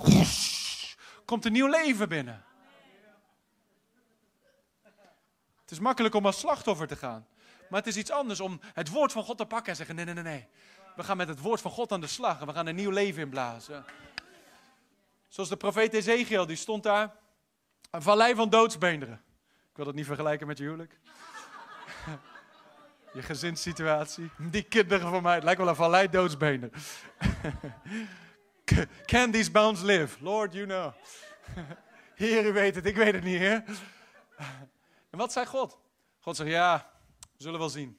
komt 1.25 1.45
een 1.45 1.51
nieuw 1.51 1.69
leven 1.69 2.09
binnen. 2.09 2.43
Het 5.61 5.71
is 5.71 5.79
makkelijk 5.79 6.15
om 6.15 6.25
als 6.25 6.39
slachtoffer 6.39 6.87
te 6.87 6.95
gaan. 6.95 7.27
Maar 7.73 7.81
het 7.81 7.91
is 7.91 7.97
iets 7.97 8.11
anders 8.11 8.39
om 8.39 8.59
het 8.73 8.89
woord 8.89 9.11
van 9.11 9.23
God 9.23 9.37
te 9.37 9.45
pakken 9.45 9.69
en 9.69 9.75
zeggen: 9.75 9.95
nee, 9.95 10.05
nee, 10.05 10.13
nee, 10.13 10.23
nee. 10.23 10.47
We 10.95 11.03
gaan 11.03 11.17
met 11.17 11.27
het 11.27 11.39
woord 11.39 11.61
van 11.61 11.71
God 11.71 11.91
aan 11.91 12.01
de 12.01 12.07
slag 12.07 12.39
en 12.39 12.47
we 12.47 12.53
gaan 12.53 12.67
een 12.67 12.75
nieuw 12.75 12.89
leven 12.89 13.21
inblazen. 13.21 13.85
Zoals 15.27 15.49
de 15.49 15.57
profeet 15.57 15.93
Ezekiel, 15.93 16.45
die 16.45 16.55
stond 16.55 16.83
daar. 16.83 17.15
Een 17.91 18.01
vallei 18.01 18.35
van 18.35 18.49
doodsbeenderen. 18.49 19.21
Ik 19.69 19.75
wil 19.75 19.85
dat 19.85 19.93
niet 19.93 20.05
vergelijken 20.05 20.47
met 20.47 20.57
je 20.57 20.63
huwelijk. 20.63 20.99
je 23.13 23.21
gezinssituatie. 23.21 24.29
Die 24.37 24.63
kinderen 24.63 25.09
van 25.09 25.23
mij, 25.23 25.35
het 25.35 25.43
lijkt 25.43 25.59
wel 25.59 25.69
een 25.69 25.75
vallei 25.75 26.09
doodsbeenderen. 26.09 26.79
Can 29.05 29.31
these 29.31 29.51
bones 29.51 29.81
live? 29.81 30.23
Lord, 30.23 30.53
you 30.53 30.65
know. 30.65 30.93
Heer, 32.15 32.45
u 32.45 32.53
weet 32.53 32.75
het, 32.75 32.85
ik 32.85 32.95
weet 32.95 33.13
het 33.13 33.23
niet, 33.23 33.37
heer. 33.37 33.63
En 35.09 35.17
wat 35.17 35.31
zei 35.31 35.45
God? 35.45 35.77
God 36.19 36.35
zegt, 36.35 36.49
ja, 36.49 36.92
zullen 37.43 37.59
wel 37.59 37.69
zien. 37.69 37.97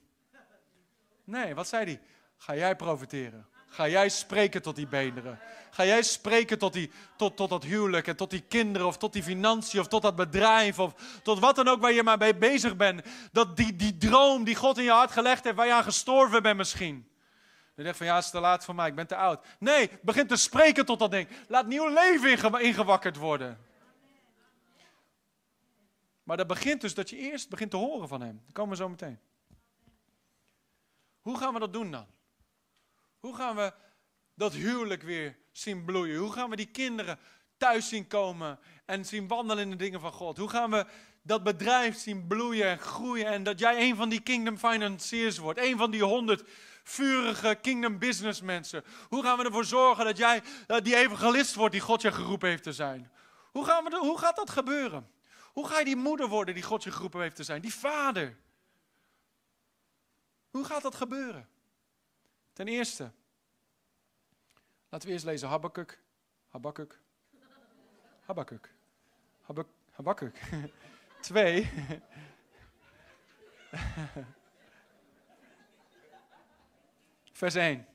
Nee, 1.25 1.55
wat 1.55 1.69
zei 1.69 1.85
hij? 1.85 2.01
Ga 2.37 2.55
jij 2.55 2.77
profiteren. 2.77 3.47
Ga 3.67 3.89
jij 3.89 4.09
spreken 4.09 4.63
tot 4.63 4.77
die 4.77 4.87
beenderen? 4.87 5.39
Ga 5.71 5.85
jij 5.85 6.03
spreken 6.03 6.59
tot, 6.59 6.73
die, 6.73 6.91
tot, 7.17 7.37
tot 7.37 7.49
dat 7.51 7.65
huwelijk 7.65 8.07
en 8.07 8.17
tot 8.17 8.31
die 8.31 8.41
kinderen 8.41 8.87
of 8.87 8.97
tot 8.97 9.13
die 9.13 9.23
financiën 9.23 9.81
of 9.81 9.89
tot 9.89 10.03
dat 10.03 10.17
bedrijf 10.17 10.79
of 10.79 11.21
tot 11.23 11.39
wat 11.39 11.57
dan 11.57 11.69
ook 11.69 11.81
waar 11.81 11.93
je 11.93 12.03
maar 12.03 12.19
mee 12.19 12.37
bezig 12.37 12.77
bent. 12.77 13.03
Dat 13.33 13.57
die, 13.57 13.77
die 13.77 13.97
droom 13.97 14.45
die 14.45 14.55
God 14.55 14.79
in 14.79 14.85
je 14.85 14.91
hart 14.91 15.11
gelegd 15.11 15.45
heeft, 15.45 15.57
waar 15.57 15.67
je 15.67 15.73
aan 15.73 15.83
gestorven 15.83 16.43
bent 16.43 16.57
misschien. 16.57 17.09
Je 17.75 17.83
denkt 17.83 17.99
van 17.99 18.07
ja, 18.07 18.15
het 18.15 18.25
is 18.25 18.31
te 18.31 18.41
laat 18.41 18.65
voor 18.65 18.75
mij, 18.75 18.89
ik 18.89 18.95
ben 18.95 19.07
te 19.07 19.17
oud. 19.17 19.47
Nee, 19.59 19.91
begin 20.03 20.27
te 20.27 20.37
spreken 20.37 20.85
tot 20.85 20.99
dat 20.99 21.11
ding. 21.11 21.29
Laat 21.49 21.67
nieuw 21.67 21.89
leven 21.89 22.61
ingewakkerd 22.61 23.17
worden. 23.17 23.59
Maar 26.23 26.37
dat 26.37 26.47
begint 26.47 26.81
dus 26.81 26.95
dat 26.95 27.11
je 27.11 27.17
eerst 27.17 27.49
begint 27.49 27.71
te 27.71 27.77
horen 27.77 28.09
van 28.09 28.21
hem. 28.21 28.43
Dat 28.45 28.55
komen 28.55 28.71
we 28.71 28.77
zo 28.77 28.89
meteen. 28.89 29.19
Hoe 31.25 31.39
gaan 31.39 31.53
we 31.53 31.59
dat 31.59 31.73
doen 31.73 31.91
dan? 31.91 32.07
Hoe 33.19 33.37
gaan 33.37 33.57
we 33.57 33.73
dat 34.35 34.53
huwelijk 34.53 35.03
weer 35.03 35.39
zien 35.53 35.85
bloeien? 35.85 36.19
Hoe 36.19 36.33
gaan 36.33 36.51
we 36.51 36.57
die 36.57 36.71
kinderen 36.71 37.19
thuis 37.57 37.89
zien 37.89 38.07
komen 38.07 38.59
en 38.85 39.05
zien 39.05 39.29
wandelen 39.29 39.65
in 39.65 39.71
de 39.71 39.77
dingen 39.77 40.01
van 40.01 40.13
God? 40.13 40.37
Hoe 40.37 40.49
gaan 40.49 40.71
we 40.71 40.87
dat 41.23 41.43
bedrijf 41.43 41.99
zien 41.99 42.27
bloeien 42.27 42.67
en 42.67 42.79
groeien 42.79 43.27
en 43.27 43.43
dat 43.43 43.59
jij 43.59 43.89
een 43.89 43.97
van 43.97 44.09
die 44.09 44.21
kingdom 44.21 44.59
financiers 44.59 45.39
wordt? 45.39 45.61
Een 45.61 45.77
van 45.77 45.91
die 45.91 46.05
honderd 46.05 46.43
vurige 46.83 47.59
kingdom 47.61 47.99
business 47.99 48.41
mensen? 48.41 48.85
Hoe 49.09 49.23
gaan 49.23 49.39
we 49.39 49.45
ervoor 49.45 49.65
zorgen 49.65 50.05
dat 50.05 50.17
jij 50.17 50.43
uh, 50.69 50.77
die 50.83 50.97
evangelist 50.97 51.55
wordt 51.55 51.73
die 51.73 51.83
God 51.83 52.03
je 52.03 52.13
geroepen 52.13 52.49
heeft 52.49 52.63
te 52.63 52.73
zijn? 52.73 53.11
Hoe, 53.51 53.65
gaan 53.65 53.85
we, 53.85 53.97
hoe 53.97 54.19
gaat 54.19 54.37
dat 54.37 54.51
gebeuren? 54.51 55.11
Hoe 55.53 55.67
ga 55.67 55.79
je 55.79 55.85
die 55.85 55.97
moeder 55.97 56.29
worden 56.29 56.55
die 56.55 56.63
God 56.63 56.83
je 56.83 56.91
geroepen 56.91 57.21
heeft 57.21 57.37
te 57.37 57.45
zijn? 57.45 57.61
Die 57.61 57.75
vader. 57.75 58.37
Hoe 60.55 60.65
gaat 60.65 60.83
dat 60.83 60.95
gebeuren? 60.95 61.49
Ten 62.53 62.69
eerste, 62.69 63.13
laten 64.89 65.09
we 65.09 65.15
eerst 65.15 65.25
lezen 65.25 65.49
Habakkuk. 65.49 66.03
Habakkuk. 66.49 67.01
Habakkuk. 68.21 68.71
Habakkuk. 69.91 70.41
Twee. 71.21 71.71
Vers 77.33 77.55
1. 77.55 77.87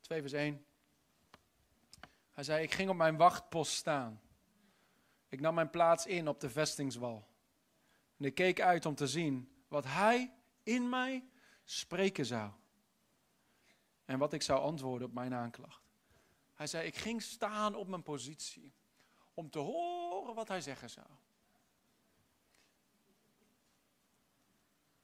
Twee 0.00 0.20
vers 0.20 0.32
1. 0.32 0.64
Hij 2.32 2.44
zei, 2.44 2.62
ik 2.62 2.72
ging 2.72 2.90
op 2.90 2.96
mijn 2.96 3.16
wachtpost 3.16 3.72
staan. 3.72 4.20
Ik 5.28 5.40
nam 5.40 5.54
mijn 5.54 5.70
plaats 5.70 6.06
in 6.06 6.28
op 6.28 6.40
de 6.40 6.50
vestingswal. 6.50 7.28
En 8.16 8.24
ik 8.24 8.34
keek 8.34 8.60
uit 8.60 8.86
om 8.86 8.94
te 8.94 9.06
zien 9.06 9.64
wat 9.68 9.84
hij 9.84 10.34
in 10.62 10.88
mij 10.88 11.24
spreken 11.64 12.26
zou. 12.26 12.50
En 14.04 14.18
wat 14.18 14.32
ik 14.32 14.42
zou 14.42 14.60
antwoorden 14.60 15.08
op 15.08 15.14
mijn 15.14 15.34
aanklacht. 15.34 15.82
Hij 16.54 16.66
zei, 16.66 16.86
ik 16.86 16.96
ging 16.96 17.22
staan 17.22 17.74
op 17.74 17.88
mijn 17.88 18.02
positie 18.02 18.72
om 19.34 19.50
te 19.50 19.58
horen 19.58 20.34
wat 20.34 20.48
hij 20.48 20.60
zeggen 20.60 20.90
zou. 20.90 21.06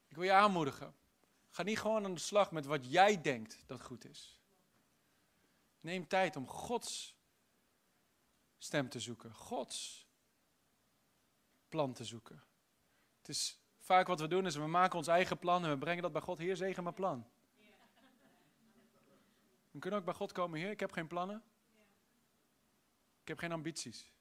Ik 0.08 0.16
wil 0.16 0.24
je 0.24 0.32
aanmoedigen. 0.32 0.94
Ga 1.50 1.62
niet 1.62 1.78
gewoon 1.78 2.04
aan 2.04 2.14
de 2.14 2.20
slag 2.20 2.52
met 2.52 2.66
wat 2.66 2.90
jij 2.90 3.20
denkt 3.20 3.62
dat 3.66 3.82
goed 3.82 4.04
is. 4.04 4.40
Neem 5.80 6.08
tijd 6.08 6.36
om 6.36 6.46
Gods 6.46 7.16
stem 8.58 8.88
te 8.88 9.00
zoeken. 9.00 9.34
Gods 9.34 10.06
plan 11.68 11.92
te 11.92 12.04
zoeken. 12.04 12.42
Het 13.18 13.28
is 13.28 13.58
vaak 13.78 14.06
wat 14.06 14.20
we 14.20 14.28
doen 14.28 14.46
is 14.46 14.56
we 14.56 14.66
maken 14.66 14.98
ons 14.98 15.06
eigen 15.06 15.38
plan 15.38 15.64
en 15.64 15.70
we 15.70 15.78
brengen 15.78 16.02
dat 16.02 16.12
bij 16.12 16.20
God. 16.20 16.38
Heer, 16.38 16.56
zegen 16.56 16.82
mijn 16.82 16.94
plan. 16.94 17.26
We 19.70 19.78
kunnen 19.78 19.98
ook 19.98 20.04
bij 20.04 20.14
God 20.14 20.32
komen, 20.32 20.58
Heer, 20.58 20.70
ik 20.70 20.80
heb 20.80 20.92
geen 20.92 21.06
plannen. 21.06 21.42
Ik 23.22 23.28
heb 23.28 23.38
geen 23.38 23.52
ambities. 23.52 24.12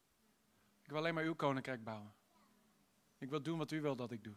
Ik 0.81 0.89
wil 0.89 0.97
alleen 0.97 1.13
maar 1.13 1.23
uw 1.23 1.35
koninkrijk 1.35 1.83
bouwen. 1.83 2.13
Ik 3.17 3.29
wil 3.29 3.41
doen 3.41 3.57
wat 3.57 3.71
u 3.71 3.81
wil 3.81 3.95
dat 3.95 4.11
ik 4.11 4.23
doe. 4.23 4.35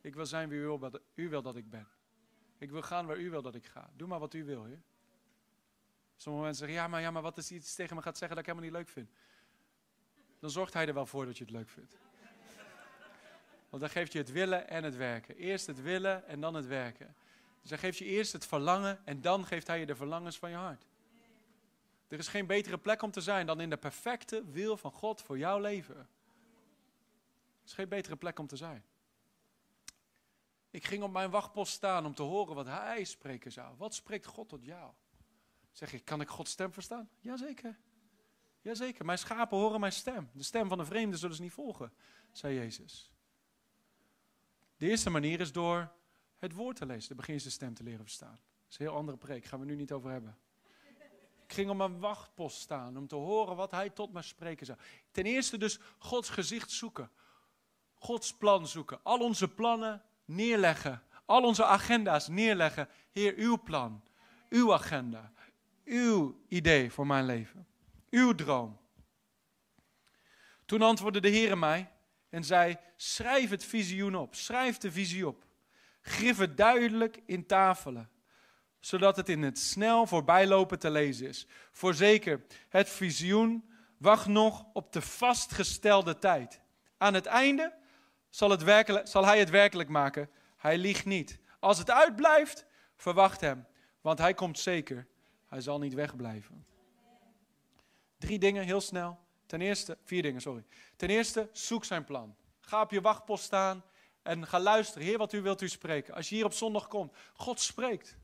Ik 0.00 0.14
wil 0.14 0.26
zijn 0.26 0.48
wie 0.48 0.58
u 0.58 0.62
wil, 0.62 0.90
u 1.14 1.28
wil 1.28 1.42
dat 1.42 1.56
ik 1.56 1.70
ben. 1.70 1.88
Ik 2.58 2.70
wil 2.70 2.82
gaan 2.82 3.06
waar 3.06 3.18
u 3.18 3.30
wil 3.30 3.42
dat 3.42 3.54
ik 3.54 3.66
ga. 3.66 3.90
Doe 3.96 4.08
maar 4.08 4.18
wat 4.18 4.34
u 4.34 4.44
wil, 4.44 4.64
Heer. 4.64 4.82
Sommige 6.18 6.44
mensen 6.44 6.66
zeggen, 6.66 6.82
ja 6.82 6.88
maar, 6.88 7.00
ja, 7.00 7.10
maar 7.10 7.22
wat 7.22 7.36
is 7.36 7.50
iets 7.50 7.74
tegen 7.74 7.96
me 7.96 8.02
gaat 8.02 8.18
zeggen 8.18 8.36
dat 8.36 8.46
ik 8.46 8.52
helemaal 8.52 8.70
niet 8.70 8.78
leuk 8.78 8.94
vind? 8.94 9.10
Dan 10.40 10.50
zorgt 10.50 10.72
hij 10.72 10.86
er 10.86 10.94
wel 10.94 11.06
voor 11.06 11.26
dat 11.26 11.38
je 11.38 11.44
het 11.44 11.52
leuk 11.52 11.68
vindt. 11.68 11.96
Want 13.68 13.82
dan 13.82 13.90
geeft 13.90 14.12
je 14.12 14.18
het 14.18 14.32
willen 14.32 14.68
en 14.68 14.84
het 14.84 14.96
werken. 14.96 15.36
Eerst 15.36 15.66
het 15.66 15.82
willen 15.82 16.26
en 16.26 16.40
dan 16.40 16.54
het 16.54 16.66
werken. 16.66 17.16
Dus 17.60 17.70
hij 17.70 17.78
geeft 17.78 17.98
je 17.98 18.04
eerst 18.04 18.32
het 18.32 18.46
verlangen 18.46 19.06
en 19.06 19.20
dan 19.20 19.46
geeft 19.46 19.66
hij 19.66 19.78
je 19.78 19.86
de 19.86 19.96
verlangens 19.96 20.38
van 20.38 20.50
je 20.50 20.56
hart. 20.56 20.86
Er 22.08 22.18
is 22.18 22.28
geen 22.28 22.46
betere 22.46 22.78
plek 22.78 23.02
om 23.02 23.10
te 23.10 23.20
zijn 23.20 23.46
dan 23.46 23.60
in 23.60 23.70
de 23.70 23.76
perfecte 23.76 24.44
wil 24.50 24.76
van 24.76 24.92
God 24.92 25.22
voor 25.22 25.38
jouw 25.38 25.58
leven. 25.58 25.96
Er 25.96 27.64
is 27.64 27.72
geen 27.72 27.88
betere 27.88 28.16
plek 28.16 28.38
om 28.38 28.46
te 28.46 28.56
zijn. 28.56 28.84
Ik 30.70 30.84
ging 30.84 31.02
op 31.02 31.12
mijn 31.12 31.30
wachtpost 31.30 31.72
staan 31.72 32.06
om 32.06 32.14
te 32.14 32.22
horen 32.22 32.54
wat 32.54 32.66
hij 32.66 33.04
spreken 33.04 33.52
zou. 33.52 33.76
Wat 33.76 33.94
spreekt 33.94 34.26
God 34.26 34.48
tot 34.48 34.64
jou? 34.64 34.92
Zeg 35.78 35.92
ik, 35.92 36.04
kan 36.04 36.20
ik 36.20 36.28
Gods 36.28 36.50
stem 36.50 36.72
verstaan? 36.72 37.08
Jazeker. 37.20 37.78
Jazeker, 38.60 39.04
mijn 39.04 39.18
schapen 39.18 39.58
horen 39.58 39.80
mijn 39.80 39.92
stem. 39.92 40.30
De 40.32 40.42
stem 40.42 40.68
van 40.68 40.78
een 40.78 40.86
vreemde 40.86 41.16
zullen 41.16 41.36
ze 41.36 41.42
niet 41.42 41.52
volgen, 41.52 41.92
zei 42.32 42.54
Jezus. 42.54 43.12
De 44.76 44.88
eerste 44.88 45.10
manier 45.10 45.40
is 45.40 45.52
door 45.52 45.92
het 46.38 46.52
woord 46.52 46.76
te 46.76 46.86
lezen. 46.86 47.08
Dan 47.08 47.16
begin 47.16 47.34
je 47.34 47.40
zijn 47.40 47.52
stem 47.52 47.74
te 47.74 47.82
leren 47.82 48.00
verstaan. 48.00 48.30
Dat 48.30 48.70
is 48.70 48.78
een 48.78 48.86
heel 48.86 48.94
andere 48.94 49.18
preek, 49.18 49.44
gaan 49.44 49.60
we 49.60 49.64
nu 49.64 49.74
niet 49.74 49.92
over 49.92 50.10
hebben. 50.10 50.38
Ik 51.44 51.52
ging 51.52 51.70
op 51.70 51.76
mijn 51.76 51.98
wachtpost 51.98 52.60
staan 52.60 52.96
om 52.96 53.06
te 53.06 53.16
horen 53.16 53.56
wat 53.56 53.70
hij 53.70 53.90
tot 53.90 54.12
me 54.12 54.22
spreken 54.22 54.66
zou. 54.66 54.78
Ten 55.10 55.24
eerste 55.24 55.58
dus 55.58 55.78
Gods 55.98 56.28
gezicht 56.28 56.70
zoeken. 56.70 57.10
Gods 57.94 58.36
plan 58.36 58.66
zoeken. 58.66 59.00
Al 59.02 59.18
onze 59.18 59.48
plannen 59.48 60.02
neerleggen. 60.24 61.02
Al 61.24 61.42
onze 61.42 61.64
agenda's 61.64 62.28
neerleggen. 62.28 62.88
Heer, 63.12 63.34
uw 63.36 63.62
plan. 63.62 64.02
Uw 64.48 64.72
agenda 64.74 65.32
uw 65.88 66.44
idee 66.48 66.90
voor 66.90 67.06
mijn 67.06 67.24
leven. 67.24 67.66
Uw 68.10 68.34
droom. 68.34 68.78
Toen 70.66 70.82
antwoordde 70.82 71.20
de 71.20 71.28
Heer 71.28 71.58
mij 71.58 71.90
en 72.28 72.44
zei: 72.44 72.76
Schrijf 72.96 73.50
het 73.50 73.64
visioen 73.64 74.16
op. 74.16 74.34
Schrijf 74.34 74.78
de 74.78 74.92
visie 74.92 75.26
op. 75.26 75.44
Grif 76.00 76.38
het 76.38 76.56
duidelijk 76.56 77.20
in 77.26 77.46
tafelen, 77.46 78.10
zodat 78.80 79.16
het 79.16 79.28
in 79.28 79.42
het 79.42 79.58
snel 79.58 80.06
voorbijlopen 80.06 80.78
te 80.78 80.90
lezen 80.90 81.28
is. 81.28 81.46
Voorzeker, 81.72 82.44
het 82.68 82.88
visioen 82.88 83.70
wacht 83.98 84.26
nog 84.26 84.66
op 84.72 84.92
de 84.92 85.02
vastgestelde 85.02 86.18
tijd. 86.18 86.60
Aan 86.96 87.14
het 87.14 87.26
einde 87.26 87.74
zal, 88.30 88.50
het 88.50 88.62
werkelijk, 88.62 89.08
zal 89.08 89.24
hij 89.24 89.38
het 89.38 89.50
werkelijk 89.50 89.88
maken. 89.88 90.30
Hij 90.56 90.78
liegt 90.78 91.04
niet. 91.04 91.38
Als 91.58 91.78
het 91.78 91.90
uitblijft, 91.90 92.66
verwacht 92.96 93.40
hem, 93.40 93.66
want 94.00 94.18
hij 94.18 94.34
komt 94.34 94.58
zeker. 94.58 95.06
Hij 95.48 95.60
zal 95.60 95.78
niet 95.78 95.94
wegblijven. 95.94 96.66
Drie 98.18 98.38
dingen, 98.38 98.64
heel 98.64 98.80
snel. 98.80 99.18
Ten 99.46 99.60
eerste, 99.60 99.98
vier 100.04 100.22
dingen, 100.22 100.40
sorry. 100.40 100.64
Ten 100.96 101.08
eerste, 101.08 101.48
zoek 101.52 101.84
zijn 101.84 102.04
plan. 102.04 102.36
Ga 102.60 102.80
op 102.80 102.90
je 102.90 103.00
wachtpost 103.00 103.44
staan 103.44 103.84
en 104.22 104.46
ga 104.46 104.60
luisteren. 104.60 105.06
Heer, 105.06 105.18
wat 105.18 105.32
u 105.32 105.42
wilt 105.42 105.62
u 105.62 105.68
spreken. 105.68 106.14
Als 106.14 106.28
je 106.28 106.34
hier 106.34 106.44
op 106.44 106.52
zondag 106.52 106.88
komt, 106.88 107.16
God 107.32 107.60
spreekt. 107.60 108.16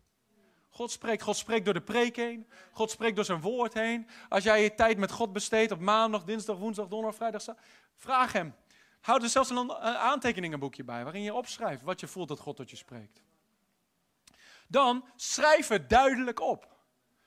God 0.70 0.90
spreekt. 0.90 1.22
God 1.22 1.36
spreekt 1.36 1.64
door 1.64 1.74
de 1.74 1.82
preek 1.82 2.16
heen. 2.16 2.48
God 2.72 2.90
spreekt 2.90 3.16
door 3.16 3.24
zijn 3.24 3.40
woord 3.40 3.74
heen. 3.74 4.08
Als 4.28 4.44
jij 4.44 4.62
je 4.62 4.74
tijd 4.74 4.98
met 4.98 5.10
God 5.10 5.32
besteedt 5.32 5.72
op 5.72 5.80
maandag, 5.80 6.24
dinsdag, 6.24 6.56
woensdag, 6.56 6.88
donderdag, 6.88 7.16
vrijdag, 7.16 7.56
vraag 7.94 8.32
hem. 8.32 8.54
Houd 9.00 9.22
er 9.22 9.28
zelfs 9.28 9.50
een 9.50 9.72
aantekeningenboekje 9.72 10.84
bij 10.84 11.04
waarin 11.04 11.22
je 11.22 11.34
opschrijft 11.34 11.82
wat 11.82 12.00
je 12.00 12.06
voelt 12.06 12.28
dat 12.28 12.38
God 12.38 12.56
tot 12.56 12.70
je 12.70 12.76
spreekt. 12.76 13.22
Dan 14.68 15.04
schrijf 15.16 15.68
het 15.68 15.90
duidelijk 15.90 16.40
op. 16.40 16.73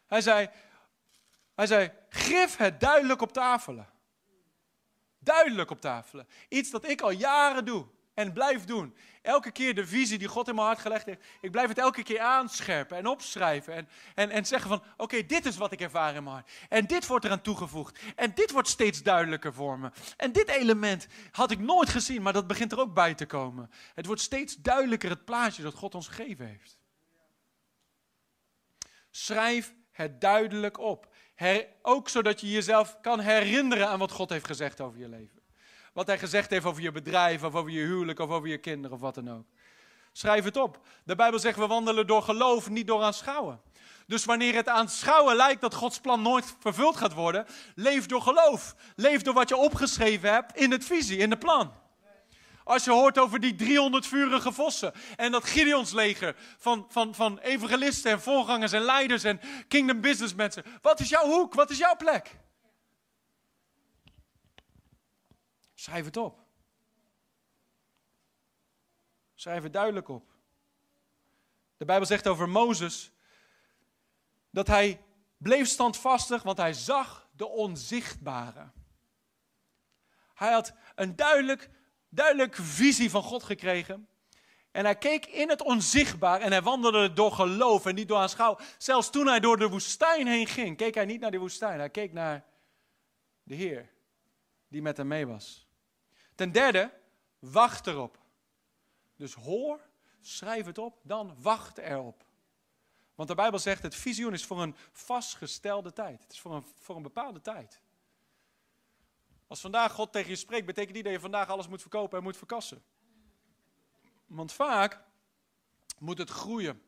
Hij 0.07 0.21
zei, 0.21 0.49
hij 1.55 1.67
zei, 1.67 1.91
het 2.57 2.79
duidelijk 2.79 3.21
op 3.21 3.33
tafelen. 3.33 3.89
Duidelijk 5.19 5.71
op 5.71 5.81
tafelen. 5.81 6.27
Iets 6.49 6.69
dat 6.69 6.87
ik 6.87 7.01
al 7.01 7.11
jaren 7.11 7.65
doe 7.65 7.87
en 8.17 8.33
blijf 8.33 8.65
doen. 8.65 8.95
Elke 9.21 9.51
keer 9.51 9.75
de 9.75 9.87
visie 9.87 10.17
die 10.17 10.27
God 10.27 10.47
in 10.47 10.55
mijn 10.55 10.67
hart 10.67 10.79
gelegd 10.79 11.05
heeft. 11.05 11.25
Ik 11.41 11.51
blijf 11.51 11.67
het 11.67 11.77
elke 11.77 12.03
keer 12.03 12.19
aanscherpen 12.19 12.97
en 12.97 13.07
opschrijven. 13.07 13.73
En, 13.73 13.89
en, 14.15 14.29
en 14.29 14.45
zeggen 14.45 14.69
van, 14.69 14.83
oké, 14.97 15.25
dit 15.25 15.45
is 15.45 15.57
wat 15.57 15.71
ik 15.71 15.81
ervaar 15.81 16.15
in 16.15 16.23
mijn 16.23 16.35
hart. 16.35 16.51
En 16.69 16.85
dit 16.85 17.07
wordt 17.07 17.25
eraan 17.25 17.41
toegevoegd. 17.41 17.99
En 18.15 18.33
dit 18.33 18.51
wordt 18.51 18.67
steeds 18.67 19.03
duidelijker 19.03 19.53
voor 19.53 19.79
me. 19.79 19.91
En 20.17 20.31
dit 20.31 20.49
element 20.49 21.07
had 21.31 21.51
ik 21.51 21.59
nooit 21.59 21.89
gezien, 21.89 22.21
maar 22.21 22.33
dat 22.33 22.47
begint 22.47 22.71
er 22.71 22.79
ook 22.79 22.93
bij 22.93 23.13
te 23.13 23.25
komen. 23.25 23.71
Het 23.95 24.05
wordt 24.05 24.21
steeds 24.21 24.55
duidelijker 24.55 25.09
het 25.09 25.25
plaatje 25.25 25.63
dat 25.63 25.73
God 25.73 25.95
ons 25.95 26.07
gegeven 26.07 26.47
heeft. 26.47 26.79
Schrijf 29.11 29.73
het 29.97 30.21
duidelijk 30.21 30.79
op. 30.79 31.07
ook 31.81 32.09
zodat 32.09 32.41
je 32.41 32.51
jezelf 32.51 32.97
kan 33.01 33.19
herinneren 33.19 33.87
aan 33.87 33.99
wat 33.99 34.11
God 34.11 34.29
heeft 34.29 34.45
gezegd 34.45 34.81
over 34.81 34.99
je 34.99 35.09
leven. 35.09 35.39
Wat 35.93 36.07
hij 36.07 36.19
gezegd 36.19 36.49
heeft 36.49 36.65
over 36.65 36.81
je 36.81 36.91
bedrijf, 36.91 37.43
of 37.43 37.55
over 37.55 37.71
je 37.71 37.85
huwelijk, 37.85 38.19
of 38.19 38.29
over 38.29 38.49
je 38.49 38.57
kinderen, 38.57 38.95
of 38.95 39.01
wat 39.01 39.15
dan 39.15 39.31
ook. 39.31 39.45
Schrijf 40.11 40.43
het 40.43 40.57
op. 40.57 40.79
De 41.03 41.15
Bijbel 41.15 41.39
zegt, 41.39 41.57
we 41.57 41.67
wandelen 41.67 42.07
door 42.07 42.21
geloof, 42.21 42.69
niet 42.69 42.87
door 42.87 43.03
aanschouwen. 43.03 43.61
Dus 44.07 44.25
wanneer 44.25 44.55
het 44.55 44.67
aanschouwen 44.67 45.35
lijkt 45.35 45.61
dat 45.61 45.73
Gods 45.73 45.99
plan 45.99 46.21
nooit 46.21 46.55
vervuld 46.59 46.97
gaat 46.97 47.13
worden, 47.13 47.45
leef 47.75 48.05
door 48.05 48.21
geloof. 48.21 48.75
Leef 48.95 49.21
door 49.21 49.33
wat 49.33 49.49
je 49.49 49.55
opgeschreven 49.55 50.33
hebt 50.33 50.55
in 50.57 50.71
het 50.71 50.85
visie, 50.85 51.17
in 51.17 51.29
het 51.29 51.39
plan. 51.39 51.71
Als 52.67 52.83
je 52.83 52.91
hoort 52.91 53.19
over 53.19 53.39
die 53.39 53.55
300 53.55 54.07
vurige 54.07 54.51
vossen 54.51 54.93
en 55.15 55.31
dat 55.31 55.43
Gideons 55.43 55.91
leger 55.91 56.35
van, 56.57 56.85
van, 56.89 57.15
van 57.15 57.39
evangelisten 57.39 58.11
en 58.11 58.21
voorgangers 58.21 58.71
en 58.71 58.81
leiders 58.81 59.23
en 59.23 59.41
kingdom 59.67 60.01
business 60.01 60.33
mensen. 60.33 60.63
Wat 60.81 60.99
is 60.99 61.09
jouw 61.09 61.25
hoek? 61.25 61.53
Wat 61.53 61.69
is 61.69 61.77
jouw 61.77 61.95
plek? 61.95 62.39
Schrijf 65.73 66.05
het 66.05 66.17
op. 66.17 66.39
Schrijf 69.35 69.63
het 69.63 69.73
duidelijk 69.73 70.09
op. 70.09 70.31
De 71.77 71.85
Bijbel 71.85 72.05
zegt 72.07 72.27
over 72.27 72.49
Mozes 72.49 73.11
dat 74.49 74.67
hij 74.67 75.01
bleef 75.37 75.67
standvastig, 75.67 76.43
want 76.43 76.57
hij 76.57 76.73
zag 76.73 77.29
de 77.35 77.47
onzichtbare. 77.47 78.69
Hij 80.33 80.51
had 80.51 80.73
een 80.95 81.15
duidelijk, 81.15 81.69
duidelijke 82.17 82.63
visie 82.63 83.09
van 83.09 83.23
God 83.23 83.43
gekregen. 83.43 84.07
En 84.71 84.85
hij 84.85 84.97
keek 84.97 85.25
in 85.25 85.49
het 85.49 85.61
onzichtbaar 85.61 86.41
en 86.41 86.51
hij 86.51 86.61
wandelde 86.61 87.13
door 87.13 87.31
geloof 87.31 87.85
en 87.85 87.95
niet 87.95 88.07
door 88.07 88.17
aanschouw. 88.17 88.57
Zelfs 88.77 89.09
toen 89.09 89.27
hij 89.27 89.39
door 89.39 89.57
de 89.57 89.67
woestijn 89.67 90.27
heen 90.27 90.47
ging, 90.47 90.77
keek 90.77 90.95
hij 90.95 91.05
niet 91.05 91.19
naar 91.19 91.31
de 91.31 91.37
woestijn. 91.37 91.79
Hij 91.79 91.89
keek 91.89 92.13
naar 92.13 92.45
de 93.43 93.55
Heer 93.55 93.89
die 94.67 94.81
met 94.81 94.97
hem 94.97 95.07
mee 95.07 95.27
was. 95.27 95.67
Ten 96.35 96.51
derde, 96.51 96.91
wacht 97.39 97.87
erop. 97.87 98.17
Dus 99.15 99.33
hoor, 99.33 99.79
schrijf 100.21 100.65
het 100.65 100.77
op, 100.77 100.99
dan 101.03 101.35
wacht 101.41 101.77
erop. 101.77 102.25
Want 103.15 103.29
de 103.29 103.35
Bijbel 103.35 103.59
zegt, 103.59 103.83
het 103.83 103.95
visioen 103.95 104.33
is 104.33 104.45
voor 104.45 104.61
een 104.61 104.75
vastgestelde 104.91 105.93
tijd. 105.93 106.21
Het 106.23 106.31
is 106.31 106.39
voor 106.39 106.55
een, 106.55 106.65
voor 106.79 106.95
een 106.95 107.01
bepaalde 107.01 107.41
tijd. 107.41 107.81
Als 109.47 109.61
vandaag 109.61 109.91
God 109.91 110.11
tegen 110.11 110.29
je 110.29 110.35
spreekt, 110.35 110.65
betekent 110.65 110.95
niet 110.95 111.03
dat 111.03 111.13
je 111.13 111.19
vandaag 111.19 111.49
alles 111.49 111.67
moet 111.67 111.81
verkopen 111.81 112.17
en 112.17 112.23
moet 112.23 112.37
verkassen. 112.37 112.83
Want 114.25 114.51
vaak 114.51 115.01
moet 115.99 116.17
het 116.17 116.29
groeien. 116.29 116.81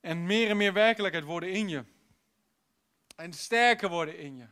En 0.00 0.26
meer 0.26 0.50
en 0.50 0.56
meer 0.56 0.72
werkelijkheid 0.72 1.24
worden 1.24 1.52
in 1.52 1.68
je. 1.68 1.84
En 3.16 3.32
sterker 3.32 3.88
worden 3.88 4.18
in 4.18 4.36
je. 4.36 4.46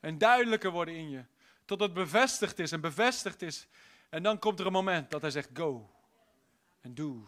En 0.00 0.18
duidelijker 0.18 0.70
worden 0.70 0.94
in 0.94 1.10
je. 1.10 1.24
Tot 1.64 1.80
het 1.80 1.94
bevestigd 1.94 2.58
is 2.58 2.72
en 2.72 2.80
bevestigd 2.80 3.42
is. 3.42 3.68
En 4.08 4.22
dan 4.22 4.38
komt 4.38 4.60
er 4.60 4.66
een 4.66 4.72
moment 4.72 5.10
dat 5.10 5.20
hij 5.20 5.30
zegt, 5.30 5.50
go. 5.54 5.90
En 6.80 6.94
doe. 6.94 7.24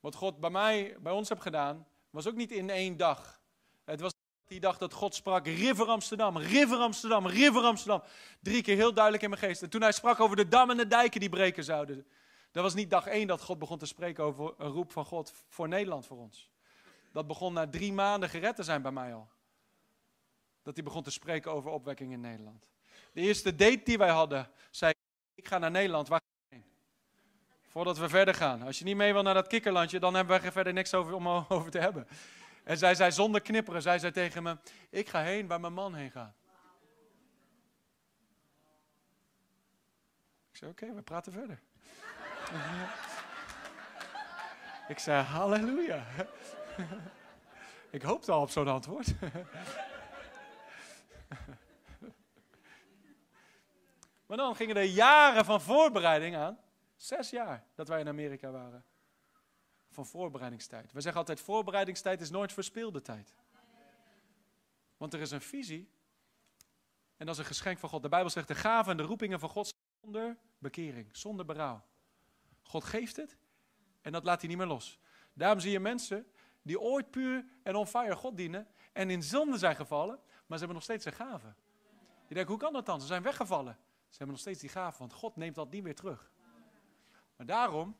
Wat 0.00 0.14
God 0.14 0.40
bij 0.40 0.50
mij, 0.50 0.96
bij 1.00 1.12
ons 1.12 1.28
heeft 1.28 1.42
gedaan, 1.42 1.86
was 2.10 2.26
ook 2.26 2.34
niet 2.34 2.52
in 2.52 2.70
één 2.70 2.96
dag. 2.96 3.40
Het 3.84 4.00
was 4.00 4.12
die 4.48 4.60
dag 4.60 4.78
dat 4.78 4.92
God 4.92 5.14
sprak, 5.14 5.46
River 5.46 5.86
Amsterdam, 5.86 6.38
River 6.38 6.78
Amsterdam, 6.78 7.26
River 7.26 7.62
Amsterdam. 7.62 8.02
Drie 8.40 8.62
keer 8.62 8.76
heel 8.76 8.92
duidelijk 8.92 9.22
in 9.22 9.30
mijn 9.30 9.42
geest. 9.42 9.62
En 9.62 9.70
toen 9.70 9.82
hij 9.82 9.92
sprak 9.92 10.20
over 10.20 10.36
de 10.36 10.48
dammen 10.48 10.78
en 10.78 10.82
de 10.82 10.88
dijken 10.88 11.20
die 11.20 11.28
breken 11.28 11.64
zouden. 11.64 12.06
Dat 12.52 12.62
was 12.62 12.74
niet 12.74 12.90
dag 12.90 13.06
één 13.06 13.26
dat 13.26 13.42
God 13.42 13.58
begon 13.58 13.78
te 13.78 13.86
spreken 13.86 14.24
over 14.24 14.54
een 14.58 14.70
roep 14.70 14.92
van 14.92 15.04
God 15.04 15.32
voor 15.48 15.68
Nederland, 15.68 16.06
voor 16.06 16.18
ons. 16.18 16.50
Dat 17.12 17.26
begon 17.26 17.52
na 17.52 17.68
drie 17.68 17.92
maanden 17.92 18.28
gered 18.28 18.56
te 18.56 18.62
zijn 18.62 18.82
bij 18.82 18.92
mij 18.92 19.14
al. 19.14 19.28
Dat 20.62 20.74
hij 20.74 20.84
begon 20.84 21.02
te 21.02 21.10
spreken 21.10 21.52
over 21.52 21.70
opwekking 21.70 22.12
in 22.12 22.20
Nederland. 22.20 22.70
De 23.12 23.20
eerste 23.20 23.54
date 23.54 23.80
die 23.84 23.98
wij 23.98 24.10
hadden, 24.10 24.50
zei 24.70 24.92
ik 25.34 25.48
ga 25.48 25.58
naar 25.58 25.70
Nederland, 25.70 26.08
waar 26.08 26.20
ga 26.20 26.46
je 26.48 26.54
heen? 26.54 26.64
Voordat 27.66 27.98
we 27.98 28.08
verder 28.08 28.34
gaan. 28.34 28.62
Als 28.62 28.78
je 28.78 28.84
niet 28.84 28.96
mee 28.96 29.12
wil 29.12 29.22
naar 29.22 29.34
dat 29.34 29.46
kikkerlandje, 29.46 29.98
dan 29.98 30.14
hebben 30.14 30.40
we 30.40 30.46
er 30.46 30.52
verder 30.52 30.72
niks 30.72 30.94
over, 30.94 31.14
om 31.14 31.28
over 31.28 31.70
te 31.70 31.78
hebben. 31.78 32.06
En 32.68 32.78
zij 32.78 32.94
zei 32.94 33.12
zonder 33.12 33.40
knipperen, 33.40 33.82
zij 33.82 33.98
zei 33.98 34.12
tegen 34.12 34.42
me, 34.42 34.58
ik 34.90 35.08
ga 35.08 35.22
heen 35.22 35.46
waar 35.46 35.60
mijn 35.60 35.72
man 35.72 35.94
heen 35.94 36.10
gaat. 36.10 36.34
Ik 40.50 40.56
zei, 40.56 40.70
oké, 40.70 40.94
we 40.94 41.02
praten 41.02 41.32
verder. 41.32 41.60
ik 44.94 44.98
zei, 44.98 45.22
halleluja. 45.22 46.06
ik 47.90 48.02
hoopte 48.02 48.32
al 48.32 48.42
op 48.42 48.50
zo'n 48.50 48.68
antwoord. 48.68 49.14
maar 54.26 54.36
dan 54.36 54.56
gingen 54.56 54.76
er 54.76 54.82
jaren 54.82 55.44
van 55.44 55.60
voorbereiding 55.60 56.36
aan. 56.36 56.58
Zes 56.96 57.30
jaar 57.30 57.64
dat 57.74 57.88
wij 57.88 58.00
in 58.00 58.08
Amerika 58.08 58.50
waren 58.50 58.84
van 59.98 60.06
voorbereidingstijd. 60.06 60.92
We 60.92 61.00
zeggen 61.00 61.20
altijd, 61.20 61.40
voorbereidingstijd 61.40 62.20
is 62.20 62.30
nooit 62.30 62.52
verspilde 62.52 63.02
tijd. 63.02 63.34
Want 64.96 65.14
er 65.14 65.20
is 65.20 65.30
een 65.30 65.40
visie 65.40 65.90
en 67.16 67.26
dat 67.26 67.34
is 67.34 67.40
een 67.40 67.46
geschenk 67.46 67.78
van 67.78 67.88
God. 67.88 68.02
De 68.02 68.08
Bijbel 68.08 68.30
zegt, 68.30 68.48
de 68.48 68.54
gaven 68.54 68.90
en 68.90 68.96
de 68.96 69.02
roepingen 69.02 69.40
van 69.40 69.48
God 69.48 69.74
zonder 70.00 70.36
bekering, 70.58 71.16
zonder 71.16 71.44
berouw. 71.44 71.84
God 72.62 72.84
geeft 72.84 73.16
het 73.16 73.38
en 74.00 74.12
dat 74.12 74.24
laat 74.24 74.40
hij 74.40 74.48
niet 74.48 74.58
meer 74.58 74.66
los. 74.66 74.98
Daarom 75.32 75.60
zie 75.60 75.70
je 75.70 75.80
mensen 75.80 76.26
die 76.62 76.80
ooit 76.80 77.10
puur 77.10 77.44
en 77.62 77.74
on 77.74 77.86
God 78.16 78.36
dienen 78.36 78.68
en 78.92 79.10
in 79.10 79.22
zonde 79.22 79.58
zijn 79.58 79.76
gevallen, 79.76 80.16
maar 80.16 80.58
ze 80.58 80.64
hebben 80.64 80.74
nog 80.74 80.82
steeds 80.82 81.04
een 81.04 81.12
gaven. 81.12 81.56
Je 82.26 82.34
denkt, 82.34 82.48
hoe 82.48 82.58
kan 82.58 82.72
dat 82.72 82.86
dan? 82.86 83.00
Ze 83.00 83.06
zijn 83.06 83.22
weggevallen. 83.22 83.78
Ze 84.08 84.16
hebben 84.16 84.28
nog 84.28 84.40
steeds 84.40 84.60
die 84.60 84.70
gaven, 84.70 84.98
want 84.98 85.12
God 85.12 85.36
neemt 85.36 85.54
dat 85.54 85.70
niet 85.70 85.82
meer 85.82 85.94
terug. 85.94 86.32
Maar 87.36 87.46
daarom 87.46 87.96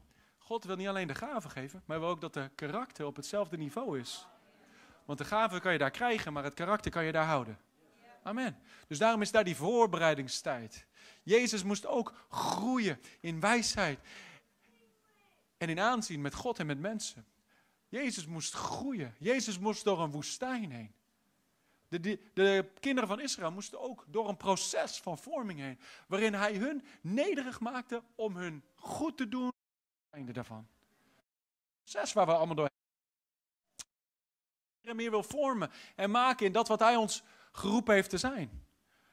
God 0.49 0.65
wil 0.65 0.77
niet 0.77 0.89
alleen 0.89 1.07
de 1.07 1.15
gaven 1.15 1.51
geven, 1.51 1.83
maar 1.85 2.01
wil 2.01 2.09
ook 2.09 2.21
dat 2.21 2.35
de 2.35 2.51
karakter 2.55 3.07
op 3.07 3.17
hetzelfde 3.17 3.57
niveau 3.57 4.01
is. 4.01 4.27
Want 5.05 5.19
de 5.19 5.25
gaven 5.25 5.61
kan 5.61 5.73
je 5.73 5.79
daar 5.79 5.91
krijgen, 5.91 6.33
maar 6.33 6.45
het 6.45 6.55
karakter 6.55 6.91
kan 6.91 7.05
je 7.05 7.13
daar 7.13 7.27
houden. 7.27 7.59
Amen. 8.23 8.59
Dus 8.87 8.99
daarom 8.99 9.23
is 9.23 9.31
daar 9.31 9.45
die 9.45 9.57
voorbereidingstijd. 9.57 10.87
Jezus 11.23 11.63
moest 11.63 11.87
ook 11.87 12.27
groeien 12.31 13.01
in 13.21 13.41
wijsheid 13.41 14.01
en 15.59 15.69
in 15.69 15.81
aanzien 15.81 16.21
met 16.21 16.35
God 16.35 16.59
en 16.59 16.67
met 16.67 16.79
mensen. 16.81 17.27
Jezus 17.89 18.27
moest 18.27 18.55
groeien. 18.55 19.15
Jezus 19.19 19.59
moest 19.59 19.85
door 19.85 20.01
een 20.01 20.11
woestijn 20.11 20.71
heen. 20.71 20.93
De, 21.89 22.01
de, 22.01 22.21
de, 22.35 22.71
kinderen 22.81 23.09
van 23.09 23.21
Israël 23.21 23.53
moesten 23.53 23.81
ook 23.81 24.05
door 24.07 24.29
een 24.29 24.37
proces 24.37 24.99
van 25.01 25.19
vorming 25.19 25.61
heen, 25.61 25.79
waarin 26.07 26.35
hij 26.35 26.55
hun 26.55 26.85
nederig 27.01 27.61
maakte 27.61 28.03
om 28.15 28.37
hun 28.37 28.65
goed 28.75 29.17
te 29.17 29.29
doen 29.29 29.53
einde 30.19 30.33
daarvan. 30.33 30.69
Zes 31.85 32.13
waar 32.13 32.27
we 32.27 32.33
allemaal 32.33 32.55
door 32.55 32.71
meer 34.83 35.11
wil 35.11 35.23
vormen 35.23 35.71
en 35.97 36.11
maken 36.11 36.47
in 36.47 36.53
dat 36.53 36.69
wat 36.69 36.81
hij 36.81 36.97
ons 36.97 37.23
geroepen 37.53 37.95
heeft 37.95 38.11
te 38.11 38.19
zijn. 38.19 38.67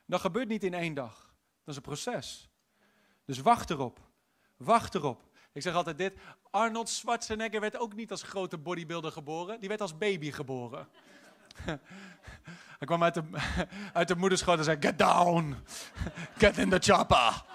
Dat 0.06 0.22
gebeurt 0.22 0.48
niet 0.48 0.64
in 0.64 0.74
één 0.74 0.94
dag. 0.94 1.36
Dat 1.64 1.68
is 1.68 1.76
een 1.76 1.82
proces. 1.82 2.50
Dus 3.26 3.40
wacht 3.40 3.70
erop. 3.70 4.00
Wacht 4.58 4.96
erop. 4.96 5.30
Ik 5.52 5.62
zeg 5.62 5.74
altijd 5.74 5.98
dit. 5.98 6.18
Arnold 6.50 6.90
Schwarzenegger 6.90 7.60
werd 7.60 7.78
ook 7.78 7.94
niet 7.94 8.12
als 8.12 8.24
grote 8.24 8.58
bodybuilder 8.58 9.12
geboren. 9.12 9.60
Die 9.60 9.70
werd 9.70 9.82
als 9.82 9.98
baby 9.98 10.32
geboren. 10.32 10.88
Hij 12.80 12.88
kwam 12.88 13.04
uit 13.04 13.14
de, 13.14 13.24
uit 13.94 14.08
de 14.08 14.16
moederschoot 14.16 14.58
en 14.58 14.64
zei: 14.64 14.78
Get 14.80 14.98
down! 14.98 15.56
Get 16.38 16.58
in 16.58 16.70
the 16.70 16.80
chopper! 16.80 17.46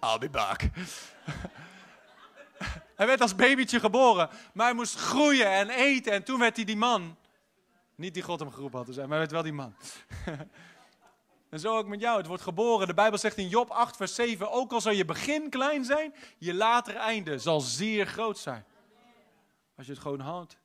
I'll 0.00 0.18
be 0.18 0.28
back. 0.30 0.60
hij 2.96 3.06
werd 3.06 3.20
als 3.20 3.34
babytje 3.34 3.80
geboren, 3.80 4.28
maar 4.54 4.66
hij 4.66 4.74
moest 4.74 4.94
groeien 4.94 5.50
en 5.50 5.70
eten. 5.70 6.12
En 6.12 6.24
toen 6.24 6.38
werd 6.38 6.56
hij 6.56 6.64
die 6.64 6.76
man. 6.76 7.16
Niet 7.94 8.14
die 8.14 8.22
God 8.22 8.40
hem 8.40 8.50
geroepen 8.50 8.78
had 8.78 8.86
te 8.86 8.92
zijn, 8.92 9.08
maar 9.08 9.18
hij 9.18 9.28
werd 9.28 9.42
wel 9.42 9.42
die 9.42 9.52
man. 9.52 9.74
en 11.50 11.60
zo 11.60 11.76
ook 11.76 11.86
met 11.86 12.00
jou. 12.00 12.16
Het 12.16 12.26
wordt 12.26 12.42
geboren. 12.42 12.86
De 12.86 12.94
Bijbel 12.94 13.18
zegt 13.18 13.36
in 13.36 13.48
Job 13.48 13.70
8, 13.70 13.96
vers 13.96 14.14
7: 14.14 14.50
Ook 14.50 14.72
al 14.72 14.80
zal 14.80 14.92
je 14.92 15.04
begin 15.04 15.50
klein 15.50 15.84
zijn, 15.84 16.14
je 16.38 16.54
later 16.54 16.96
einde 16.96 17.38
zal 17.38 17.60
zeer 17.60 18.06
groot 18.06 18.38
zijn. 18.38 18.64
Als 19.76 19.86
je 19.86 19.92
het 19.92 20.02
gewoon 20.02 20.20
houdt 20.20 20.58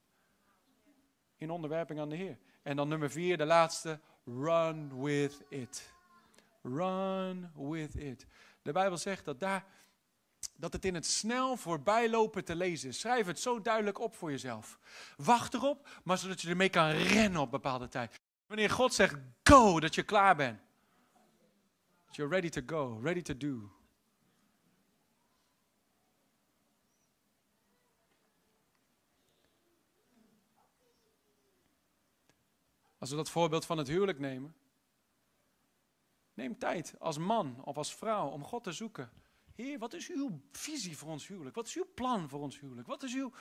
in 1.37 1.49
onderwerping 1.49 1.99
aan 1.99 2.09
de 2.09 2.15
Heer. 2.15 2.37
En 2.63 2.75
dan 2.75 2.87
nummer 2.87 3.11
4, 3.11 3.37
de 3.37 3.45
laatste: 3.45 3.99
Run 4.25 5.01
with 5.01 5.41
it. 5.49 5.93
Run 6.61 7.51
with 7.55 7.95
it. 7.95 8.25
De 8.61 8.71
Bijbel 8.71 8.97
zegt 8.97 9.25
dat, 9.25 9.39
daar, 9.39 9.65
dat 10.55 10.73
het 10.73 10.85
in 10.85 10.93
het 10.93 11.05
snel 11.05 11.57
voorbijlopen 11.57 12.43
te 12.43 12.55
lezen 12.55 12.89
is. 12.89 12.99
Schrijf 12.99 13.25
het 13.25 13.39
zo 13.39 13.61
duidelijk 13.61 13.99
op 13.99 14.15
voor 14.15 14.31
jezelf. 14.31 14.79
Wacht 15.17 15.53
erop, 15.53 15.89
maar 16.03 16.17
zodat 16.17 16.41
je 16.41 16.49
ermee 16.49 16.69
kan 16.69 16.89
rennen 16.89 17.41
op 17.41 17.51
bepaalde 17.51 17.87
tijd. 17.87 18.19
Wanneer 18.47 18.69
God 18.69 18.93
zegt 18.93 19.15
go, 19.43 19.79
dat 19.79 19.95
je 19.95 20.03
klaar 20.03 20.35
bent. 20.35 20.59
Dat 22.05 22.15
you're 22.15 22.33
ready 22.33 22.49
to 22.49 22.61
go, 22.65 22.99
ready 23.03 23.21
to 23.21 23.37
do. 23.37 23.71
Als 32.97 33.09
we 33.09 33.15
dat 33.15 33.29
voorbeeld 33.29 33.65
van 33.65 33.77
het 33.77 33.87
huwelijk 33.87 34.19
nemen. 34.19 34.55
Neem 36.33 36.57
tijd 36.57 36.95
als 36.99 37.17
man 37.17 37.63
of 37.63 37.77
als 37.77 37.95
vrouw 37.95 38.27
om 38.27 38.43
God 38.43 38.63
te 38.63 38.71
zoeken. 38.71 39.11
Heer, 39.55 39.79
wat 39.79 39.93
is 39.93 40.09
uw 40.09 40.41
visie 40.51 40.97
voor 40.97 41.09
ons 41.09 41.27
huwelijk? 41.27 41.55
Wat 41.55 41.67
is 41.67 41.75
uw 41.75 41.87
plan 41.93 42.29
voor 42.29 42.39
ons 42.39 42.59
huwelijk? 42.59 42.87
Wat 42.87 43.03
is 43.03 43.13
uw, 43.13 43.31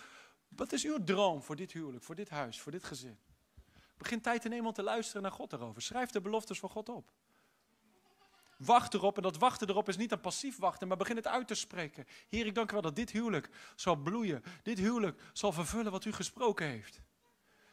wat 0.49 0.73
is 0.73 0.85
uw 0.85 1.05
droom 1.05 1.43
voor 1.43 1.57
dit 1.57 1.73
huwelijk, 1.73 2.05
voor 2.05 2.15
dit 2.15 2.29
huis, 2.29 2.61
voor 2.61 2.73
dit 2.73 2.85
gezin? 2.85 3.19
Begin 3.97 4.21
tijd 4.21 4.43
te 4.43 4.49
nemen 4.49 4.67
om 4.67 4.73
te 4.73 4.83
luisteren 4.83 5.23
naar 5.23 5.33
God 5.33 5.53
erover. 5.53 5.83
Schrijf 5.83 6.11
de 6.11 6.21
beloftes 6.21 6.59
van 6.59 6.71
God 6.71 6.89
op. 6.89 7.13
Wacht 8.59 8.95
erop, 8.95 9.17
en 9.17 9.23
dat 9.23 9.39
wachten 9.39 9.69
erop 9.69 9.89
is 9.89 9.97
niet 9.97 10.13
een 10.13 10.21
passief 10.21 10.59
wachten, 10.59 10.89
maar 10.89 10.97
begin 10.97 11.17
het 11.17 11.27
uit 11.27 11.49
te 11.49 11.55
spreken. 11.55 12.07
Heer, 12.29 12.47
ik 12.47 12.55
dank 12.55 12.71
u 12.71 12.73
wel 12.73 12.83
dat 12.83 12.97
dit 12.97 13.11
huwelijk 13.11 13.51
zal 13.77 13.97
bloeien. 13.97 14.43
Dit 14.63 14.79
huwelijk 14.79 15.23
zal 15.33 15.53
vervullen 15.53 15.93
wat 15.93 16.05
u 16.05 16.13
gesproken 16.13 16.67
heeft. 16.67 17.01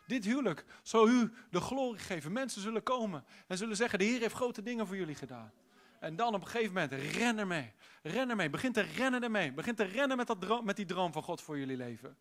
Dit 0.07 0.25
huwelijk 0.25 0.65
zal 0.83 1.09
u 1.09 1.33
de 1.49 1.61
glorie 1.61 2.01
geven. 2.01 2.31
Mensen 2.31 2.61
zullen 2.61 2.83
komen 2.83 3.23
en 3.47 3.57
zullen 3.57 3.75
zeggen, 3.75 3.99
de 3.99 4.05
Heer 4.05 4.19
heeft 4.19 4.35
grote 4.35 4.61
dingen 4.61 4.87
voor 4.87 4.97
jullie 4.97 5.15
gedaan. 5.15 5.51
En 5.99 6.15
dan 6.15 6.33
op 6.33 6.41
een 6.41 6.47
gegeven 6.47 6.73
moment, 6.73 6.91
ren 6.91 7.37
ermee. 7.37 7.73
Ren 8.03 8.29
ermee. 8.29 8.49
Begin 8.49 8.71
te 8.71 8.81
rennen 8.81 9.23
ermee. 9.23 9.53
Begin 9.53 9.75
te 9.75 9.83
rennen 9.83 10.17
met, 10.17 10.27
dat 10.27 10.41
droom, 10.41 10.65
met 10.65 10.75
die 10.75 10.85
droom 10.85 11.13
van 11.13 11.23
God 11.23 11.41
voor 11.41 11.57
jullie 11.57 11.77
leven. 11.77 12.17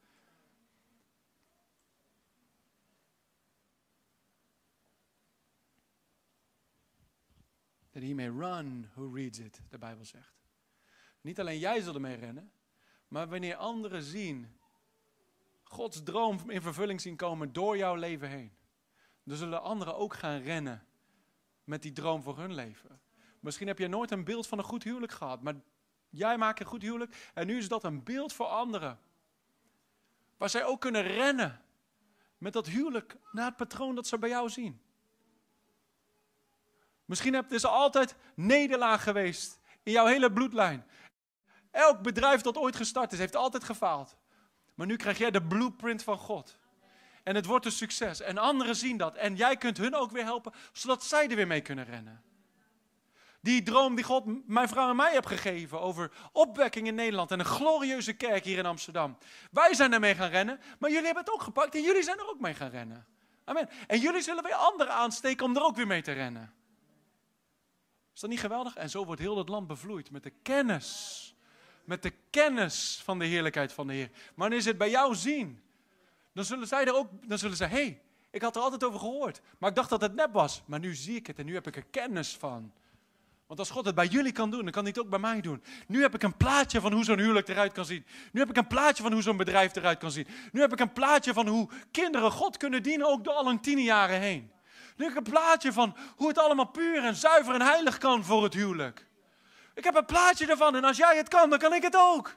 That 7.92 8.02
he 8.02 8.14
may 8.14 8.28
run 8.28 8.90
who 8.94 9.14
reads 9.14 9.38
it, 9.38 9.60
de 9.68 9.78
Bijbel 9.78 10.04
zegt. 10.04 10.36
Niet 11.20 11.40
alleen 11.40 11.58
jij 11.58 11.80
zal 11.80 11.94
ermee 11.94 12.16
rennen, 12.16 12.52
maar 13.08 13.28
wanneer 13.28 13.54
anderen 13.54 14.02
zien, 14.02 14.58
Gods 15.68 16.02
droom 16.02 16.50
in 16.50 16.62
vervulling 16.62 17.00
zien 17.00 17.16
komen 17.16 17.52
door 17.52 17.76
jouw 17.76 17.94
leven 17.94 18.28
heen, 18.28 18.56
dan 19.22 19.36
zullen 19.36 19.62
anderen 19.62 19.96
ook 19.96 20.14
gaan 20.14 20.40
rennen 20.40 20.86
met 21.64 21.82
die 21.82 21.92
droom 21.92 22.22
voor 22.22 22.38
hun 22.38 22.54
leven. 22.54 23.00
Misschien 23.40 23.66
heb 23.66 23.78
je 23.78 23.88
nooit 23.88 24.10
een 24.10 24.24
beeld 24.24 24.46
van 24.46 24.58
een 24.58 24.64
goed 24.64 24.82
huwelijk 24.82 25.12
gehad, 25.12 25.42
maar 25.42 25.54
jij 26.08 26.38
maakt 26.38 26.60
een 26.60 26.66
goed 26.66 26.82
huwelijk 26.82 27.30
en 27.34 27.46
nu 27.46 27.56
is 27.56 27.68
dat 27.68 27.84
een 27.84 28.02
beeld 28.02 28.32
voor 28.32 28.46
anderen. 28.46 28.98
Waar 30.36 30.50
zij 30.50 30.64
ook 30.64 30.80
kunnen 30.80 31.02
rennen 31.02 31.62
met 32.38 32.52
dat 32.52 32.66
huwelijk 32.66 33.16
naar 33.32 33.46
het 33.46 33.56
patroon 33.56 33.94
dat 33.94 34.06
ze 34.06 34.18
bij 34.18 34.28
jou 34.28 34.48
zien. 34.48 34.80
Misschien 37.04 37.48
is 37.48 37.62
er 37.62 37.68
altijd 37.68 38.16
nederlaag 38.34 39.02
geweest 39.02 39.60
in 39.82 39.92
jouw 39.92 40.06
hele 40.06 40.32
bloedlijn. 40.32 40.86
Elk 41.70 42.02
bedrijf 42.02 42.40
dat 42.40 42.56
ooit 42.56 42.76
gestart 42.76 43.12
is, 43.12 43.18
heeft 43.18 43.36
altijd 43.36 43.64
gefaald. 43.64 44.16
Maar 44.76 44.86
nu 44.86 44.96
krijg 44.96 45.18
jij 45.18 45.30
de 45.30 45.42
blueprint 45.42 46.02
van 46.02 46.18
God. 46.18 46.58
En 47.22 47.34
het 47.34 47.46
wordt 47.46 47.64
een 47.64 47.72
succes. 47.72 48.20
En 48.20 48.38
anderen 48.38 48.76
zien 48.76 48.96
dat. 48.96 49.16
En 49.16 49.36
jij 49.36 49.56
kunt 49.56 49.76
hun 49.76 49.94
ook 49.94 50.10
weer 50.10 50.24
helpen, 50.24 50.52
zodat 50.72 51.04
zij 51.04 51.28
er 51.28 51.36
weer 51.36 51.46
mee 51.46 51.60
kunnen 51.60 51.84
rennen. 51.84 52.22
Die 53.40 53.62
droom 53.62 53.94
die 53.94 54.04
God 54.04 54.48
mijn 54.48 54.68
vrouw 54.68 54.90
en 54.90 54.96
mij 54.96 55.12
heeft 55.12 55.26
gegeven 55.26 55.80
over 55.80 56.12
opwekking 56.32 56.86
in 56.86 56.94
Nederland 56.94 57.30
en 57.30 57.38
een 57.38 57.44
glorieuze 57.44 58.12
kerk 58.12 58.44
hier 58.44 58.58
in 58.58 58.66
Amsterdam. 58.66 59.18
Wij 59.50 59.74
zijn 59.74 59.92
ermee 59.92 60.14
gaan 60.14 60.30
rennen, 60.30 60.60
maar 60.78 60.90
jullie 60.90 61.04
hebben 61.04 61.24
het 61.24 61.32
ook 61.32 61.42
gepakt 61.42 61.74
en 61.74 61.82
jullie 61.82 62.02
zijn 62.02 62.18
er 62.18 62.28
ook 62.28 62.40
mee 62.40 62.54
gaan 62.54 62.70
rennen. 62.70 63.06
Amen. 63.44 63.68
En 63.86 64.00
jullie 64.00 64.22
zullen 64.22 64.42
weer 64.42 64.54
anderen 64.54 64.94
aansteken 64.94 65.46
om 65.46 65.56
er 65.56 65.62
ook 65.62 65.76
weer 65.76 65.86
mee 65.86 66.02
te 66.02 66.12
rennen. 66.12 66.54
Is 68.14 68.20
dat 68.20 68.30
niet 68.30 68.40
geweldig? 68.40 68.76
En 68.76 68.90
zo 68.90 69.04
wordt 69.04 69.20
heel 69.20 69.38
het 69.38 69.48
land 69.48 69.66
bevloeid 69.66 70.10
met 70.10 70.22
de 70.22 70.32
kennis. 70.42 71.35
Met 71.86 72.02
de 72.02 72.12
kennis 72.30 73.00
van 73.04 73.18
de 73.18 73.24
heerlijkheid 73.24 73.72
van 73.72 73.86
de 73.86 73.92
Heer. 73.92 74.08
Maar 74.12 74.32
wanneer 74.34 74.60
ze 74.60 74.68
het 74.68 74.78
bij 74.78 74.90
jou 74.90 75.14
zien, 75.14 75.60
dan 76.32 76.44
zullen 76.44 76.66
zij 76.66 76.84
er 76.84 76.94
ook, 76.94 77.08
dan 77.28 77.38
zullen 77.38 77.56
ze, 77.56 77.64
hey, 77.64 78.00
ik 78.30 78.42
had 78.42 78.56
er 78.56 78.62
altijd 78.62 78.84
over 78.84 79.00
gehoord. 79.00 79.40
Maar 79.58 79.70
ik 79.70 79.76
dacht 79.76 79.90
dat 79.90 80.00
het 80.00 80.14
nep 80.14 80.32
was. 80.32 80.62
Maar 80.66 80.80
nu 80.80 80.94
zie 80.94 81.16
ik 81.16 81.26
het 81.26 81.38
en 81.38 81.46
nu 81.46 81.54
heb 81.54 81.66
ik 81.66 81.76
er 81.76 81.84
kennis 81.90 82.36
van. 82.36 82.72
Want 83.46 83.58
als 83.58 83.70
God 83.70 83.84
het 83.84 83.94
bij 83.94 84.06
jullie 84.06 84.32
kan 84.32 84.50
doen, 84.50 84.62
dan 84.62 84.72
kan 84.72 84.82
hij 84.82 84.92
het 84.94 85.04
ook 85.04 85.10
bij 85.10 85.18
mij 85.18 85.40
doen. 85.40 85.62
Nu 85.86 86.02
heb 86.02 86.14
ik 86.14 86.22
een 86.22 86.36
plaatje 86.36 86.80
van 86.80 86.92
hoe 86.92 87.04
zo'n 87.04 87.18
huwelijk 87.18 87.48
eruit 87.48 87.72
kan 87.72 87.84
zien. 87.84 88.06
Nu 88.32 88.40
heb 88.40 88.50
ik 88.50 88.56
een 88.56 88.66
plaatje 88.66 89.02
van 89.02 89.12
hoe 89.12 89.22
zo'n 89.22 89.36
bedrijf 89.36 89.76
eruit 89.76 89.98
kan 89.98 90.10
zien. 90.10 90.26
Nu 90.52 90.60
heb 90.60 90.72
ik 90.72 90.80
een 90.80 90.92
plaatje 90.92 91.32
van 91.32 91.46
hoe 91.46 91.68
kinderen 91.90 92.30
God 92.30 92.56
kunnen 92.56 92.82
dienen, 92.82 93.06
ook 93.06 93.24
door 93.24 93.34
al 93.34 93.46
hun 93.46 93.60
tien 93.60 93.82
jaren 93.82 94.20
heen. 94.20 94.50
Nu 94.96 95.04
heb 95.04 95.12
ik 95.12 95.26
een 95.26 95.32
plaatje 95.32 95.72
van 95.72 95.96
hoe 96.16 96.28
het 96.28 96.38
allemaal 96.38 96.68
puur 96.68 97.04
en 97.04 97.16
zuiver 97.16 97.54
en 97.54 97.62
heilig 97.62 97.98
kan 97.98 98.24
voor 98.24 98.42
het 98.42 98.54
huwelijk. 98.54 99.05
Ik 99.76 99.84
heb 99.84 99.94
een 99.94 100.04
plaatje 100.04 100.46
ervan 100.46 100.76
en 100.76 100.84
als 100.84 100.96
jij 100.96 101.16
het 101.16 101.28
kan, 101.28 101.50
dan 101.50 101.58
kan 101.58 101.72
ik 101.72 101.82
het 101.82 101.96
ook. 101.96 102.34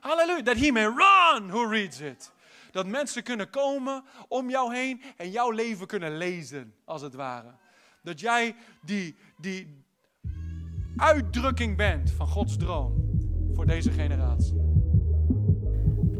Halleluja. 0.00 0.42
That 0.42 0.56
he 0.56 0.70
may 0.70 0.84
run 0.84 1.48
who 1.48 1.68
reads 1.68 2.00
it. 2.00 2.32
Dat 2.70 2.86
mensen 2.86 3.22
kunnen 3.22 3.50
komen 3.50 4.04
om 4.28 4.50
jou 4.50 4.74
heen 4.74 5.02
en 5.16 5.30
jouw 5.30 5.50
leven 5.50 5.86
kunnen 5.86 6.16
lezen, 6.16 6.74
als 6.84 7.02
het 7.02 7.14
ware. 7.14 7.54
Dat 8.02 8.20
jij 8.20 8.56
die, 8.80 9.16
die 9.36 9.84
uitdrukking 10.96 11.76
bent 11.76 12.10
van 12.10 12.26
Gods 12.26 12.56
droom 12.56 13.10
voor 13.54 13.66
deze 13.66 13.90
generatie. 13.90 14.54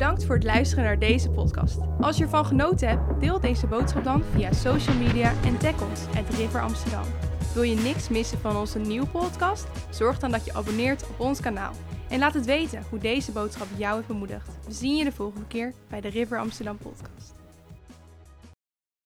Bedankt 0.02 0.24
voor 0.24 0.34
het 0.34 0.44
luisteren 0.44 0.84
naar 0.84 0.98
deze 0.98 1.30
podcast. 1.30 1.78
Als 2.00 2.16
je 2.16 2.22
ervan 2.22 2.46
genoten 2.46 2.88
hebt, 2.88 3.20
deel 3.20 3.40
deze 3.40 3.66
boodschap 3.66 4.04
dan 4.04 4.22
via 4.34 4.52
social 4.52 4.96
media 4.96 5.32
en 5.44 5.58
tag 5.58 5.88
ons 5.88 6.06
at 6.06 6.34
River 6.34 6.60
Amsterdam. 6.60 7.31
Wil 7.54 7.62
je 7.62 7.76
niks 7.76 8.08
missen 8.08 8.38
van 8.38 8.56
onze 8.56 8.78
nieuwe 8.78 9.06
podcast? 9.06 9.66
Zorg 9.90 10.18
dan 10.18 10.30
dat 10.30 10.44
je 10.44 10.54
abonneert 10.54 11.08
op 11.08 11.20
ons 11.20 11.40
kanaal. 11.40 11.72
En 12.08 12.18
laat 12.18 12.34
het 12.34 12.44
weten 12.44 12.84
hoe 12.90 12.98
deze 12.98 13.32
boodschap 13.32 13.66
jou 13.76 13.94
heeft 13.96 14.06
bemoedigd. 14.06 14.48
We 14.66 14.72
zien 14.72 14.96
je 14.96 15.04
de 15.04 15.12
volgende 15.12 15.46
keer 15.46 15.74
bij 15.88 16.00
de 16.00 16.08
River 16.08 16.38
Amsterdam 16.38 16.76
podcast. 16.76 17.31